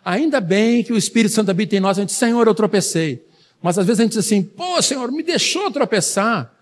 Ainda 0.04 0.40
bem 0.40 0.84
que 0.84 0.92
o 0.92 0.96
Espírito 0.96 1.34
Santo 1.34 1.50
habita 1.50 1.74
em 1.74 1.80
nós, 1.80 1.98
a 1.98 2.00
gente, 2.00 2.12
Senhor, 2.12 2.46
eu 2.46 2.54
tropecei. 2.54 3.26
Mas 3.60 3.78
às 3.78 3.86
vezes 3.86 4.00
a 4.00 4.02
gente 4.04 4.12
diz 4.12 4.24
assim, 4.24 4.42
pô, 4.42 4.80
Senhor, 4.80 5.10
me 5.10 5.22
deixou 5.22 5.70
tropeçar. 5.70 6.52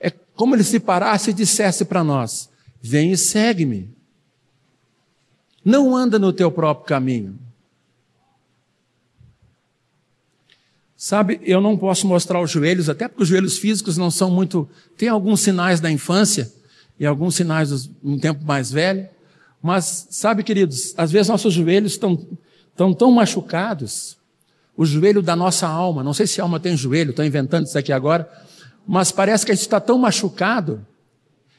É 0.00 0.10
como 0.34 0.54
ele 0.54 0.64
se 0.64 0.80
parasse 0.80 1.30
e 1.30 1.34
dissesse 1.34 1.84
para 1.84 2.02
nós: 2.02 2.48
vem 2.80 3.12
e 3.12 3.16
segue-me. 3.16 3.90
Não 5.64 5.94
anda 5.94 6.18
no 6.18 6.32
teu 6.32 6.50
próprio 6.50 6.86
caminho. 6.86 7.38
Sabe, 11.00 11.40
eu 11.44 11.60
não 11.60 11.76
posso 11.76 12.08
mostrar 12.08 12.42
os 12.42 12.50
joelhos, 12.50 12.88
até 12.88 13.06
porque 13.06 13.22
os 13.22 13.28
joelhos 13.28 13.56
físicos 13.56 13.96
não 13.96 14.10
são 14.10 14.32
muito. 14.32 14.68
Tem 14.96 15.08
alguns 15.08 15.38
sinais 15.38 15.78
da 15.78 15.88
infância 15.88 16.52
e 16.98 17.06
alguns 17.06 17.36
sinais 17.36 17.84
de 17.84 17.90
um 18.02 18.18
tempo 18.18 18.44
mais 18.44 18.72
velho. 18.72 19.08
Mas, 19.62 20.08
sabe, 20.10 20.42
queridos, 20.42 20.94
às 20.96 21.12
vezes 21.12 21.28
nossos 21.28 21.54
joelhos 21.54 21.92
estão, 21.92 22.26
estão 22.72 22.92
tão 22.92 23.12
machucados, 23.12 24.18
o 24.76 24.84
joelho 24.84 25.22
da 25.22 25.36
nossa 25.36 25.68
alma, 25.68 26.02
não 26.02 26.12
sei 26.12 26.26
se 26.26 26.40
a 26.40 26.44
alma 26.44 26.58
tem 26.58 26.76
joelho, 26.76 27.10
estou 27.10 27.24
inventando 27.24 27.66
isso 27.66 27.78
aqui 27.78 27.92
agora, 27.92 28.28
mas 28.84 29.12
parece 29.12 29.46
que 29.46 29.52
a 29.52 29.54
gente 29.54 29.62
está 29.62 29.78
tão 29.78 29.98
machucado, 29.98 30.84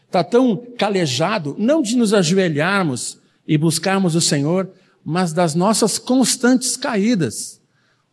está 0.05 0.21
tão 0.21 0.65
calejado, 0.77 1.55
não 1.57 1.81
de 1.81 1.95
nos 1.95 2.13
ajoelharmos 2.13 3.17
e 3.47 3.57
buscarmos 3.57 4.15
o 4.15 4.21
Senhor, 4.21 4.69
mas 5.03 5.31
das 5.31 5.55
nossas 5.55 5.97
constantes 5.97 6.75
caídas, 6.75 7.58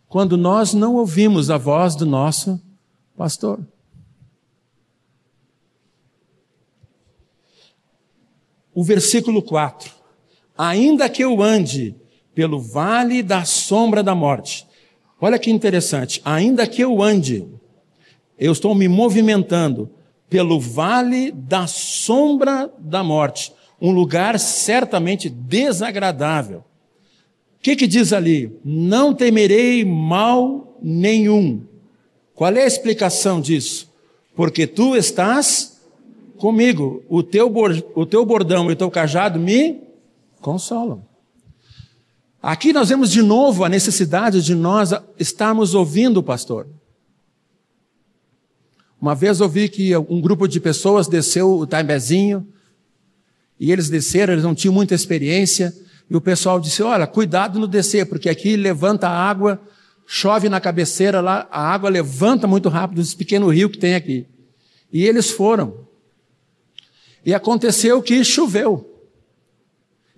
quando 0.08 0.36
nós 0.36 0.72
não 0.72 0.94
ouvimos 0.96 1.50
a 1.50 1.56
voz 1.58 1.94
do 1.94 2.06
nosso 2.06 2.60
pastor. 3.16 3.60
o 8.76 8.84
versículo 8.84 9.40
4. 9.40 9.90
Ainda 10.56 11.08
que 11.08 11.24
eu 11.24 11.42
ande 11.42 11.96
pelo 12.34 12.60
vale 12.60 13.22
da 13.22 13.42
sombra 13.42 14.02
da 14.02 14.14
morte. 14.14 14.66
Olha 15.18 15.38
que 15.38 15.50
interessante. 15.50 16.20
Ainda 16.22 16.66
que 16.66 16.82
eu 16.82 17.02
ande, 17.02 17.48
eu 18.38 18.52
estou 18.52 18.74
me 18.74 18.86
movimentando 18.86 19.88
pelo 20.28 20.60
vale 20.60 21.32
da 21.32 21.66
sombra 21.66 22.70
da 22.78 23.02
morte. 23.02 23.50
Um 23.80 23.92
lugar 23.92 24.38
certamente 24.38 25.30
desagradável. 25.30 26.62
Que, 27.66 27.74
que 27.74 27.88
diz 27.88 28.12
ali? 28.12 28.56
Não 28.64 29.12
temerei 29.12 29.84
mal 29.84 30.78
nenhum. 30.80 31.66
Qual 32.32 32.52
é 32.52 32.62
a 32.62 32.66
explicação 32.66 33.40
disso? 33.40 33.92
Porque 34.36 34.68
tu 34.68 34.94
estás 34.94 35.76
comigo, 36.36 37.02
o 37.08 37.24
teu, 37.24 37.52
o 37.96 38.06
teu 38.06 38.24
bordão 38.24 38.70
e 38.70 38.74
o 38.74 38.76
teu 38.76 38.88
cajado 38.88 39.40
me 39.40 39.80
consolam. 40.40 41.04
Aqui 42.40 42.72
nós 42.72 42.88
vemos 42.88 43.10
de 43.10 43.20
novo 43.20 43.64
a 43.64 43.68
necessidade 43.68 44.42
de 44.42 44.54
nós 44.54 44.90
estarmos 45.18 45.74
ouvindo 45.74 46.18
o 46.18 46.22
pastor. 46.22 46.68
Uma 49.02 49.16
vez 49.16 49.40
ouvi 49.40 49.68
que 49.68 49.96
um 49.96 50.20
grupo 50.20 50.46
de 50.46 50.60
pessoas 50.60 51.08
desceu 51.08 51.52
o 51.58 51.66
Taimbezinho, 51.66 52.46
e 53.58 53.72
eles 53.72 53.88
desceram, 53.88 54.34
eles 54.34 54.44
não 54.44 54.54
tinham 54.54 54.72
muita 54.72 54.94
experiência, 54.94 55.74
e 56.08 56.16
o 56.16 56.20
pessoal 56.20 56.60
disse: 56.60 56.82
Olha, 56.82 57.06
cuidado 57.06 57.58
no 57.58 57.66
descer, 57.66 58.06
porque 58.06 58.28
aqui 58.28 58.56
levanta 58.56 59.08
a 59.08 59.28
água, 59.28 59.60
chove 60.06 60.48
na 60.48 60.60
cabeceira 60.60 61.20
lá, 61.20 61.48
a 61.50 61.60
água 61.60 61.90
levanta 61.90 62.46
muito 62.46 62.68
rápido 62.68 63.00
esse 63.00 63.16
pequeno 63.16 63.48
rio 63.48 63.68
que 63.68 63.78
tem 63.78 63.94
aqui. 63.94 64.26
E 64.92 65.04
eles 65.04 65.30
foram. 65.30 65.86
E 67.24 67.34
aconteceu 67.34 68.00
que 68.00 68.24
choveu. 68.24 68.92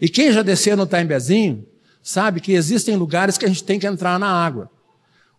E 0.01 0.09
quem 0.09 0.31
já 0.31 0.43
desceu 0.43 0.77
no 0.77 0.87
Taimbezinho 0.87 1.67
sabe 2.03 2.41
que 2.41 2.53
existem 2.53 2.97
lugares 2.97 3.39
que 3.39 3.45
a 3.45 3.49
gente 3.49 3.65
tem 3.65 3.79
que 3.79 3.87
entrar 3.87 4.19
na 4.19 4.31
água. 4.31 4.71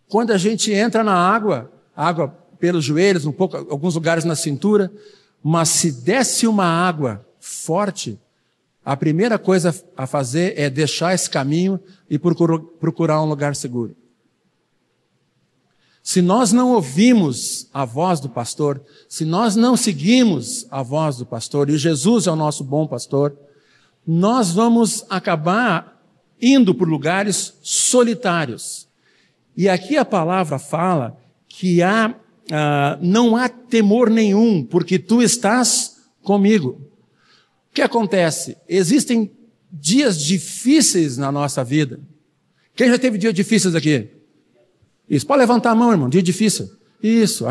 Quando 0.08 0.32
a 0.32 0.36
gente 0.38 0.72
entra 0.72 1.04
na 1.04 1.14
água, 1.14 1.72
água 1.96 2.28
pelos 2.58 2.84
joelhos, 2.84 3.24
um 3.24 3.32
pouco, 3.32 3.56
alguns 3.56 3.94
lugares 3.94 4.24
na 4.24 4.34
cintura, 4.34 4.92
mas 5.42 5.68
se 5.70 5.92
desce 5.92 6.46
uma 6.46 6.64
água 6.64 7.24
forte, 7.38 8.18
a 8.84 8.96
primeira 8.96 9.38
coisa 9.38 9.74
a 9.96 10.06
fazer 10.06 10.58
é 10.58 10.70
deixar 10.70 11.14
esse 11.14 11.28
caminho 11.28 11.78
e 12.08 12.18
procurar 12.18 13.22
um 13.22 13.28
lugar 13.28 13.54
seguro. 13.54 13.94
Se 16.02 16.22
nós 16.22 16.50
não 16.50 16.72
ouvimos 16.72 17.68
a 17.74 17.84
voz 17.84 18.20
do 18.20 18.28
pastor, 18.28 18.82
se 19.08 19.24
nós 19.24 19.54
não 19.54 19.76
seguimos 19.76 20.66
a 20.70 20.82
voz 20.82 21.18
do 21.18 21.26
pastor, 21.26 21.68
e 21.68 21.76
Jesus 21.76 22.26
é 22.26 22.30
o 22.30 22.36
nosso 22.36 22.64
bom 22.64 22.86
pastor, 22.86 23.36
nós 24.06 24.50
vamos 24.50 25.04
acabar 25.10 26.02
indo 26.40 26.74
por 26.74 26.88
lugares 26.88 27.54
solitários. 27.62 28.88
E 29.54 29.68
aqui 29.68 29.98
a 29.98 30.04
palavra 30.04 30.58
fala 30.58 31.18
que 31.46 31.82
há, 31.82 32.14
ah, 32.50 32.98
não 33.02 33.36
há 33.36 33.48
temor 33.48 34.08
nenhum, 34.08 34.64
porque 34.64 34.98
tu 34.98 35.20
estás 35.20 35.98
comigo. 36.22 36.89
O 37.70 37.74
que 37.74 37.82
acontece? 37.82 38.56
Existem 38.68 39.30
dias 39.72 40.18
difíceis 40.18 41.16
na 41.16 41.30
nossa 41.30 41.62
vida. 41.62 42.00
Quem 42.74 42.88
já 42.88 42.98
teve 42.98 43.16
dias 43.16 43.32
difíceis 43.32 43.74
aqui? 43.74 44.08
Isso. 45.08 45.26
Pode 45.26 45.40
levantar 45.40 45.70
a 45.70 45.74
mão, 45.74 45.92
irmão. 45.92 46.08
Dia 46.08 46.22
difícil. 46.22 46.70
Isso. 47.02 47.46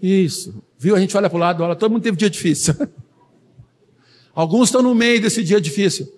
Isso. 0.00 0.62
Viu? 0.78 0.96
A 0.96 1.00
gente 1.00 1.16
olha 1.16 1.30
para 1.30 1.36
o 1.36 1.40
lado, 1.40 1.62
olha, 1.62 1.76
todo 1.76 1.92
mundo 1.92 2.02
teve 2.02 2.16
dia 2.16 2.30
difícil. 2.30 2.74
Alguns 4.34 4.68
estão 4.68 4.82
no 4.82 4.94
meio 4.94 5.20
desse 5.20 5.44
dia 5.44 5.60
difícil. 5.60 6.12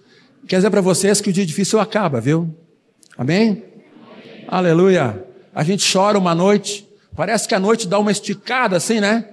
Quer 0.47 0.57
dizer 0.57 0.71
para 0.71 0.81
vocês 0.81 1.21
que 1.21 1.31
o 1.31 1.33
dia 1.33 1.45
difícil 1.45 1.81
acaba, 1.81 2.21
viu? 2.21 2.55
Amém? 3.17 3.51
Amém? 3.51 4.45
Aleluia. 4.47 5.25
A 5.55 5.65
gente 5.65 5.91
chora 5.91 6.19
uma 6.19 6.35
noite, 6.35 6.89
parece 7.15 7.47
que 7.47 7.55
a 7.55 7.61
noite 7.61 7.89
dá 7.89 7.99
uma 7.99 8.11
esticada 8.13 8.77
assim, 8.77 9.01
né? 9.01 9.31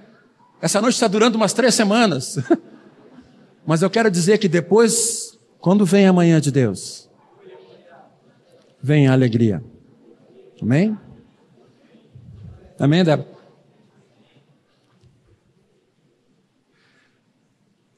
Essa 0.60 0.80
noite 0.80 0.94
está 0.94 1.06
durando 1.08 1.36
umas 1.36 1.52
três 1.52 1.74
semanas. 1.74 2.38
Mas 3.66 3.82
eu 3.82 3.90
quero 3.90 4.10
dizer 4.10 4.38
que 4.38 4.48
depois, 4.48 5.38
quando 5.60 5.86
vem 5.86 6.06
a 6.06 6.12
manhã 6.12 6.40
de 6.40 6.50
Deus, 6.50 7.08
vem 8.82 9.06
a 9.06 9.12
alegria. 9.12 9.62
Amém? 10.60 10.98
Amém, 12.78 13.04
Débora? 13.04 13.30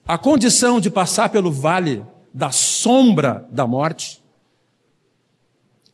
A 0.06 0.18
condição 0.18 0.80
de 0.80 0.90
passar 0.90 1.30
pelo 1.30 1.50
vale 1.50 2.04
da 2.32 2.50
sombra 2.50 3.48
da 3.50 3.66
morte, 3.66 4.22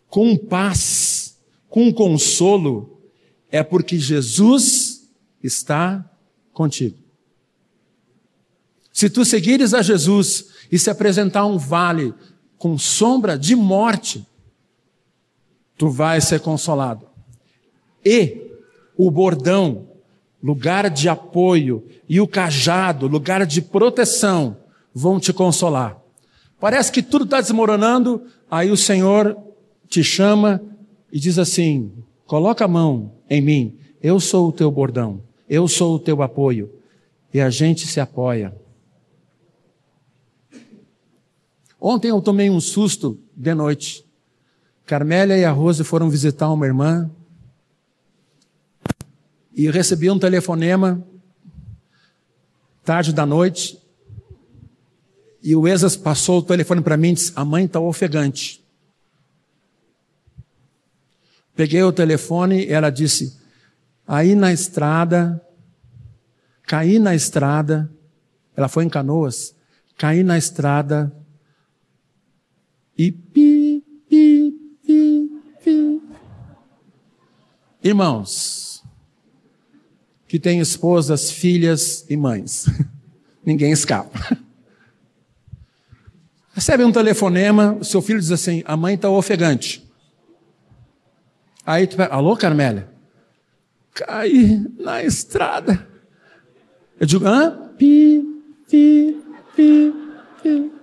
com 0.09 0.37
paz, 0.37 1.41
com 1.69 1.93
consolo, 1.93 3.01
é 3.49 3.63
porque 3.63 3.97
Jesus 3.97 5.09
está 5.43 6.05
contigo. 6.53 6.99
Se 9.01 9.09
tu 9.09 9.25
seguires 9.25 9.73
a 9.73 9.81
Jesus 9.81 10.51
e 10.71 10.79
se 10.79 10.91
apresentar 10.91 11.47
um 11.47 11.57
vale 11.57 12.13
com 12.59 12.77
sombra 12.77 13.39
de 13.39 13.57
morte, 13.57 14.27
tu 15.79 15.89
vais 15.89 16.25
ser 16.25 16.41
consolado. 16.41 17.07
E 18.05 18.53
o 18.99 19.11
bordão, 19.11 19.89
lugar 20.43 20.91
de 20.91 21.09
apoio, 21.09 21.83
e 22.07 22.21
o 22.21 22.29
cajado, 22.29 23.07
lugar 23.07 23.47
de 23.47 23.63
proteção, 23.63 24.59
vão 24.95 25.19
te 25.19 25.33
consolar. 25.33 25.97
Parece 26.61 26.93
que 26.93 27.03
tudo 27.03 27.25
está 27.25 27.41
desmoronando, 27.41 28.27
aí 28.51 28.71
o 28.71 28.77
Senhor 28.77 29.35
te 29.89 30.05
chama 30.05 30.61
e 31.11 31.19
diz 31.19 31.39
assim: 31.39 31.91
coloca 32.27 32.67
a 32.67 32.69
mão 32.69 33.13
em 33.31 33.41
mim, 33.41 33.79
eu 34.03 34.21
sou 34.21 34.51
o 34.51 34.53
teu 34.53 34.71
bordão, 34.71 35.23
eu 35.49 35.67
sou 35.67 35.95
o 35.95 35.99
teu 35.99 36.21
apoio. 36.21 36.71
E 37.33 37.41
a 37.41 37.49
gente 37.49 37.87
se 37.87 37.99
apoia. 37.99 38.60
Ontem 41.81 42.09
eu 42.09 42.21
tomei 42.21 42.51
um 42.51 42.61
susto 42.61 43.19
de 43.35 43.55
noite. 43.55 44.05
Carmélia 44.85 45.39
e 45.39 45.45
a 45.45 45.51
Rose 45.51 45.83
foram 45.83 46.11
visitar 46.11 46.51
uma 46.51 46.67
irmã 46.67 47.11
e 49.55 49.71
recebi 49.71 50.11
um 50.11 50.19
telefonema 50.19 51.03
tarde 52.85 53.13
da 53.13 53.25
noite 53.25 53.81
e 55.43 55.57
o 55.57 55.67
Exas 55.67 55.97
passou 55.97 56.41
o 56.41 56.43
telefone 56.43 56.83
para 56.83 56.99
mim 56.99 57.11
e 57.11 57.15
disse: 57.15 57.33
A 57.35 57.45
mãe 57.47 57.65
está 57.65 57.81
ofegante. 57.81 58.63
Peguei 61.55 61.83
o 61.83 61.93
telefone 61.93 62.67
e 62.67 62.73
ela 62.73 62.91
disse: 62.91 63.39
Aí 64.07 64.35
na 64.35 64.53
estrada, 64.53 65.41
caí 66.65 66.99
na 66.99 67.15
estrada, 67.15 67.91
ela 68.55 68.69
foi 68.69 68.85
em 68.85 68.89
canoas, 68.91 69.55
caí 69.97 70.23
na 70.23 70.37
estrada 70.37 71.20
e 73.01 73.11
pi, 73.11 73.83
pi, 74.11 74.55
Irmãos, 77.83 78.85
que 80.29 80.39
têm 80.39 80.61
esposas, 80.61 81.31
filhas 81.31 82.05
e 82.11 82.17
mães, 82.17 82.67
ninguém 83.43 83.73
escapa. 83.73 84.37
Recebe 86.53 86.85
um 86.85 86.93
telefonema, 86.93 87.79
o 87.81 87.85
seu 87.85 88.03
filho 88.03 88.21
diz 88.21 88.31
assim: 88.31 88.63
a 88.67 88.77
mãe 88.77 88.97
está 88.97 89.09
ofegante. 89.09 89.91
Aí 91.65 91.87
tu 91.87 91.97
pega, 91.97 92.13
alô, 92.13 92.37
Carmélia? 92.37 92.87
Caí 93.95 94.63
na 94.79 95.03
estrada. 95.03 95.89
Eu 97.01 97.07
digo, 97.07 97.27
hã? 97.27 97.71
Pi, 97.79 98.23
pi, 98.69 99.23
pi, 99.57 99.95
pi. 100.43 100.80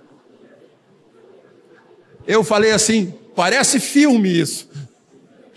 Eu 2.28 2.44
falei 2.44 2.70
assim, 2.70 3.12
parece 3.34 3.80
filme 3.80 4.38
isso 4.38 4.68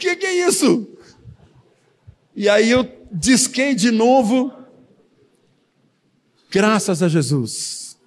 que, 0.01 0.15
que 0.15 0.25
é 0.25 0.47
isso? 0.47 0.87
E 2.35 2.49
aí 2.49 2.71
eu 2.71 2.89
disquei 3.11 3.75
de 3.75 3.91
novo, 3.91 4.51
graças 6.49 7.03
a 7.03 7.07
Jesus. 7.07 7.97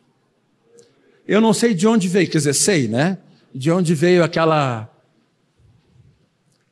Eu 1.26 1.40
não 1.40 1.54
sei 1.54 1.72
de 1.72 1.86
onde 1.86 2.08
veio, 2.08 2.28
quer 2.28 2.38
dizer, 2.38 2.54
sei, 2.54 2.88
né? 2.88 3.18
De 3.54 3.70
onde 3.70 3.94
veio 3.94 4.24
aquela 4.24 4.90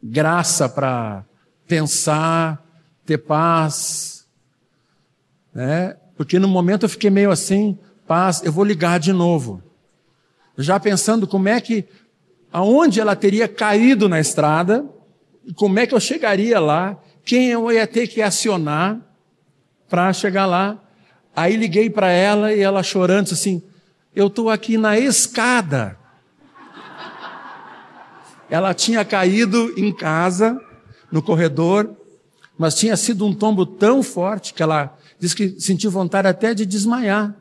graça 0.03 0.69
para 0.69 1.25
pensar, 1.69 2.67
ter 3.07 3.19
paz, 3.19 4.27
né? 5.55 5.97
Porque 6.17 6.39
no 6.39 6.49
momento 6.49 6.83
eu 6.83 6.89
fiquei 6.89 7.11
meio 7.11 7.31
assim, 7.31 7.79
paz, 8.07 8.43
eu 8.43 8.53
vou 8.53 8.65
ligar 8.65 8.99
de 8.99 9.13
novo. 9.13 9.63
Já 10.57 10.79
pensando 10.79 11.27
como 11.27 11.49
é 11.49 11.61
que, 11.61 11.85
aonde 12.53 13.01
ela 13.01 13.17
teria 13.17 13.49
caído 13.49 14.09
na 14.09 14.21
estrada, 14.21 14.85
como 15.55 15.79
é 15.79 15.87
que 15.87 15.95
eu 15.95 16.01
chegaria 16.01 16.61
lá, 16.61 16.99
quem 17.25 17.49
eu 17.49 17.71
ia 17.71 17.87
ter 17.87 18.07
que 18.07 18.21
acionar 18.21 19.01
para 19.89 20.13
chegar 20.13 20.47
lá. 20.47 20.79
Aí 21.35 21.57
liguei 21.57 21.89
para 21.89 22.11
ela 22.11 22.53
e 22.53 22.61
ela 22.61 22.83
chorando 22.83 23.25
disse 23.25 23.35
assim: 23.35 23.63
Eu 24.15 24.27
estou 24.29 24.51
aqui 24.51 24.77
na 24.77 24.99
escada. 24.99 25.99
Ela 28.51 28.75
tinha 28.75 29.03
caído 29.03 29.73
em 29.79 29.91
casa, 29.95 30.61
no 31.11 31.23
corredor, 31.23 31.97
mas 32.59 32.75
tinha 32.75 32.97
sido 32.97 33.25
um 33.25 33.33
tombo 33.35 33.65
tão 33.65 34.03
forte 34.03 34.53
que 34.53 34.63
ela 34.63 34.97
disse 35.19 35.35
que 35.35 35.61
sentiu 35.61 35.91
vontade 35.91 36.29
até 36.29 36.53
de 36.53 36.67
desmaiar. 36.67 37.35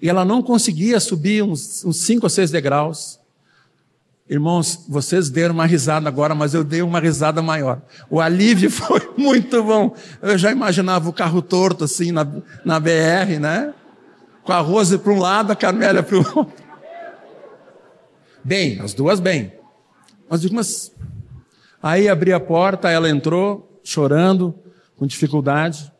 E 0.00 0.08
ela 0.08 0.24
não 0.24 0.42
conseguia 0.42 1.00
subir 1.00 1.42
uns, 1.42 1.84
uns 1.84 2.00
cinco 2.00 2.26
ou 2.26 2.30
seis 2.30 2.50
degraus. 2.50 3.18
Irmãos, 4.28 4.84
vocês 4.88 5.30
deram 5.30 5.54
uma 5.54 5.66
risada 5.66 6.08
agora, 6.08 6.34
mas 6.34 6.52
eu 6.52 6.64
dei 6.64 6.82
uma 6.82 6.98
risada 6.98 7.40
maior. 7.40 7.80
O 8.10 8.20
alívio 8.20 8.68
foi 8.72 9.00
muito 9.16 9.62
bom. 9.62 9.94
Eu 10.20 10.36
já 10.36 10.50
imaginava 10.50 11.08
o 11.08 11.12
carro 11.12 11.40
torto 11.40 11.84
assim 11.84 12.10
na, 12.12 12.26
na 12.64 12.80
BR, 12.80 13.38
né? 13.40 13.72
Com 14.42 14.52
a 14.52 14.58
Rose 14.58 14.98
para 14.98 15.12
um 15.12 15.18
lado, 15.18 15.52
a 15.52 15.56
Carmélia 15.56 16.02
para 16.02 16.16
o 16.16 16.18
outro. 16.18 16.52
Bem, 18.44 18.80
as 18.80 18.94
duas 18.94 19.18
bem. 19.18 19.52
Mas 20.28 20.40
digo, 20.40 20.54
mas. 20.54 20.92
Aí 21.82 22.08
abri 22.08 22.32
a 22.32 22.40
porta, 22.40 22.90
ela 22.90 23.08
entrou, 23.08 23.80
chorando, 23.82 24.54
com 24.96 25.06
dificuldade. 25.06 25.92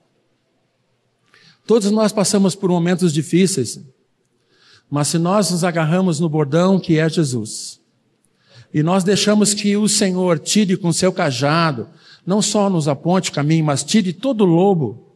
Todos 1.67 1.91
nós 1.91 2.13
passamos 2.13 2.55
por 2.55 2.71
momentos 2.71 3.13
difíceis, 3.13 3.81
mas 4.89 5.09
se 5.09 5.19
nós 5.19 5.51
nos 5.51 5.65
agarramos 5.65 6.21
no 6.21 6.29
bordão 6.29 6.79
que 6.79 6.99
é 6.99 7.09
Jesus, 7.09 7.81
e 8.73 8.83
nós 8.83 9.03
deixamos 9.03 9.53
que 9.53 9.77
o 9.77 9.89
Senhor 9.89 10.39
tire 10.39 10.77
com 10.77 10.93
seu 10.93 11.13
cajado, 11.13 11.89
não 12.25 12.41
só 12.41 12.71
nos 12.71 12.87
aponte 12.87 13.31
o 13.31 13.33
caminho, 13.33 13.65
mas 13.65 13.83
tire 13.83 14.13
todo 14.13 14.43
o 14.43 14.47
lobo, 14.47 15.07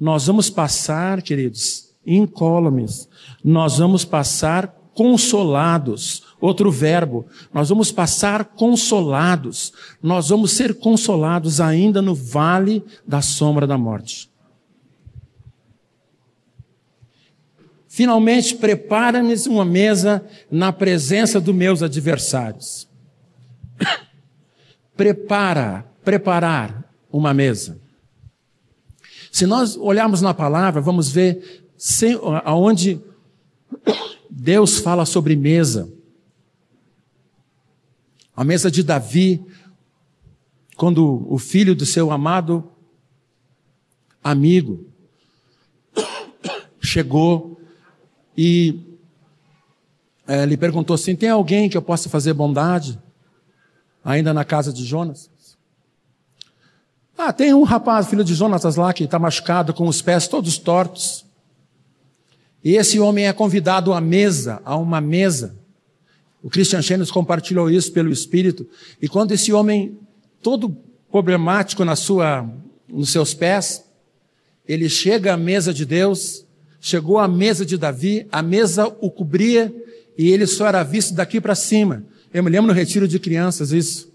nós 0.00 0.26
vamos 0.26 0.48
passar, 0.48 1.20
queridos, 1.20 1.90
incólumes, 2.06 3.08
nós 3.44 3.78
vamos 3.78 4.04
passar 4.04 4.74
consolados. 4.94 6.22
Outro 6.40 6.70
verbo, 6.70 7.24
nós 7.52 7.68
vamos 7.68 7.92
passar 7.92 8.44
consolados, 8.44 9.72
nós 10.02 10.28
vamos 10.28 10.52
ser 10.52 10.74
consolados 10.74 11.60
ainda 11.60 12.02
no 12.02 12.14
vale 12.14 12.84
da 13.06 13.22
sombra 13.22 13.66
da 13.66 13.78
morte. 13.78 14.31
Finalmente, 17.94 18.56
prepara-me 18.56 19.34
uma 19.48 19.66
mesa 19.66 20.26
na 20.50 20.72
presença 20.72 21.38
dos 21.38 21.54
meus 21.54 21.82
adversários. 21.82 22.88
Prepara, 24.96 25.84
preparar 26.02 26.90
uma 27.12 27.34
mesa. 27.34 27.78
Se 29.30 29.44
nós 29.44 29.76
olharmos 29.76 30.22
na 30.22 30.32
palavra, 30.32 30.80
vamos 30.80 31.10
ver 31.10 31.70
aonde 32.46 32.98
Deus 34.30 34.78
fala 34.78 35.04
sobre 35.04 35.36
mesa. 35.36 35.92
A 38.34 38.42
mesa 38.42 38.70
de 38.70 38.82
Davi, 38.82 39.44
quando 40.78 41.30
o 41.30 41.36
filho 41.36 41.74
do 41.74 41.84
seu 41.84 42.10
amado 42.10 42.72
amigo 44.24 44.86
chegou 46.80 47.51
e 48.36 48.80
é, 50.26 50.56
perguntou 50.56 50.94
assim: 50.94 51.14
tem 51.16 51.28
alguém 51.28 51.68
que 51.68 51.76
eu 51.76 51.82
possa 51.82 52.08
fazer 52.08 52.32
bondade? 52.32 52.98
Ainda 54.04 54.34
na 54.34 54.44
casa 54.44 54.72
de 54.72 54.84
Jonas? 54.84 55.30
Ah, 57.16 57.32
tem 57.32 57.54
um 57.54 57.62
rapaz, 57.62 58.08
filho 58.08 58.24
de 58.24 58.34
Jonatas 58.34 58.76
lá, 58.76 58.92
que 58.92 59.04
está 59.04 59.18
machucado, 59.18 59.72
com 59.72 59.86
os 59.86 60.02
pés 60.02 60.26
todos 60.26 60.58
tortos. 60.58 61.24
E 62.64 62.76
esse 62.76 62.98
homem 62.98 63.26
é 63.26 63.32
convidado 63.32 63.92
à 63.92 64.00
mesa, 64.00 64.60
a 64.64 64.76
uma 64.76 65.00
mesa. 65.00 65.54
O 66.42 66.50
Christian 66.50 66.82
Chenes 66.82 67.10
compartilhou 67.10 67.70
isso 67.70 67.92
pelo 67.92 68.10
Espírito. 68.10 68.66
E 69.00 69.08
quando 69.08 69.32
esse 69.32 69.52
homem, 69.52 69.98
todo 70.42 70.76
problemático 71.10 71.84
na 71.84 71.94
sua, 71.94 72.48
nos 72.88 73.10
seus 73.10 73.34
pés, 73.34 73.84
ele 74.66 74.88
chega 74.88 75.34
à 75.34 75.36
mesa 75.36 75.72
de 75.72 75.84
Deus, 75.84 76.44
chegou 76.82 77.20
à 77.20 77.28
mesa 77.28 77.64
de 77.64 77.78
Davi, 77.78 78.26
a 78.32 78.42
mesa 78.42 78.88
o 79.00 79.08
cobria 79.08 79.72
e 80.18 80.30
ele 80.30 80.48
só 80.48 80.66
era 80.66 80.82
visto 80.82 81.14
daqui 81.14 81.40
para 81.40 81.54
cima. 81.54 82.04
Eu 82.34 82.42
me 82.42 82.50
lembro 82.50 82.66
no 82.66 82.72
retiro 82.72 83.06
de 83.06 83.20
crianças 83.20 83.70
isso. 83.70 84.12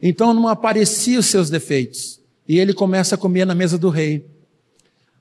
Então 0.00 0.32
não 0.32 0.48
apareciam 0.48 1.20
os 1.20 1.26
seus 1.26 1.50
defeitos. 1.50 2.20
E 2.48 2.58
ele 2.58 2.72
começa 2.72 3.14
a 3.14 3.18
comer 3.18 3.44
na 3.44 3.54
mesa 3.54 3.76
do 3.76 3.90
rei. 3.90 4.26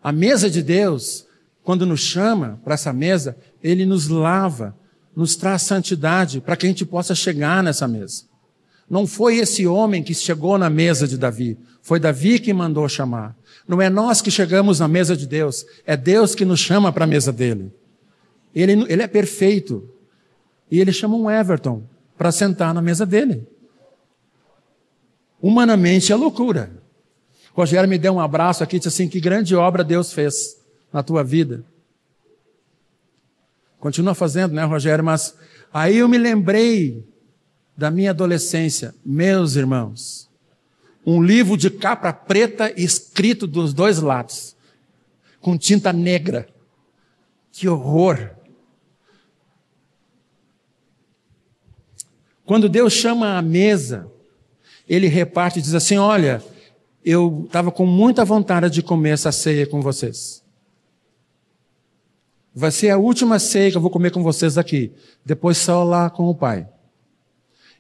A 0.01 0.11
mesa 0.11 0.49
de 0.49 0.64
Deus, 0.64 1.26
quando 1.64 1.86
nos 1.86 1.99
chama 1.99 2.59
para 2.64 2.76
essa 2.76 2.93
mesa, 2.93 3.38
ele 3.61 3.86
nos 3.86 4.07
lava, 4.07 4.76
nos 5.14 5.36
traz 5.36 5.64
santidade 5.64 6.39
para 6.39 6.55
que 6.55 6.66
a 6.66 6.70
gente 6.70 6.86
possa 6.86 7.14
chegar 7.14 7.61
nessa 7.61 7.88
mesa. 7.89 8.24
Não 8.93 9.07
foi 9.07 9.37
esse 9.37 9.65
homem 9.65 10.03
que 10.03 10.13
chegou 10.13 10.55
na 10.55 10.69
mesa 10.69 11.07
de 11.07 11.17
Davi, 11.17 11.57
foi 11.81 11.99
Davi 11.99 12.37
que 12.37 12.53
mandou 12.53 12.87
chamar. 12.87 13.35
Não 13.67 13.81
é 13.81 13.89
nós 13.89 14.21
que 14.21 14.29
chegamos 14.29 14.79
na 14.79 14.87
mesa 14.87 15.17
de 15.17 15.25
Deus, 15.25 15.65
é 15.83 15.97
Deus 15.97 16.35
que 16.35 16.45
nos 16.45 16.59
chama 16.59 16.93
para 16.93 17.05
a 17.05 17.07
mesa 17.07 17.33
dele. 17.33 17.73
Ele, 18.53 18.85
ele 18.87 19.01
é 19.01 19.07
perfeito. 19.07 19.89
E 20.69 20.79
ele 20.79 20.91
chama 20.91 21.15
um 21.15 21.27
Everton 21.27 21.81
para 22.15 22.31
sentar 22.31 22.71
na 22.71 22.83
mesa 22.83 23.03
dele. 23.03 23.47
Humanamente 25.41 26.11
é 26.11 26.15
loucura. 26.15 26.71
Rogério 27.51 27.89
me 27.89 27.97
deu 27.97 28.13
um 28.13 28.19
abraço 28.19 28.63
aqui 28.63 28.75
e 28.75 28.79
disse 28.79 28.89
assim: 28.89 29.09
que 29.09 29.19
grande 29.19 29.55
obra 29.55 29.83
Deus 29.83 30.13
fez 30.13 30.55
na 30.93 31.01
tua 31.01 31.23
vida. 31.23 31.65
Continua 33.79 34.13
fazendo, 34.13 34.53
né, 34.53 34.63
Rogério? 34.63 35.03
Mas 35.03 35.35
aí 35.73 35.97
eu 35.97 36.07
me 36.07 36.19
lembrei 36.19 37.11
da 37.76 37.89
minha 37.89 38.11
adolescência, 38.11 38.93
meus 39.05 39.55
irmãos 39.55 40.24
um 41.05 41.21
livro 41.21 41.57
de 41.57 41.69
capa 41.69 42.13
preta 42.13 42.71
escrito 42.80 43.45
dos 43.45 43.74
dois 43.74 43.99
lados, 43.99 44.55
com 45.41 45.57
tinta 45.57 45.91
negra. 45.91 46.47
Que 47.51 47.67
horror! 47.67 48.32
Quando 52.45 52.67
Deus 52.67 52.93
chama 52.93 53.38
a 53.38 53.41
mesa, 53.41 54.09
ele 54.88 55.07
reparte 55.07 55.59
e 55.59 55.61
diz 55.61 55.74
assim: 55.74 55.97
Olha, 55.97 56.43
eu 57.03 57.43
estava 57.45 57.71
com 57.71 57.86
muita 57.86 58.26
vontade 58.26 58.69
de 58.69 58.82
comer 58.82 59.11
essa 59.11 59.32
ceia 59.32 59.67
com 59.67 59.82
vocês. 59.82 60.41
Vai 62.55 62.71
ser 62.71 62.89
a 62.89 62.97
última 62.97 63.39
ceia 63.39 63.71
que 63.71 63.78
eu 63.78 63.82
vou 63.82 63.89
comer 63.89 64.11
com 64.11 64.21
vocês 64.21 64.57
aqui. 64.57 64.93
Depois 65.26 65.57
só 65.57 65.84
lá 65.84 66.09
com 66.09 66.28
o 66.28 66.36
Pai. 66.36 66.67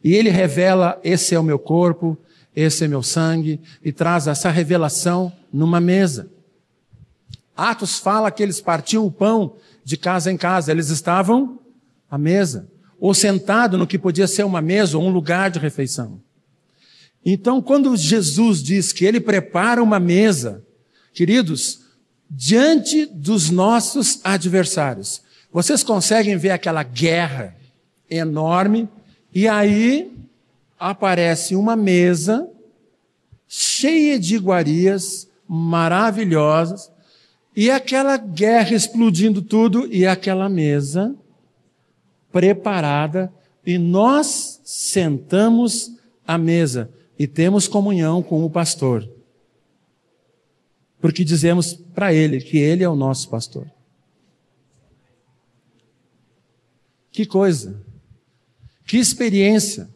E 0.03 0.13
ele 0.13 0.29
revela: 0.29 0.99
Esse 1.03 1.33
é 1.33 1.39
o 1.39 1.43
meu 1.43 1.57
corpo, 1.57 2.17
esse 2.55 2.83
é 2.83 2.87
meu 2.87 3.01
sangue, 3.01 3.59
e 3.83 3.91
traz 3.91 4.27
essa 4.27 4.49
revelação 4.49 5.31
numa 5.51 5.79
mesa. 5.79 6.29
Atos 7.55 7.99
fala 7.99 8.31
que 8.31 8.41
eles 8.41 8.59
partiam 8.59 9.05
o 9.05 9.11
pão 9.11 9.55
de 9.83 9.95
casa 9.95 10.31
em 10.31 10.37
casa, 10.37 10.71
eles 10.71 10.89
estavam 10.89 11.59
à 12.09 12.17
mesa, 12.17 12.67
ou 12.99 13.13
sentado 13.13 13.77
no 13.77 13.87
que 13.87 13.99
podia 13.99 14.27
ser 14.27 14.43
uma 14.43 14.61
mesa 14.61 14.97
ou 14.97 15.03
um 15.03 15.11
lugar 15.11 15.51
de 15.51 15.59
refeição. 15.59 16.19
Então, 17.25 17.61
quando 17.61 17.95
Jesus 17.95 18.61
diz 18.61 18.91
que 18.91 19.05
ele 19.05 19.19
prepara 19.19 19.81
uma 19.81 19.99
mesa, 19.99 20.63
queridos, 21.13 21.81
diante 22.29 23.05
dos 23.05 23.49
nossos 23.49 24.19
adversários, 24.23 25.21
vocês 25.51 25.83
conseguem 25.83 26.35
ver 26.35 26.49
aquela 26.49 26.83
guerra 26.83 27.55
enorme, 28.09 28.89
e 29.33 29.47
aí 29.47 30.11
aparece 30.79 31.55
uma 31.55 31.75
mesa 31.75 32.49
cheia 33.47 34.19
de 34.19 34.35
iguarias 34.35 35.29
maravilhosas 35.47 36.91
e 37.55 37.69
aquela 37.69 38.17
guerra 38.17 38.75
explodindo 38.75 39.41
tudo 39.41 39.87
e 39.91 40.05
aquela 40.05 40.49
mesa 40.49 41.15
preparada 42.31 43.31
e 43.65 43.77
nós 43.77 44.59
sentamos 44.63 45.95
à 46.27 46.37
mesa 46.37 46.91
e 47.17 47.27
temos 47.27 47.67
comunhão 47.67 48.21
com 48.21 48.43
o 48.43 48.49
pastor. 48.49 49.07
Porque 50.99 51.23
dizemos 51.23 51.73
para 51.73 52.13
ele 52.13 52.39
que 52.39 52.57
ele 52.57 52.83
é 52.83 52.89
o 52.89 52.95
nosso 52.95 53.29
pastor. 53.29 53.67
Que 57.11 57.25
coisa! 57.25 57.92
Que 58.85 58.97
experiência! 58.97 59.89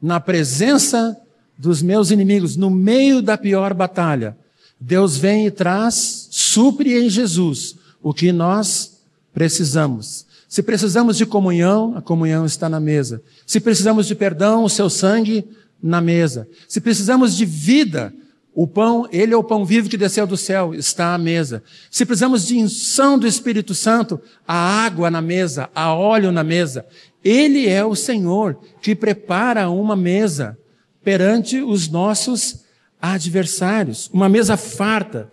na 0.00 0.20
presença 0.20 1.16
dos 1.56 1.82
meus 1.82 2.10
inimigos, 2.10 2.56
no 2.56 2.70
meio 2.70 3.20
da 3.20 3.36
pior 3.36 3.74
batalha, 3.74 4.36
Deus 4.80 5.16
vem 5.16 5.46
e 5.46 5.50
traz, 5.50 6.28
supre 6.30 6.96
em 6.96 7.10
Jesus 7.10 7.76
o 8.00 8.14
que 8.14 8.30
nós 8.30 9.00
precisamos. 9.34 10.24
Se 10.48 10.62
precisamos 10.62 11.16
de 11.16 11.26
comunhão, 11.26 11.96
a 11.96 12.00
comunhão 12.00 12.46
está 12.46 12.68
na 12.68 12.78
mesa. 12.78 13.20
Se 13.44 13.60
precisamos 13.60 14.06
de 14.06 14.14
perdão, 14.14 14.64
o 14.64 14.70
seu 14.70 14.88
sangue 14.88 15.44
na 15.82 16.00
mesa. 16.00 16.48
Se 16.68 16.80
precisamos 16.80 17.36
de 17.36 17.44
vida, 17.44 18.14
o 18.60 18.66
pão, 18.66 19.08
ele 19.12 19.32
é 19.32 19.36
o 19.36 19.44
pão 19.44 19.64
vivo 19.64 19.88
que 19.88 19.96
desceu 19.96 20.26
do 20.26 20.36
céu, 20.36 20.74
está 20.74 21.14
à 21.14 21.18
mesa. 21.18 21.62
Se 21.88 22.04
precisamos 22.04 22.44
de 22.44 22.56
unção 22.56 23.16
do 23.16 23.24
Espírito 23.24 23.72
Santo, 23.72 24.20
a 24.48 24.84
água 24.84 25.08
na 25.12 25.22
mesa, 25.22 25.70
a 25.72 25.94
óleo 25.94 26.32
na 26.32 26.42
mesa. 26.42 26.84
Ele 27.22 27.68
é 27.68 27.84
o 27.84 27.94
Senhor 27.94 28.58
que 28.82 28.96
prepara 28.96 29.70
uma 29.70 29.94
mesa 29.94 30.58
perante 31.04 31.62
os 31.62 31.88
nossos 31.88 32.64
adversários, 33.00 34.10
uma 34.12 34.28
mesa 34.28 34.56
farta. 34.56 35.30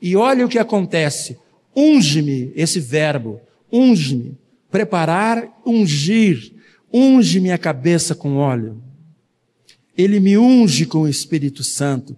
E 0.00 0.16
olha 0.16 0.46
o 0.46 0.48
que 0.48 0.58
acontece. 0.58 1.36
Unge-me, 1.76 2.54
esse 2.56 2.80
verbo, 2.80 3.38
unge-me, 3.70 4.34
preparar, 4.70 5.46
ungir, 5.66 6.54
unge 6.90 7.38
minha 7.38 7.58
cabeça 7.58 8.14
com 8.14 8.38
óleo. 8.38 8.82
Ele 9.94 10.18
me 10.18 10.38
unge 10.38 10.86
com 10.86 11.02
o 11.02 11.08
Espírito 11.08 11.62
Santo. 11.62 12.16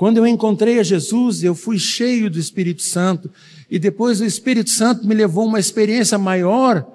Quando 0.00 0.16
eu 0.16 0.26
encontrei 0.26 0.80
a 0.80 0.82
Jesus, 0.82 1.44
eu 1.44 1.54
fui 1.54 1.78
cheio 1.78 2.30
do 2.30 2.38
Espírito 2.38 2.80
Santo, 2.80 3.30
e 3.70 3.78
depois 3.78 4.18
o 4.22 4.24
Espírito 4.24 4.70
Santo 4.70 5.06
me 5.06 5.14
levou 5.14 5.44
a 5.44 5.48
uma 5.48 5.60
experiência 5.60 6.16
maior 6.16 6.86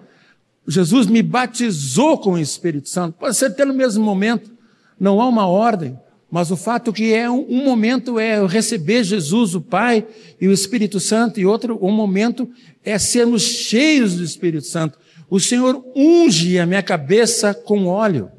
Jesus 0.68 1.06
me 1.06 1.22
batizou 1.22 2.18
com 2.18 2.32
o 2.32 2.40
Espírito 2.40 2.90
Santo. 2.90 3.18
Pode 3.20 3.36
ser 3.36 3.46
até 3.46 3.64
no 3.64 3.74
mesmo 3.74 4.04
momento, 4.04 4.52
não 5.00 5.22
há 5.22 5.28
uma 5.28 5.46
ordem, 5.46 5.96
mas 6.32 6.50
o 6.50 6.58
fato 6.58 6.92
que 6.92 7.14
é 7.14 7.30
um, 7.30 7.46
um 7.48 7.64
momento 7.64 8.18
é 8.18 8.44
receber 8.48 9.04
Jesus, 9.04 9.54
o 9.54 9.62
Pai 9.62 10.06
e 10.42 10.48
o 10.48 10.52
Espírito 10.52 11.00
Santo, 11.00 11.40
e 11.40 11.46
outro 11.46 11.78
um 11.80 11.92
momento 11.92 12.50
é 12.84 12.98
sermos 12.98 13.44
cheios 13.44 14.16
do 14.16 14.24
Espírito 14.24 14.66
Santo. 14.66 14.98
O 15.30 15.40
Senhor 15.40 15.86
unge 15.96 16.58
a 16.58 16.66
minha 16.66 16.82
cabeça 16.82 17.54
com 17.54 17.86
óleo. 17.86 18.32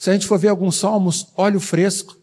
Se 0.00 0.10
a 0.10 0.12
gente 0.12 0.26
for 0.26 0.38
ver 0.38 0.48
alguns 0.48 0.74
salmos, 0.74 1.28
óleo 1.36 1.60
fresco, 1.60 2.20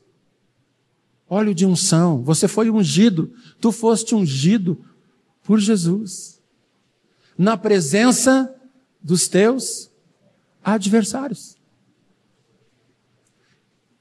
óleo 1.29 1.53
de 1.53 1.65
unção. 1.65 2.23
Você 2.23 2.47
foi 2.47 2.69
ungido, 2.69 3.31
tu 3.61 3.71
foste 3.71 4.15
ungido 4.15 4.83
por 5.43 5.59
Jesus. 5.59 6.41
Na 7.37 7.55
presença 7.55 8.53
dos 9.01 9.27
teus 9.27 9.89
adversários. 10.63 11.55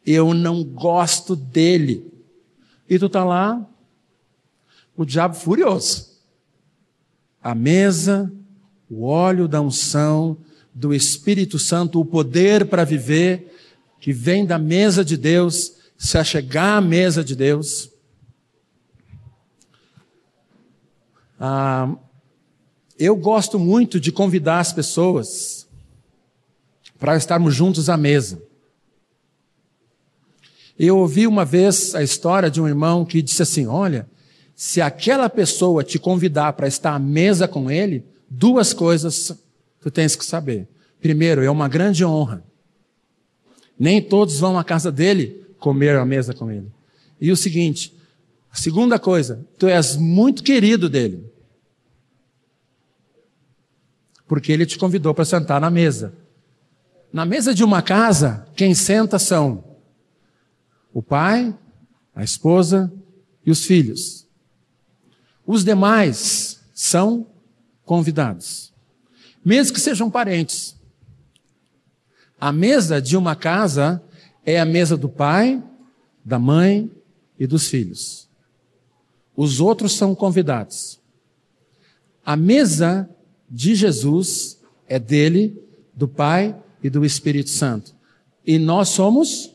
Eu 0.05 0.33
não 0.33 0.65
gosto 0.65 1.37
dele. 1.37 2.11
E 2.89 2.99
tu 2.99 3.07
está 3.07 3.23
lá, 3.23 3.69
o 4.97 5.05
diabo 5.05 5.35
furioso. 5.35 6.09
A 7.43 7.55
mesa, 7.55 8.33
o 8.91 9.05
óleo 9.05 9.47
da 9.47 9.61
unção, 9.61 10.39
do 10.75 10.95
Espírito 10.95 11.59
Santo, 11.59 12.01
o 12.01 12.05
poder 12.05 12.67
para 12.67 12.85
viver, 12.85 13.55
que 14.01 14.13
vem 14.13 14.47
da 14.47 14.59
mesa 14.59 15.05
de 15.05 15.17
Deus, 15.17 15.78
se 15.99 16.17
achegar 16.17 16.79
à 16.79 16.81
mesa 16.81 17.25
de 17.25 17.35
Deus. 17.35 17.91
Ah, 21.41 21.93
eu 22.97 23.17
gosto 23.17 23.59
muito 23.59 23.99
de 23.99 24.13
convidar 24.13 24.61
as 24.61 24.73
pessoas 24.73 25.69
para 27.01 27.17
estarmos 27.17 27.55
juntos 27.55 27.91
à 27.91 27.97
mesa. 27.97 28.41
Eu 30.79 30.99
ouvi 30.99 31.27
uma 31.27 31.45
vez 31.45 31.97
a 31.97 32.03
história 32.03 32.49
de 32.49 32.61
um 32.61 32.69
irmão 32.69 33.05
que 33.05 33.21
disse 33.21 33.43
assim: 33.43 33.67
Olha, 33.67 34.09
se 34.55 34.81
aquela 34.81 35.29
pessoa 35.29 35.83
te 35.83 35.99
convidar 35.99 36.53
para 36.53 36.69
estar 36.69 36.95
à 36.95 36.99
mesa 36.99 37.49
com 37.49 37.69
ele, 37.69 38.05
duas 38.31 38.73
coisas 38.73 39.37
tu 39.81 39.91
tens 39.91 40.15
que 40.15 40.25
saber. 40.25 40.69
Primeiro, 41.01 41.43
é 41.43 41.51
uma 41.51 41.69
grande 41.69 42.05
honra. 42.05 42.45
Nem 43.79 44.01
todos 44.01 44.39
vão 44.39 44.59
à 44.59 44.63
casa 44.63 44.91
dele 44.91 45.48
comer 45.59 45.97
à 45.97 46.05
mesa 46.05 46.33
com 46.33 46.51
ele. 46.51 46.71
E 47.21 47.31
o 47.31 47.37
seguinte, 47.37 47.97
a 48.51 48.57
segunda 48.57 48.99
coisa, 48.99 49.47
tu 49.59 49.67
és 49.67 49.97
muito 49.97 50.43
querido 50.43 50.89
dele. 50.89 51.31
Porque 54.27 54.53
ele 54.53 54.67
te 54.67 54.79
convidou 54.79 55.15
para 55.15 55.25
sentar 55.25 55.61
na 55.61 55.71
mesa. 55.71 56.15
Na 57.13 57.25
mesa 57.25 57.55
de 57.55 57.65
uma 57.65 57.83
casa, 57.83 58.47
quem 58.55 58.75
senta 58.75 59.19
são 59.19 59.65
o 60.93 61.03
pai, 61.03 61.55
a 62.15 62.23
esposa 62.23 62.93
e 63.45 63.51
os 63.51 63.65
filhos. 63.65 64.27
Os 65.47 65.65
demais 65.65 66.61
são 66.75 67.27
convidados, 67.85 68.73
mesmo 69.45 69.75
que 69.75 69.81
sejam 69.81 70.11
parentes. 70.11 70.77
A 72.39 72.53
mesa 72.53 73.01
de 73.01 73.17
uma 73.17 73.35
casa 73.35 74.03
é 74.51 74.59
a 74.59 74.65
mesa 74.65 74.97
do 74.97 75.11
pai, 75.11 75.63
da 76.25 76.39
mãe 76.39 76.91
e 77.39 77.47
dos 77.47 77.69
filhos. 77.69 78.31
Os 79.37 79.61
outros 79.61 79.93
são 79.93 80.15
convidados. 80.15 80.99
A 82.25 82.35
mesa 82.35 83.11
de 83.51 83.75
Jesus 83.75 84.59
é 84.87 84.99
dele, 84.99 85.63
do 85.95 86.09
Pai 86.09 86.59
e 86.83 86.89
do 86.89 87.05
Espírito 87.05 87.51
Santo. 87.51 87.95
E 88.43 88.59
nós 88.59 88.89
somos 88.89 89.55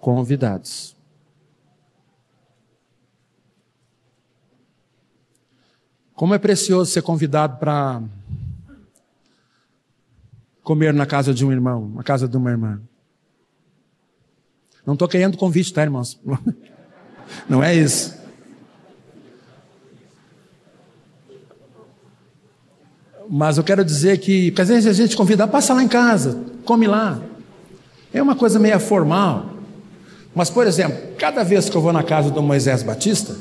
convidados. 0.00 0.96
Como 6.14 6.32
é 6.32 6.38
precioso 6.38 6.90
ser 6.90 7.02
convidado 7.02 7.58
para 7.58 8.02
comer 10.62 10.94
na 10.94 11.04
casa 11.04 11.34
de 11.34 11.44
um 11.44 11.52
irmão, 11.52 11.90
na 11.90 12.02
casa 12.02 12.26
de 12.26 12.34
uma 12.34 12.50
irmã. 12.50 12.80
Não 14.88 14.94
estou 14.94 15.06
querendo 15.06 15.36
convite, 15.36 15.70
tá, 15.70 15.82
irmãos? 15.82 16.18
Não 17.46 17.62
é 17.62 17.74
isso. 17.74 18.16
Mas 23.28 23.58
eu 23.58 23.64
quero 23.64 23.84
dizer 23.84 24.16
que, 24.16 24.50
porque 24.50 24.62
às 24.62 24.68
vezes 24.68 24.86
a 24.86 24.94
gente 24.94 25.14
convida, 25.14 25.46
passa 25.46 25.74
lá 25.74 25.82
em 25.82 25.88
casa, 25.88 26.42
come 26.64 26.86
lá. 26.86 27.20
É 28.14 28.22
uma 28.22 28.34
coisa 28.34 28.58
meio 28.58 28.80
formal. 28.80 29.56
Mas, 30.34 30.48
por 30.48 30.66
exemplo, 30.66 30.98
cada 31.18 31.42
vez 31.42 31.68
que 31.68 31.76
eu 31.76 31.82
vou 31.82 31.92
na 31.92 32.02
casa 32.02 32.30
do 32.30 32.42
Moisés 32.42 32.82
Batista, 32.82 33.36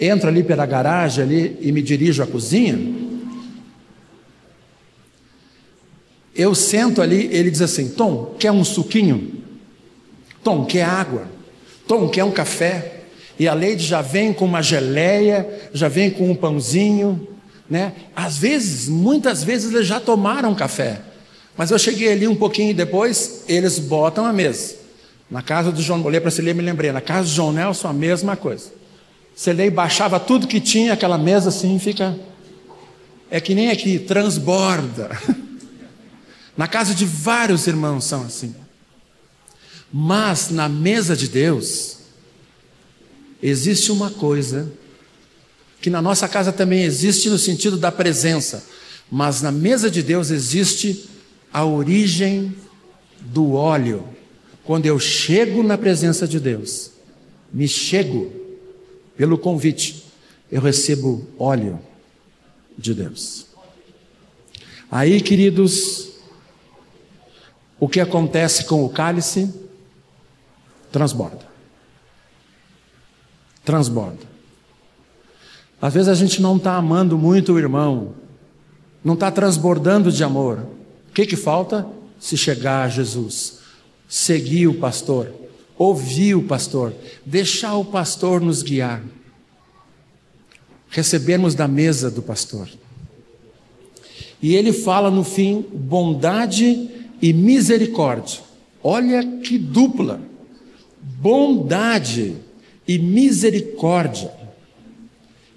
entro 0.00 0.30
ali 0.30 0.42
pela 0.42 0.64
garagem 0.64 1.22
ali 1.22 1.58
e 1.60 1.70
me 1.72 1.82
dirijo 1.82 2.22
à 2.22 2.26
cozinha, 2.26 3.09
eu 6.40 6.54
sento 6.54 7.02
ali, 7.02 7.28
ele 7.32 7.50
diz 7.50 7.60
assim: 7.60 7.88
Tom, 7.88 8.34
quer 8.38 8.50
um 8.50 8.64
suquinho? 8.64 9.42
Tom, 10.42 10.64
quer 10.64 10.84
água? 10.84 11.28
Tom, 11.86 12.08
quer 12.08 12.24
um 12.24 12.30
café? 12.30 13.00
E 13.38 13.46
a 13.46 13.54
Leide 13.54 13.84
já 13.84 14.00
vem 14.00 14.32
com 14.32 14.44
uma 14.44 14.62
geleia, 14.62 15.48
já 15.72 15.88
vem 15.88 16.10
com 16.10 16.30
um 16.30 16.34
pãozinho, 16.34 17.28
né? 17.68 17.92
Às 18.14 18.38
vezes, 18.38 18.88
muitas 18.88 19.44
vezes 19.44 19.72
eles 19.72 19.86
já 19.86 20.00
tomaram 20.00 20.54
café. 20.54 21.00
Mas 21.56 21.70
eu 21.70 21.78
cheguei 21.78 22.12
ali 22.12 22.26
um 22.26 22.34
pouquinho 22.34 22.74
depois, 22.74 23.44
eles 23.46 23.78
botam 23.78 24.24
a 24.24 24.32
mesa. 24.32 24.76
Na 25.30 25.42
casa 25.42 25.70
do 25.70 25.82
João, 25.82 26.02
olhei 26.04 26.20
para 26.20 26.30
Celei 26.30 26.54
me 26.54 26.62
lembrei, 26.62 26.90
na 26.90 27.00
casa 27.00 27.28
do 27.28 27.34
João 27.34 27.52
Nelson 27.52 27.88
a 27.88 27.92
mesma 27.92 28.34
coisa. 28.36 28.72
Celei 29.34 29.70
baixava 29.70 30.18
tudo 30.18 30.46
que 30.46 30.60
tinha, 30.60 30.92
aquela 30.92 31.18
mesa 31.18 31.50
assim 31.50 31.78
fica. 31.78 32.18
É 33.30 33.40
que 33.40 33.54
nem 33.54 33.70
aqui, 33.70 33.98
transborda. 33.98 35.10
na 36.60 36.68
casa 36.68 36.94
de 36.94 37.06
vários 37.06 37.66
irmãos 37.66 38.04
são 38.04 38.22
assim. 38.22 38.54
Mas 39.90 40.50
na 40.50 40.68
mesa 40.68 41.16
de 41.16 41.26
Deus, 41.26 42.00
existe 43.42 43.90
uma 43.90 44.10
coisa 44.10 44.70
que 45.80 45.88
na 45.88 46.02
nossa 46.02 46.28
casa 46.28 46.52
também 46.52 46.82
existe 46.82 47.30
no 47.30 47.38
sentido 47.38 47.78
da 47.78 47.90
presença, 47.90 48.62
mas 49.10 49.40
na 49.40 49.50
mesa 49.50 49.90
de 49.90 50.02
Deus 50.02 50.30
existe 50.30 51.08
a 51.50 51.64
origem 51.64 52.54
do 53.22 53.54
óleo. 53.54 54.06
Quando 54.62 54.84
eu 54.84 54.98
chego 55.00 55.62
na 55.62 55.78
presença 55.78 56.28
de 56.28 56.38
Deus, 56.38 56.90
me 57.50 57.66
chego 57.66 58.30
pelo 59.16 59.38
convite, 59.38 60.04
eu 60.52 60.60
recebo 60.60 61.26
óleo 61.38 61.80
de 62.76 62.92
Deus. 62.92 63.46
Aí, 64.90 65.22
queridos, 65.22 66.09
o 67.80 67.88
que 67.88 67.98
acontece 67.98 68.66
com 68.66 68.84
o 68.84 68.90
cálice? 68.90 69.52
Transborda. 70.92 71.48
Transborda. 73.64 74.28
Às 75.80 75.94
vezes 75.94 76.08
a 76.08 76.14
gente 76.14 76.42
não 76.42 76.58
está 76.58 76.74
amando 76.74 77.16
muito 77.16 77.54
o 77.54 77.58
irmão, 77.58 78.14
não 79.02 79.14
está 79.14 79.30
transbordando 79.30 80.12
de 80.12 80.22
amor. 80.22 80.58
O 81.08 81.12
que, 81.14 81.24
que 81.24 81.36
falta? 81.36 81.86
Se 82.18 82.36
chegar 82.36 82.82
a 82.82 82.88
Jesus, 82.88 83.60
seguir 84.06 84.66
o 84.66 84.74
pastor, 84.74 85.32
ouvir 85.78 86.34
o 86.34 86.42
pastor, 86.42 86.92
deixar 87.24 87.76
o 87.76 87.84
pastor 87.84 88.42
nos 88.42 88.62
guiar, 88.62 89.02
recebermos 90.90 91.54
da 91.54 91.66
mesa 91.66 92.10
do 92.10 92.20
pastor. 92.20 92.68
E 94.42 94.54
ele 94.54 94.72
fala 94.72 95.10
no 95.10 95.24
fim 95.24 95.64
bondade 95.72 96.99
e 97.20 97.32
misericórdia. 97.32 98.40
Olha 98.82 99.22
que 99.40 99.58
dupla! 99.58 100.20
Bondade 101.20 102.36
e 102.86 102.98
misericórdia 102.98 104.40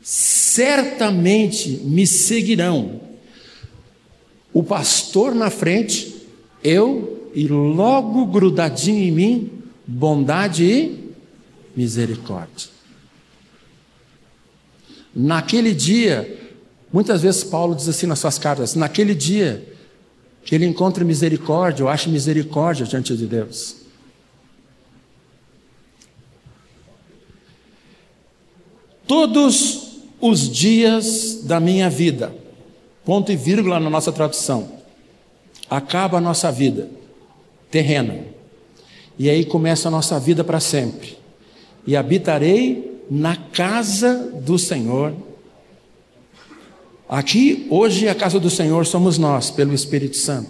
certamente 0.03 1.69
me 1.83 2.05
seguirão. 2.05 3.01
O 4.53 4.61
pastor 4.61 5.33
na 5.33 5.49
frente, 5.49 6.27
eu 6.63 7.31
e 7.33 7.47
logo 7.47 8.25
grudadinho 8.27 9.03
em 9.03 9.11
mim, 9.11 9.51
bondade 9.87 10.63
e 10.63 11.13
misericórdia. 11.75 12.69
Naquele 15.15 15.73
dia, 15.73 16.39
muitas 16.91 17.21
vezes 17.21 17.43
Paulo 17.43 17.73
diz 17.75 17.87
assim 17.87 18.05
nas 18.05 18.19
suas 18.19 18.37
cartas: 18.37 18.75
naquele 18.75 19.15
dia 19.15 19.72
que 20.43 20.55
ele 20.55 20.65
encontra 20.65 21.05
misericórdia, 21.05 21.85
ou 21.85 21.89
acha 21.89 22.09
misericórdia 22.09 22.85
diante 22.85 23.15
de 23.15 23.25
Deus. 23.25 23.77
Todos 29.07 29.99
os 30.19 30.49
dias 30.49 31.41
da 31.43 31.59
minha 31.59 31.89
vida. 31.89 32.33
Ponto 33.05 33.31
e 33.31 33.35
vírgula 33.35 33.79
na 33.79 33.89
nossa 33.89 34.11
tradução. 34.11 34.79
Acaba 35.69 36.17
a 36.17 36.21
nossa 36.21 36.51
vida 36.51 36.89
terrena. 37.69 38.19
E 39.17 39.29
aí 39.29 39.43
começa 39.45 39.87
a 39.87 39.91
nossa 39.91 40.19
vida 40.19 40.43
para 40.43 40.59
sempre. 40.59 41.17
E 41.85 41.95
habitarei 41.95 43.01
na 43.09 43.35
casa 43.35 44.31
do 44.41 44.57
Senhor. 44.57 45.13
Aqui, 47.13 47.67
hoje, 47.69 48.09
a 48.09 48.15
casa 48.15 48.39
do 48.39 48.49
Senhor 48.49 48.87
somos 48.87 49.19
nós, 49.19 49.51
pelo 49.51 49.71
Espírito 49.71 50.17
Santo. 50.17 50.49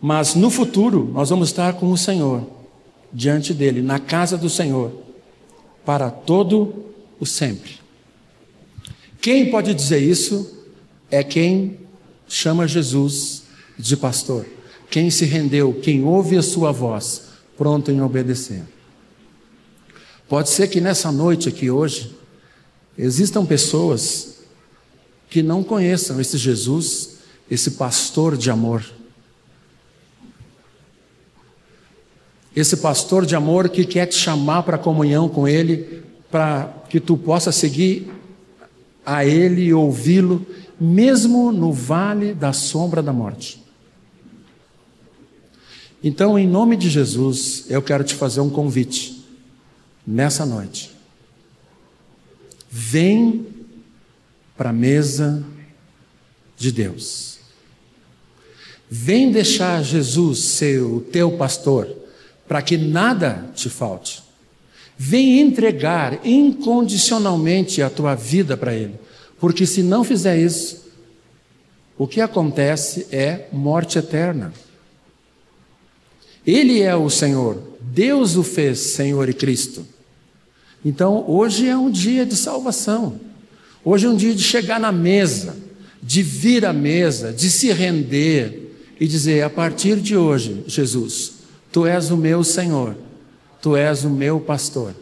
Mas 0.00 0.36
no 0.36 0.48
futuro, 0.48 1.10
nós 1.12 1.30
vamos 1.30 1.48
estar 1.48 1.72
com 1.72 1.90
o 1.90 1.98
Senhor, 1.98 2.48
diante 3.12 3.52
dele, 3.52 3.82
na 3.82 3.98
casa 3.98 4.38
do 4.38 4.48
Senhor, 4.48 4.92
para 5.84 6.08
todo 6.08 6.84
o 7.18 7.26
sempre. 7.26 7.80
Quem 9.20 9.50
pode 9.50 9.74
dizer 9.74 9.98
isso 9.98 10.56
é 11.10 11.24
quem 11.24 11.80
chama 12.28 12.68
Jesus 12.68 13.42
de 13.76 13.96
pastor, 13.96 14.46
quem 14.88 15.10
se 15.10 15.24
rendeu, 15.24 15.80
quem 15.82 16.04
ouve 16.04 16.36
a 16.36 16.42
sua 16.42 16.70
voz, 16.70 17.22
pronto 17.56 17.90
em 17.90 18.00
obedecer. 18.00 18.62
Pode 20.28 20.48
ser 20.48 20.68
que 20.68 20.80
nessa 20.80 21.10
noite 21.10 21.48
aqui 21.48 21.68
hoje 21.68 22.14
existam 22.96 23.44
pessoas 23.44 24.35
que 25.36 25.42
não 25.42 25.62
conheçam 25.62 26.18
esse 26.18 26.38
Jesus, 26.38 27.18
esse 27.50 27.72
pastor 27.72 28.38
de 28.38 28.50
amor. 28.50 28.82
Esse 32.56 32.78
pastor 32.78 33.26
de 33.26 33.36
amor 33.36 33.68
que 33.68 33.84
quer 33.84 34.06
te 34.06 34.14
chamar 34.14 34.62
para 34.62 34.78
comunhão 34.78 35.28
com 35.28 35.46
Ele, 35.46 36.02
para 36.30 36.72
que 36.88 36.98
tu 36.98 37.18
possa 37.18 37.52
seguir 37.52 38.10
a 39.04 39.26
Ele 39.26 39.64
e 39.64 39.74
ouvi-lo, 39.74 40.46
mesmo 40.80 41.52
no 41.52 41.70
vale 41.70 42.32
da 42.32 42.54
sombra 42.54 43.02
da 43.02 43.12
morte. 43.12 43.62
Então, 46.02 46.38
em 46.38 46.48
nome 46.48 46.78
de 46.78 46.88
Jesus, 46.88 47.66
eu 47.68 47.82
quero 47.82 48.04
te 48.04 48.14
fazer 48.14 48.40
um 48.40 48.48
convite 48.48 49.22
nessa 50.06 50.46
noite. 50.46 50.96
Vem 52.70 53.55
para 54.56 54.70
a 54.70 54.72
mesa 54.72 55.44
de 56.56 56.72
Deus. 56.72 57.38
Vem 58.88 59.30
deixar 59.30 59.82
Jesus 59.82 60.40
ser 60.40 60.80
o 60.80 61.00
teu 61.00 61.32
pastor, 61.32 61.88
para 62.46 62.62
que 62.62 62.76
nada 62.76 63.50
te 63.54 63.68
falte. 63.68 64.22
Vem 64.96 65.40
entregar 65.40 66.24
incondicionalmente 66.24 67.82
a 67.82 67.90
tua 67.90 68.14
vida 68.14 68.56
para 68.56 68.74
Ele, 68.74 68.94
porque 69.38 69.66
se 69.66 69.82
não 69.82 70.04
fizer 70.04 70.38
isso, 70.38 70.86
o 71.98 72.06
que 72.06 72.20
acontece 72.20 73.06
é 73.10 73.48
morte 73.52 73.98
eterna. 73.98 74.52
Ele 76.46 76.80
é 76.80 76.94
o 76.94 77.10
Senhor, 77.10 77.60
Deus 77.80 78.36
o 78.36 78.42
fez 78.44 78.78
Senhor 78.78 79.28
e 79.28 79.34
Cristo. 79.34 79.84
Então, 80.84 81.24
hoje 81.28 81.68
é 81.68 81.76
um 81.76 81.90
dia 81.90 82.24
de 82.24 82.36
salvação. 82.36 83.25
Hoje 83.88 84.04
é 84.04 84.10
um 84.10 84.16
dia 84.16 84.34
de 84.34 84.42
chegar 84.42 84.80
na 84.80 84.90
mesa, 84.90 85.56
de 86.02 86.20
vir 86.20 86.66
à 86.66 86.72
mesa, 86.72 87.32
de 87.32 87.48
se 87.48 87.72
render 87.72 88.76
e 88.98 89.06
dizer: 89.06 89.44
a 89.44 89.48
partir 89.48 90.00
de 90.00 90.16
hoje, 90.16 90.64
Jesus, 90.66 91.34
tu 91.70 91.86
és 91.86 92.10
o 92.10 92.16
meu 92.16 92.42
Senhor, 92.42 92.96
tu 93.62 93.76
és 93.76 94.02
o 94.02 94.10
meu 94.10 94.40
pastor, 94.40 94.92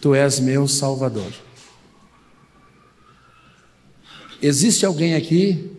tu 0.00 0.14
és 0.14 0.38
meu 0.38 0.68
Salvador. 0.68 1.32
Existe 4.40 4.86
alguém 4.86 5.16
aqui 5.16 5.72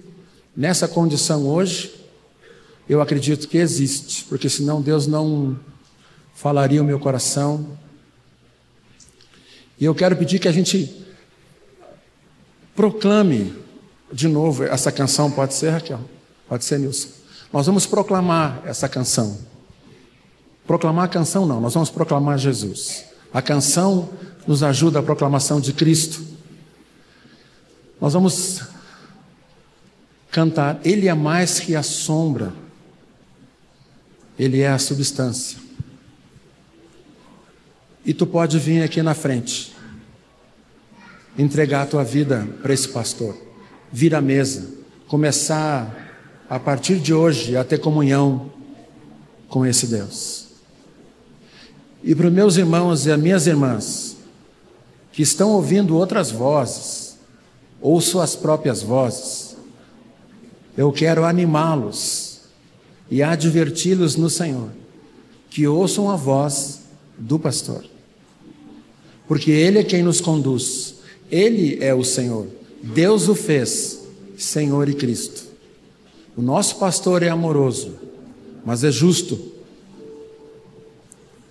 nessa 0.54 0.86
condição 0.86 1.48
hoje? 1.48 1.96
Eu 2.90 3.02
acredito 3.02 3.48
que 3.48 3.58
existe, 3.58 4.26
porque 4.26 4.50
senão 4.50 4.82
Deus 4.82 5.08
não 5.08 5.58
falaria 6.36 6.82
o 6.82 6.86
meu 6.86 7.00
coração. 7.00 7.78
E 9.80 9.86
eu 9.86 9.96
quero 9.96 10.18
pedir 10.18 10.40
que 10.40 10.50
a 10.50 10.52
gente 10.52 11.04
proclame 12.76 13.54
de 14.12 14.28
novo 14.28 14.64
essa 14.64 14.92
canção, 14.92 15.32
pode 15.32 15.54
ser, 15.54 15.72
Raquel? 15.72 16.00
Pode 16.48 16.66
ser, 16.66 16.80
Nilson. 16.80 17.10
Nós 17.52 17.66
vamos 17.66 17.86
proclamar 17.86 18.62
essa 18.66 18.88
canção. 18.88 19.38
Proclamar 20.66 21.06
a 21.06 21.08
canção 21.08 21.46
não, 21.46 21.60
nós 21.60 21.74
vamos 21.74 21.90
proclamar 21.90 22.38
Jesus. 22.38 23.06
A 23.34 23.42
canção 23.42 24.10
nos 24.48 24.64
ajuda 24.64 25.00
a 25.00 25.04
proclamação 25.04 25.60
de 25.60 25.74
Cristo. 25.74 26.24
Nós 28.00 28.14
vamos 28.14 28.62
cantar, 30.32 30.80
Ele 30.84 31.08
é 31.08 31.14
mais 31.14 31.60
que 31.60 31.76
a 31.76 31.84
sombra 31.84 32.54
ele 34.38 34.62
é 34.62 34.68
a 34.68 34.80
substância. 34.80 35.58
E 38.06 38.14
tu 38.14 38.26
pode 38.26 38.60
vir 38.60 38.84
aqui 38.84 39.02
na 39.02 39.14
frente, 39.14 39.73
entregar 41.38 41.84
a 41.84 41.86
tua 41.86 42.04
vida 42.04 42.48
para 42.62 42.74
esse 42.74 42.88
pastor, 42.88 43.36
vir 43.92 44.14
à 44.16 44.22
mesa, 44.22 44.70
começar 45.08 46.46
a 46.50 46.60
partir 46.60 47.00
de 47.00 47.14
hoje 47.14 47.58
a 47.58 47.64
ter 47.64 47.80
comunhão 47.80 48.52
com 49.48 49.66
esse 49.66 49.88
Deus. 49.88 50.48
E 52.04 52.14
para 52.14 52.28
os 52.28 52.34
meus 52.34 52.58
irmãos 52.58 53.06
e 53.06 53.12
as 53.12 53.20
minhas 53.20 53.48
irmãs 53.48 54.18
que 55.12 55.22
estão 55.22 55.52
ouvindo 55.52 55.96
outras 55.96 56.32
vozes, 56.32 57.18
ou 57.80 58.00
suas 58.02 58.36
próprias 58.36 58.82
vozes, 58.82 59.56
eu 60.76 60.92
quero 60.92 61.24
animá-los 61.24 62.42
e 63.12 63.22
adverti-los 63.22 64.16
no 64.16 64.30
Senhor, 64.30 64.70
que 65.50 65.68
ouçam 65.68 66.10
a 66.10 66.16
voz 66.16 66.82
do 67.18 67.38
pastor. 67.38 67.86
Porque 69.28 69.52
Ele 69.52 69.80
é 69.80 69.84
quem 69.84 70.02
nos 70.02 70.20
conduz, 70.20 70.96
Ele 71.34 71.84
é 71.84 71.96
o 71.96 72.04
Senhor, 72.04 72.46
Deus 72.84 73.28
o 73.28 73.34
fez, 73.34 74.04
Senhor 74.38 74.88
e 74.88 74.94
Cristo. 74.94 75.46
O 76.38 76.44
nosso 76.44 76.76
pastor 76.76 77.24
é 77.24 77.30
amoroso, 77.30 77.96
mas 78.64 78.84
é 78.84 78.92
justo. 78.92 79.40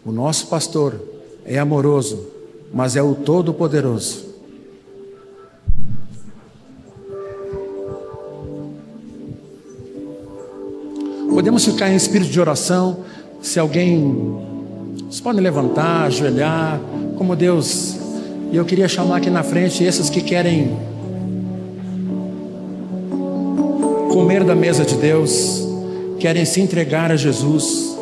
O 0.06 0.12
nosso 0.12 0.46
pastor 0.46 0.94
é 1.44 1.58
amoroso, 1.58 2.28
mas 2.72 2.94
é 2.94 3.02
o 3.02 3.12
Todo-Poderoso. 3.12 4.26
Podemos 11.28 11.64
ficar 11.64 11.90
em 11.90 11.96
espírito 11.96 12.30
de 12.30 12.38
oração. 12.38 13.04
Se 13.40 13.58
alguém. 13.58 14.38
Vocês 15.06 15.20
podem 15.20 15.42
levantar, 15.42 16.04
ajoelhar, 16.04 16.80
como 17.18 17.34
Deus. 17.34 18.01
E 18.52 18.56
eu 18.56 18.64
queria 18.64 18.86
chamar 18.86 19.16
aqui 19.16 19.30
na 19.30 19.42
frente 19.42 19.82
esses 19.82 20.10
que 20.10 20.20
querem 20.20 20.76
comer 24.12 24.44
da 24.44 24.54
mesa 24.54 24.84
de 24.84 24.94
Deus, 24.94 25.66
querem 26.20 26.44
se 26.44 26.60
entregar 26.60 27.10
a 27.10 27.16
Jesus. 27.16 27.96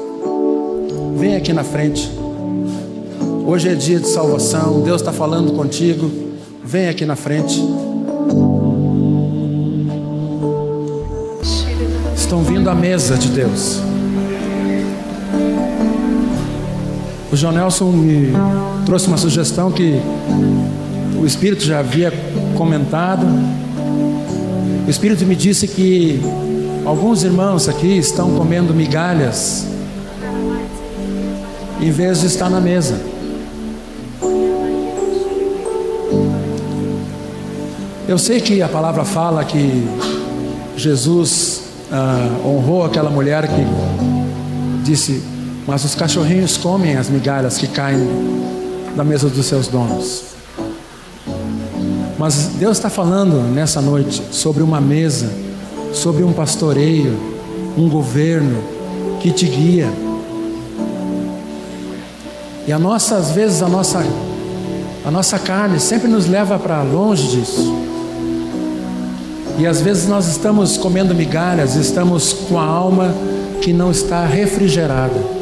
Vem 1.16 1.36
aqui 1.36 1.52
na 1.52 1.62
frente. 1.62 2.10
Hoje 3.46 3.68
é 3.68 3.74
dia 3.74 4.00
de 4.00 4.08
salvação. 4.08 4.82
Deus 4.82 5.00
está 5.00 5.12
falando 5.12 5.52
contigo. 5.52 6.10
Vem 6.64 6.88
aqui 6.88 7.06
na 7.06 7.16
frente. 7.16 7.62
estão 12.30 12.44
vindo 12.44 12.70
à 12.70 12.74
mesa 12.76 13.18
de 13.18 13.26
Deus. 13.26 13.89
O 17.32 17.36
João 17.36 17.52
Nelson 17.52 17.92
me 17.92 18.32
trouxe 18.84 19.06
uma 19.06 19.16
sugestão 19.16 19.70
que 19.70 20.00
o 21.16 21.24
Espírito 21.24 21.62
já 21.62 21.78
havia 21.78 22.12
comentado. 22.56 23.24
O 24.84 24.90
Espírito 24.90 25.24
me 25.24 25.36
disse 25.36 25.68
que 25.68 26.20
alguns 26.84 27.22
irmãos 27.22 27.68
aqui 27.68 27.98
estão 27.98 28.32
comendo 28.32 28.74
migalhas 28.74 29.64
em 31.80 31.92
vez 31.92 32.20
de 32.20 32.26
estar 32.26 32.50
na 32.50 32.60
mesa. 32.60 33.00
Eu 38.08 38.18
sei 38.18 38.40
que 38.40 38.60
a 38.60 38.68
palavra 38.68 39.04
fala 39.04 39.44
que 39.44 39.86
Jesus 40.76 41.62
ah, 41.92 42.28
honrou 42.44 42.84
aquela 42.84 43.08
mulher 43.08 43.46
que 43.46 43.64
disse: 44.82 45.22
Mas 45.70 45.84
os 45.84 45.94
cachorrinhos 45.94 46.56
comem 46.56 46.96
as 46.96 47.08
migalhas 47.08 47.56
que 47.56 47.68
caem 47.68 48.04
da 48.96 49.04
mesa 49.04 49.28
dos 49.28 49.46
seus 49.46 49.68
donos. 49.68 50.24
Mas 52.18 52.56
Deus 52.58 52.76
está 52.76 52.90
falando 52.90 53.36
nessa 53.54 53.80
noite 53.80 54.20
sobre 54.32 54.64
uma 54.64 54.80
mesa, 54.80 55.32
sobre 55.92 56.24
um 56.24 56.32
pastoreio, 56.32 57.16
um 57.78 57.88
governo 57.88 58.60
que 59.20 59.30
te 59.30 59.46
guia. 59.46 59.88
E 62.66 62.72
a 62.72 62.78
nossa, 62.78 63.14
às 63.14 63.30
vezes, 63.30 63.62
a 63.62 63.68
nossa, 63.68 64.04
a 65.04 65.10
nossa 65.12 65.38
carne 65.38 65.78
sempre 65.78 66.08
nos 66.08 66.26
leva 66.26 66.58
para 66.58 66.82
longe 66.82 67.28
disso. 67.28 67.72
E 69.56 69.68
às 69.68 69.80
vezes 69.80 70.08
nós 70.08 70.26
estamos 70.26 70.76
comendo 70.76 71.14
migalhas, 71.14 71.76
estamos 71.76 72.32
com 72.32 72.58
a 72.58 72.64
alma 72.64 73.14
que 73.62 73.72
não 73.72 73.92
está 73.92 74.26
refrigerada. 74.26 75.38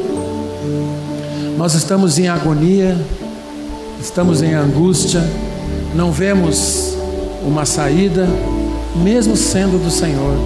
Nós 1.59 1.73
estamos 1.73 2.17
em 2.17 2.29
agonia, 2.29 2.97
estamos 3.99 4.41
em 4.41 4.53
angústia, 4.53 5.21
não 5.93 6.09
vemos 6.09 6.95
uma 7.45 7.65
saída, 7.65 8.25
mesmo 8.95 9.35
sendo 9.35 9.77
do 9.77 9.91
Senhor. 9.91 10.37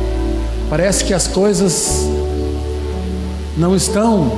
Parece 0.72 1.06
que 1.06 1.14
as 1.14 1.28
coisas 1.28 2.10
não 3.56 3.76
estão 3.76 4.32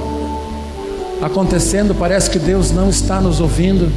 acontecendo, 1.22 1.96
parece 1.96 2.30
que 2.30 2.38
Deus 2.38 2.72
não 2.72 2.90
está 2.90 3.22
nos 3.22 3.40
ouvindo. 3.40 3.90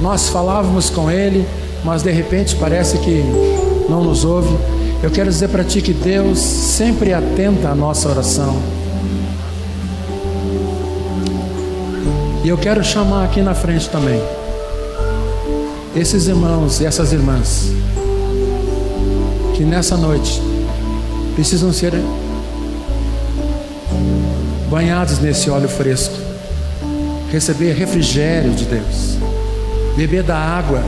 Nós 0.00 0.28
falávamos 0.28 0.90
com 0.90 1.08
Ele, 1.08 1.46
mas 1.84 2.02
de 2.02 2.10
repente 2.10 2.56
parece 2.56 2.98
que 2.98 3.22
não 3.88 4.02
nos 4.02 4.24
ouve, 4.24 4.56
eu 5.04 5.10
quero 5.12 5.30
dizer 5.30 5.50
para 5.50 5.62
ti 5.62 5.80
que 5.80 5.92
Deus 5.92 6.40
sempre 6.40 7.14
atenta 7.14 7.68
à 7.68 7.76
nossa 7.76 8.08
oração. 8.08 8.77
E 12.48 12.50
eu 12.50 12.56
quero 12.56 12.82
chamar 12.82 13.26
aqui 13.26 13.42
na 13.42 13.54
frente 13.54 13.90
também 13.90 14.18
esses 15.94 16.28
irmãos 16.28 16.80
e 16.80 16.86
essas 16.86 17.12
irmãs 17.12 17.70
que 19.54 19.64
nessa 19.64 19.98
noite 19.98 20.40
precisam 21.34 21.70
ser 21.74 21.92
banhados 24.70 25.18
nesse 25.18 25.50
óleo 25.50 25.68
fresco, 25.68 26.14
receber 27.30 27.74
refrigério 27.74 28.52
de 28.52 28.64
Deus, 28.64 29.18
beber 29.94 30.22
da 30.22 30.38
água 30.38 30.82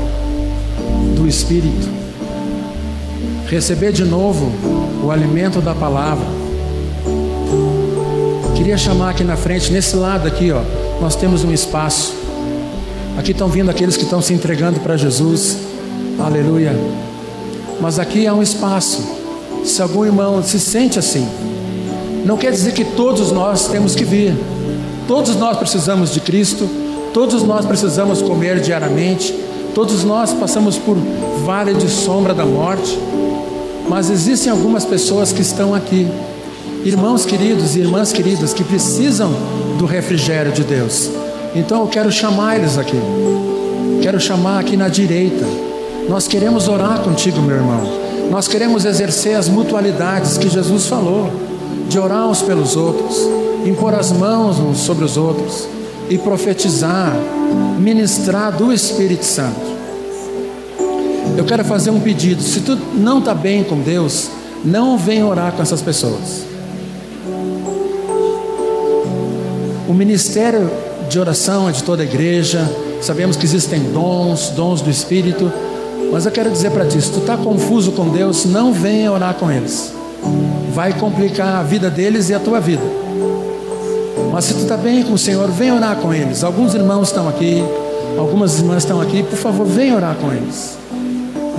do 1.15 1.29
Espírito 1.29 1.91
receber 3.51 3.93
de 3.93 4.07
novo 4.07 4.51
o 5.05 5.11
alimento 5.11 5.61
da 5.61 5.75
palavra. 5.75 6.25
Queria 8.57 8.79
chamar 8.79 9.11
aqui 9.11 9.25
na 9.25 9.37
frente, 9.37 9.71
nesse 9.71 9.95
lado 9.95 10.27
aqui, 10.27 10.51
ó, 10.53 10.63
nós 11.01 11.17
temos 11.17 11.45
um 11.45 11.53
espaço. 11.53 12.15
Aqui 13.17 13.33
estão 13.33 13.49
vindo 13.49 13.71
aqueles 13.71 13.97
que 13.97 14.05
estão 14.05 14.21
se 14.21 14.33
entregando 14.33 14.81
para 14.81 14.97
Jesus. 14.97 15.57
Aleluia. 16.19 16.75
Mas 17.81 17.99
aqui 17.99 18.27
há 18.27 18.35
um 18.35 18.43
espaço. 18.43 19.03
Se 19.65 19.81
algum 19.81 20.05
irmão 20.05 20.43
se 20.43 20.61
sente 20.61 20.99
assim, 20.99 21.27
não 22.25 22.37
quer 22.37 22.53
dizer 22.53 22.73
que 22.73 22.85
todos 22.85 23.33
nós 23.33 23.69
temos 23.69 23.95
que 23.95 24.05
vir. 24.05 24.35
Todos 25.09 25.35
nós 25.37 25.57
precisamos 25.57 26.13
de 26.13 26.21
Cristo, 26.21 26.69
todos 27.13 27.43
nós 27.43 27.65
precisamos 27.65 28.23
comer 28.23 28.61
diariamente, 28.61 29.35
todos 29.75 30.05
nós 30.05 30.33
passamos 30.33 30.79
por 30.79 30.97
vale 31.45 31.75
de 31.75 31.89
sombra 31.89 32.33
da 32.33 32.47
morte, 32.47 32.97
mas 33.89 34.09
existem 34.09 34.53
algumas 34.53 34.85
pessoas 34.85 35.33
que 35.33 35.43
estão 35.43 35.75
aqui, 35.75 36.07
irmãos 36.85 37.27
queridos 37.27 37.77
e 37.77 37.81
irmãs 37.81 38.13
queridas, 38.13 38.55
que 38.55 38.65
precisam 38.65 39.33
do 39.79 39.87
refrigério 39.87 40.53
de 40.53 40.63
Deus. 40.63 41.11
Então 41.55 41.81
eu 41.83 41.89
quero 41.89 42.11
chamar 42.11 42.57
eles 42.57 42.79
aqui, 42.79 42.99
quero 44.03 44.21
chamar 44.21 44.61
aqui 44.61 44.77
na 44.77 44.89
direita. 44.89 45.45
Nós 46.09 46.27
queremos 46.27 46.69
orar 46.69 47.01
contigo, 47.01 47.41
meu 47.41 47.57
irmão. 47.57 47.83
Nós 48.31 48.47
queremos 48.47 48.85
exercer 48.85 49.37
as 49.37 49.49
mutualidades 49.49 50.39
que 50.39 50.49
Jesus 50.49 50.87
falou, 50.87 51.31
de 51.89 51.99
orar 51.99 52.29
uns 52.29 52.41
pelos 52.41 52.77
outros, 52.77 53.17
impor 53.67 53.95
as 53.95 54.13
mãos 54.13 54.59
uns 54.59 54.79
sobre 54.79 55.05
os 55.05 55.17
outros 55.17 55.69
e 56.09 56.17
profetizar, 56.17 57.13
ministrar 57.79 58.57
do 58.57 58.73
Espírito 58.73 59.25
Santo. 59.25 59.61
Eu 61.37 61.45
quero 61.45 61.65
fazer 61.65 61.91
um 61.91 62.01
pedido. 62.01 62.43
Se 62.43 62.61
tu 62.61 62.79
não 62.95 63.19
está 63.19 63.35
bem 63.35 63.65
com 63.65 63.81
Deus, 63.81 64.29
não 64.65 64.97
vem 64.97 65.23
orar 65.23 65.53
com 65.53 65.63
essas 65.63 65.83
pessoas. 65.83 66.50
O 69.91 69.93
ministério 69.93 70.71
de 71.09 71.19
oração 71.19 71.69
é 71.69 71.73
de 71.73 71.83
toda 71.83 72.05
a 72.05 72.07
igreja. 72.07 72.65
Sabemos 73.03 73.37
que 73.37 73.45
existem 73.45 73.81
dons, 73.93 74.51
dons 74.51 74.81
do 74.81 74.89
Espírito. 74.89 75.53
Mas 76.13 76.25
eu 76.25 76.31
quero 76.31 76.49
dizer 76.49 76.71
para 76.71 76.87
ti: 76.87 77.03
se 77.03 77.11
tu 77.11 77.19
está 77.19 77.37
confuso 77.37 77.91
com 77.91 78.09
Deus, 78.09 78.45
não 78.45 78.73
venha 78.73 79.11
orar 79.11 79.35
com 79.35 79.51
eles. 79.51 79.93
Vai 80.73 80.93
complicar 80.93 81.57
a 81.57 81.65
vida 81.65 81.91
deles 81.91 82.29
e 82.29 82.35
a 82.35 82.39
tua 82.39 82.61
vida. 82.61 82.85
Mas 84.31 84.45
se 84.45 84.55
tu 84.55 84.61
está 84.61 84.77
bem 84.77 85.03
com 85.03 85.15
o 85.15 85.19
Senhor, 85.19 85.51
vem 85.51 85.73
orar 85.73 85.97
com 85.97 86.15
eles. 86.15 86.45
Alguns 86.45 86.73
irmãos 86.73 87.09
estão 87.09 87.29
aqui, 87.29 87.61
algumas 88.17 88.61
irmãs 88.61 88.85
estão 88.85 89.01
aqui. 89.01 89.25
Por 89.25 89.39
favor, 89.41 89.67
vem 89.67 89.93
orar 89.93 90.15
com 90.15 90.33
eles 90.33 90.79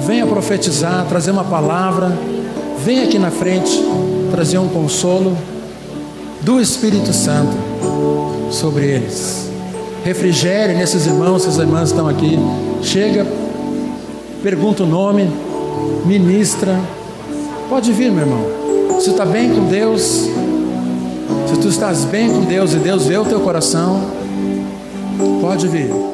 venha 0.07 0.25
profetizar, 0.25 1.05
trazer 1.05 1.29
uma 1.29 1.43
palavra, 1.43 2.11
venha 2.84 3.03
aqui 3.03 3.19
na 3.19 3.29
frente 3.29 3.71
trazer 4.32 4.57
um 4.57 4.67
consolo 4.67 5.38
do 6.42 6.60
Espírito 6.60 7.14
Santo 7.14 7.56
sobre 8.52 8.86
eles. 8.86 9.50
Refrigere 10.04 10.74
nesses 10.74 11.06
irmãos, 11.06 11.44
essas 11.44 11.58
irmãs 11.58 11.89
estão 11.89 12.08
aqui. 12.08 12.38
Chega, 12.82 13.26
pergunta 14.42 14.84
o 14.84 14.88
nome, 14.88 15.30
ministra. 16.06 16.80
Pode 17.70 17.92
vir, 17.94 18.12
meu 18.12 18.26
irmão. 18.26 19.00
Se 19.00 19.12
está 19.12 19.26
bem 19.26 19.54
com 19.54 19.66
Deus, 19.66 20.02
se 21.48 21.60
tu 21.62 21.68
estás 21.68 22.04
bem 22.06 22.30
com 22.30 22.42
Deus 22.42 22.74
e 22.74 22.78
Deus 22.78 23.06
vê 23.06 23.18
o 23.18 23.26
teu 23.26 23.39
coração, 23.39 24.02
pode 25.42 25.68
vir. 25.68 26.11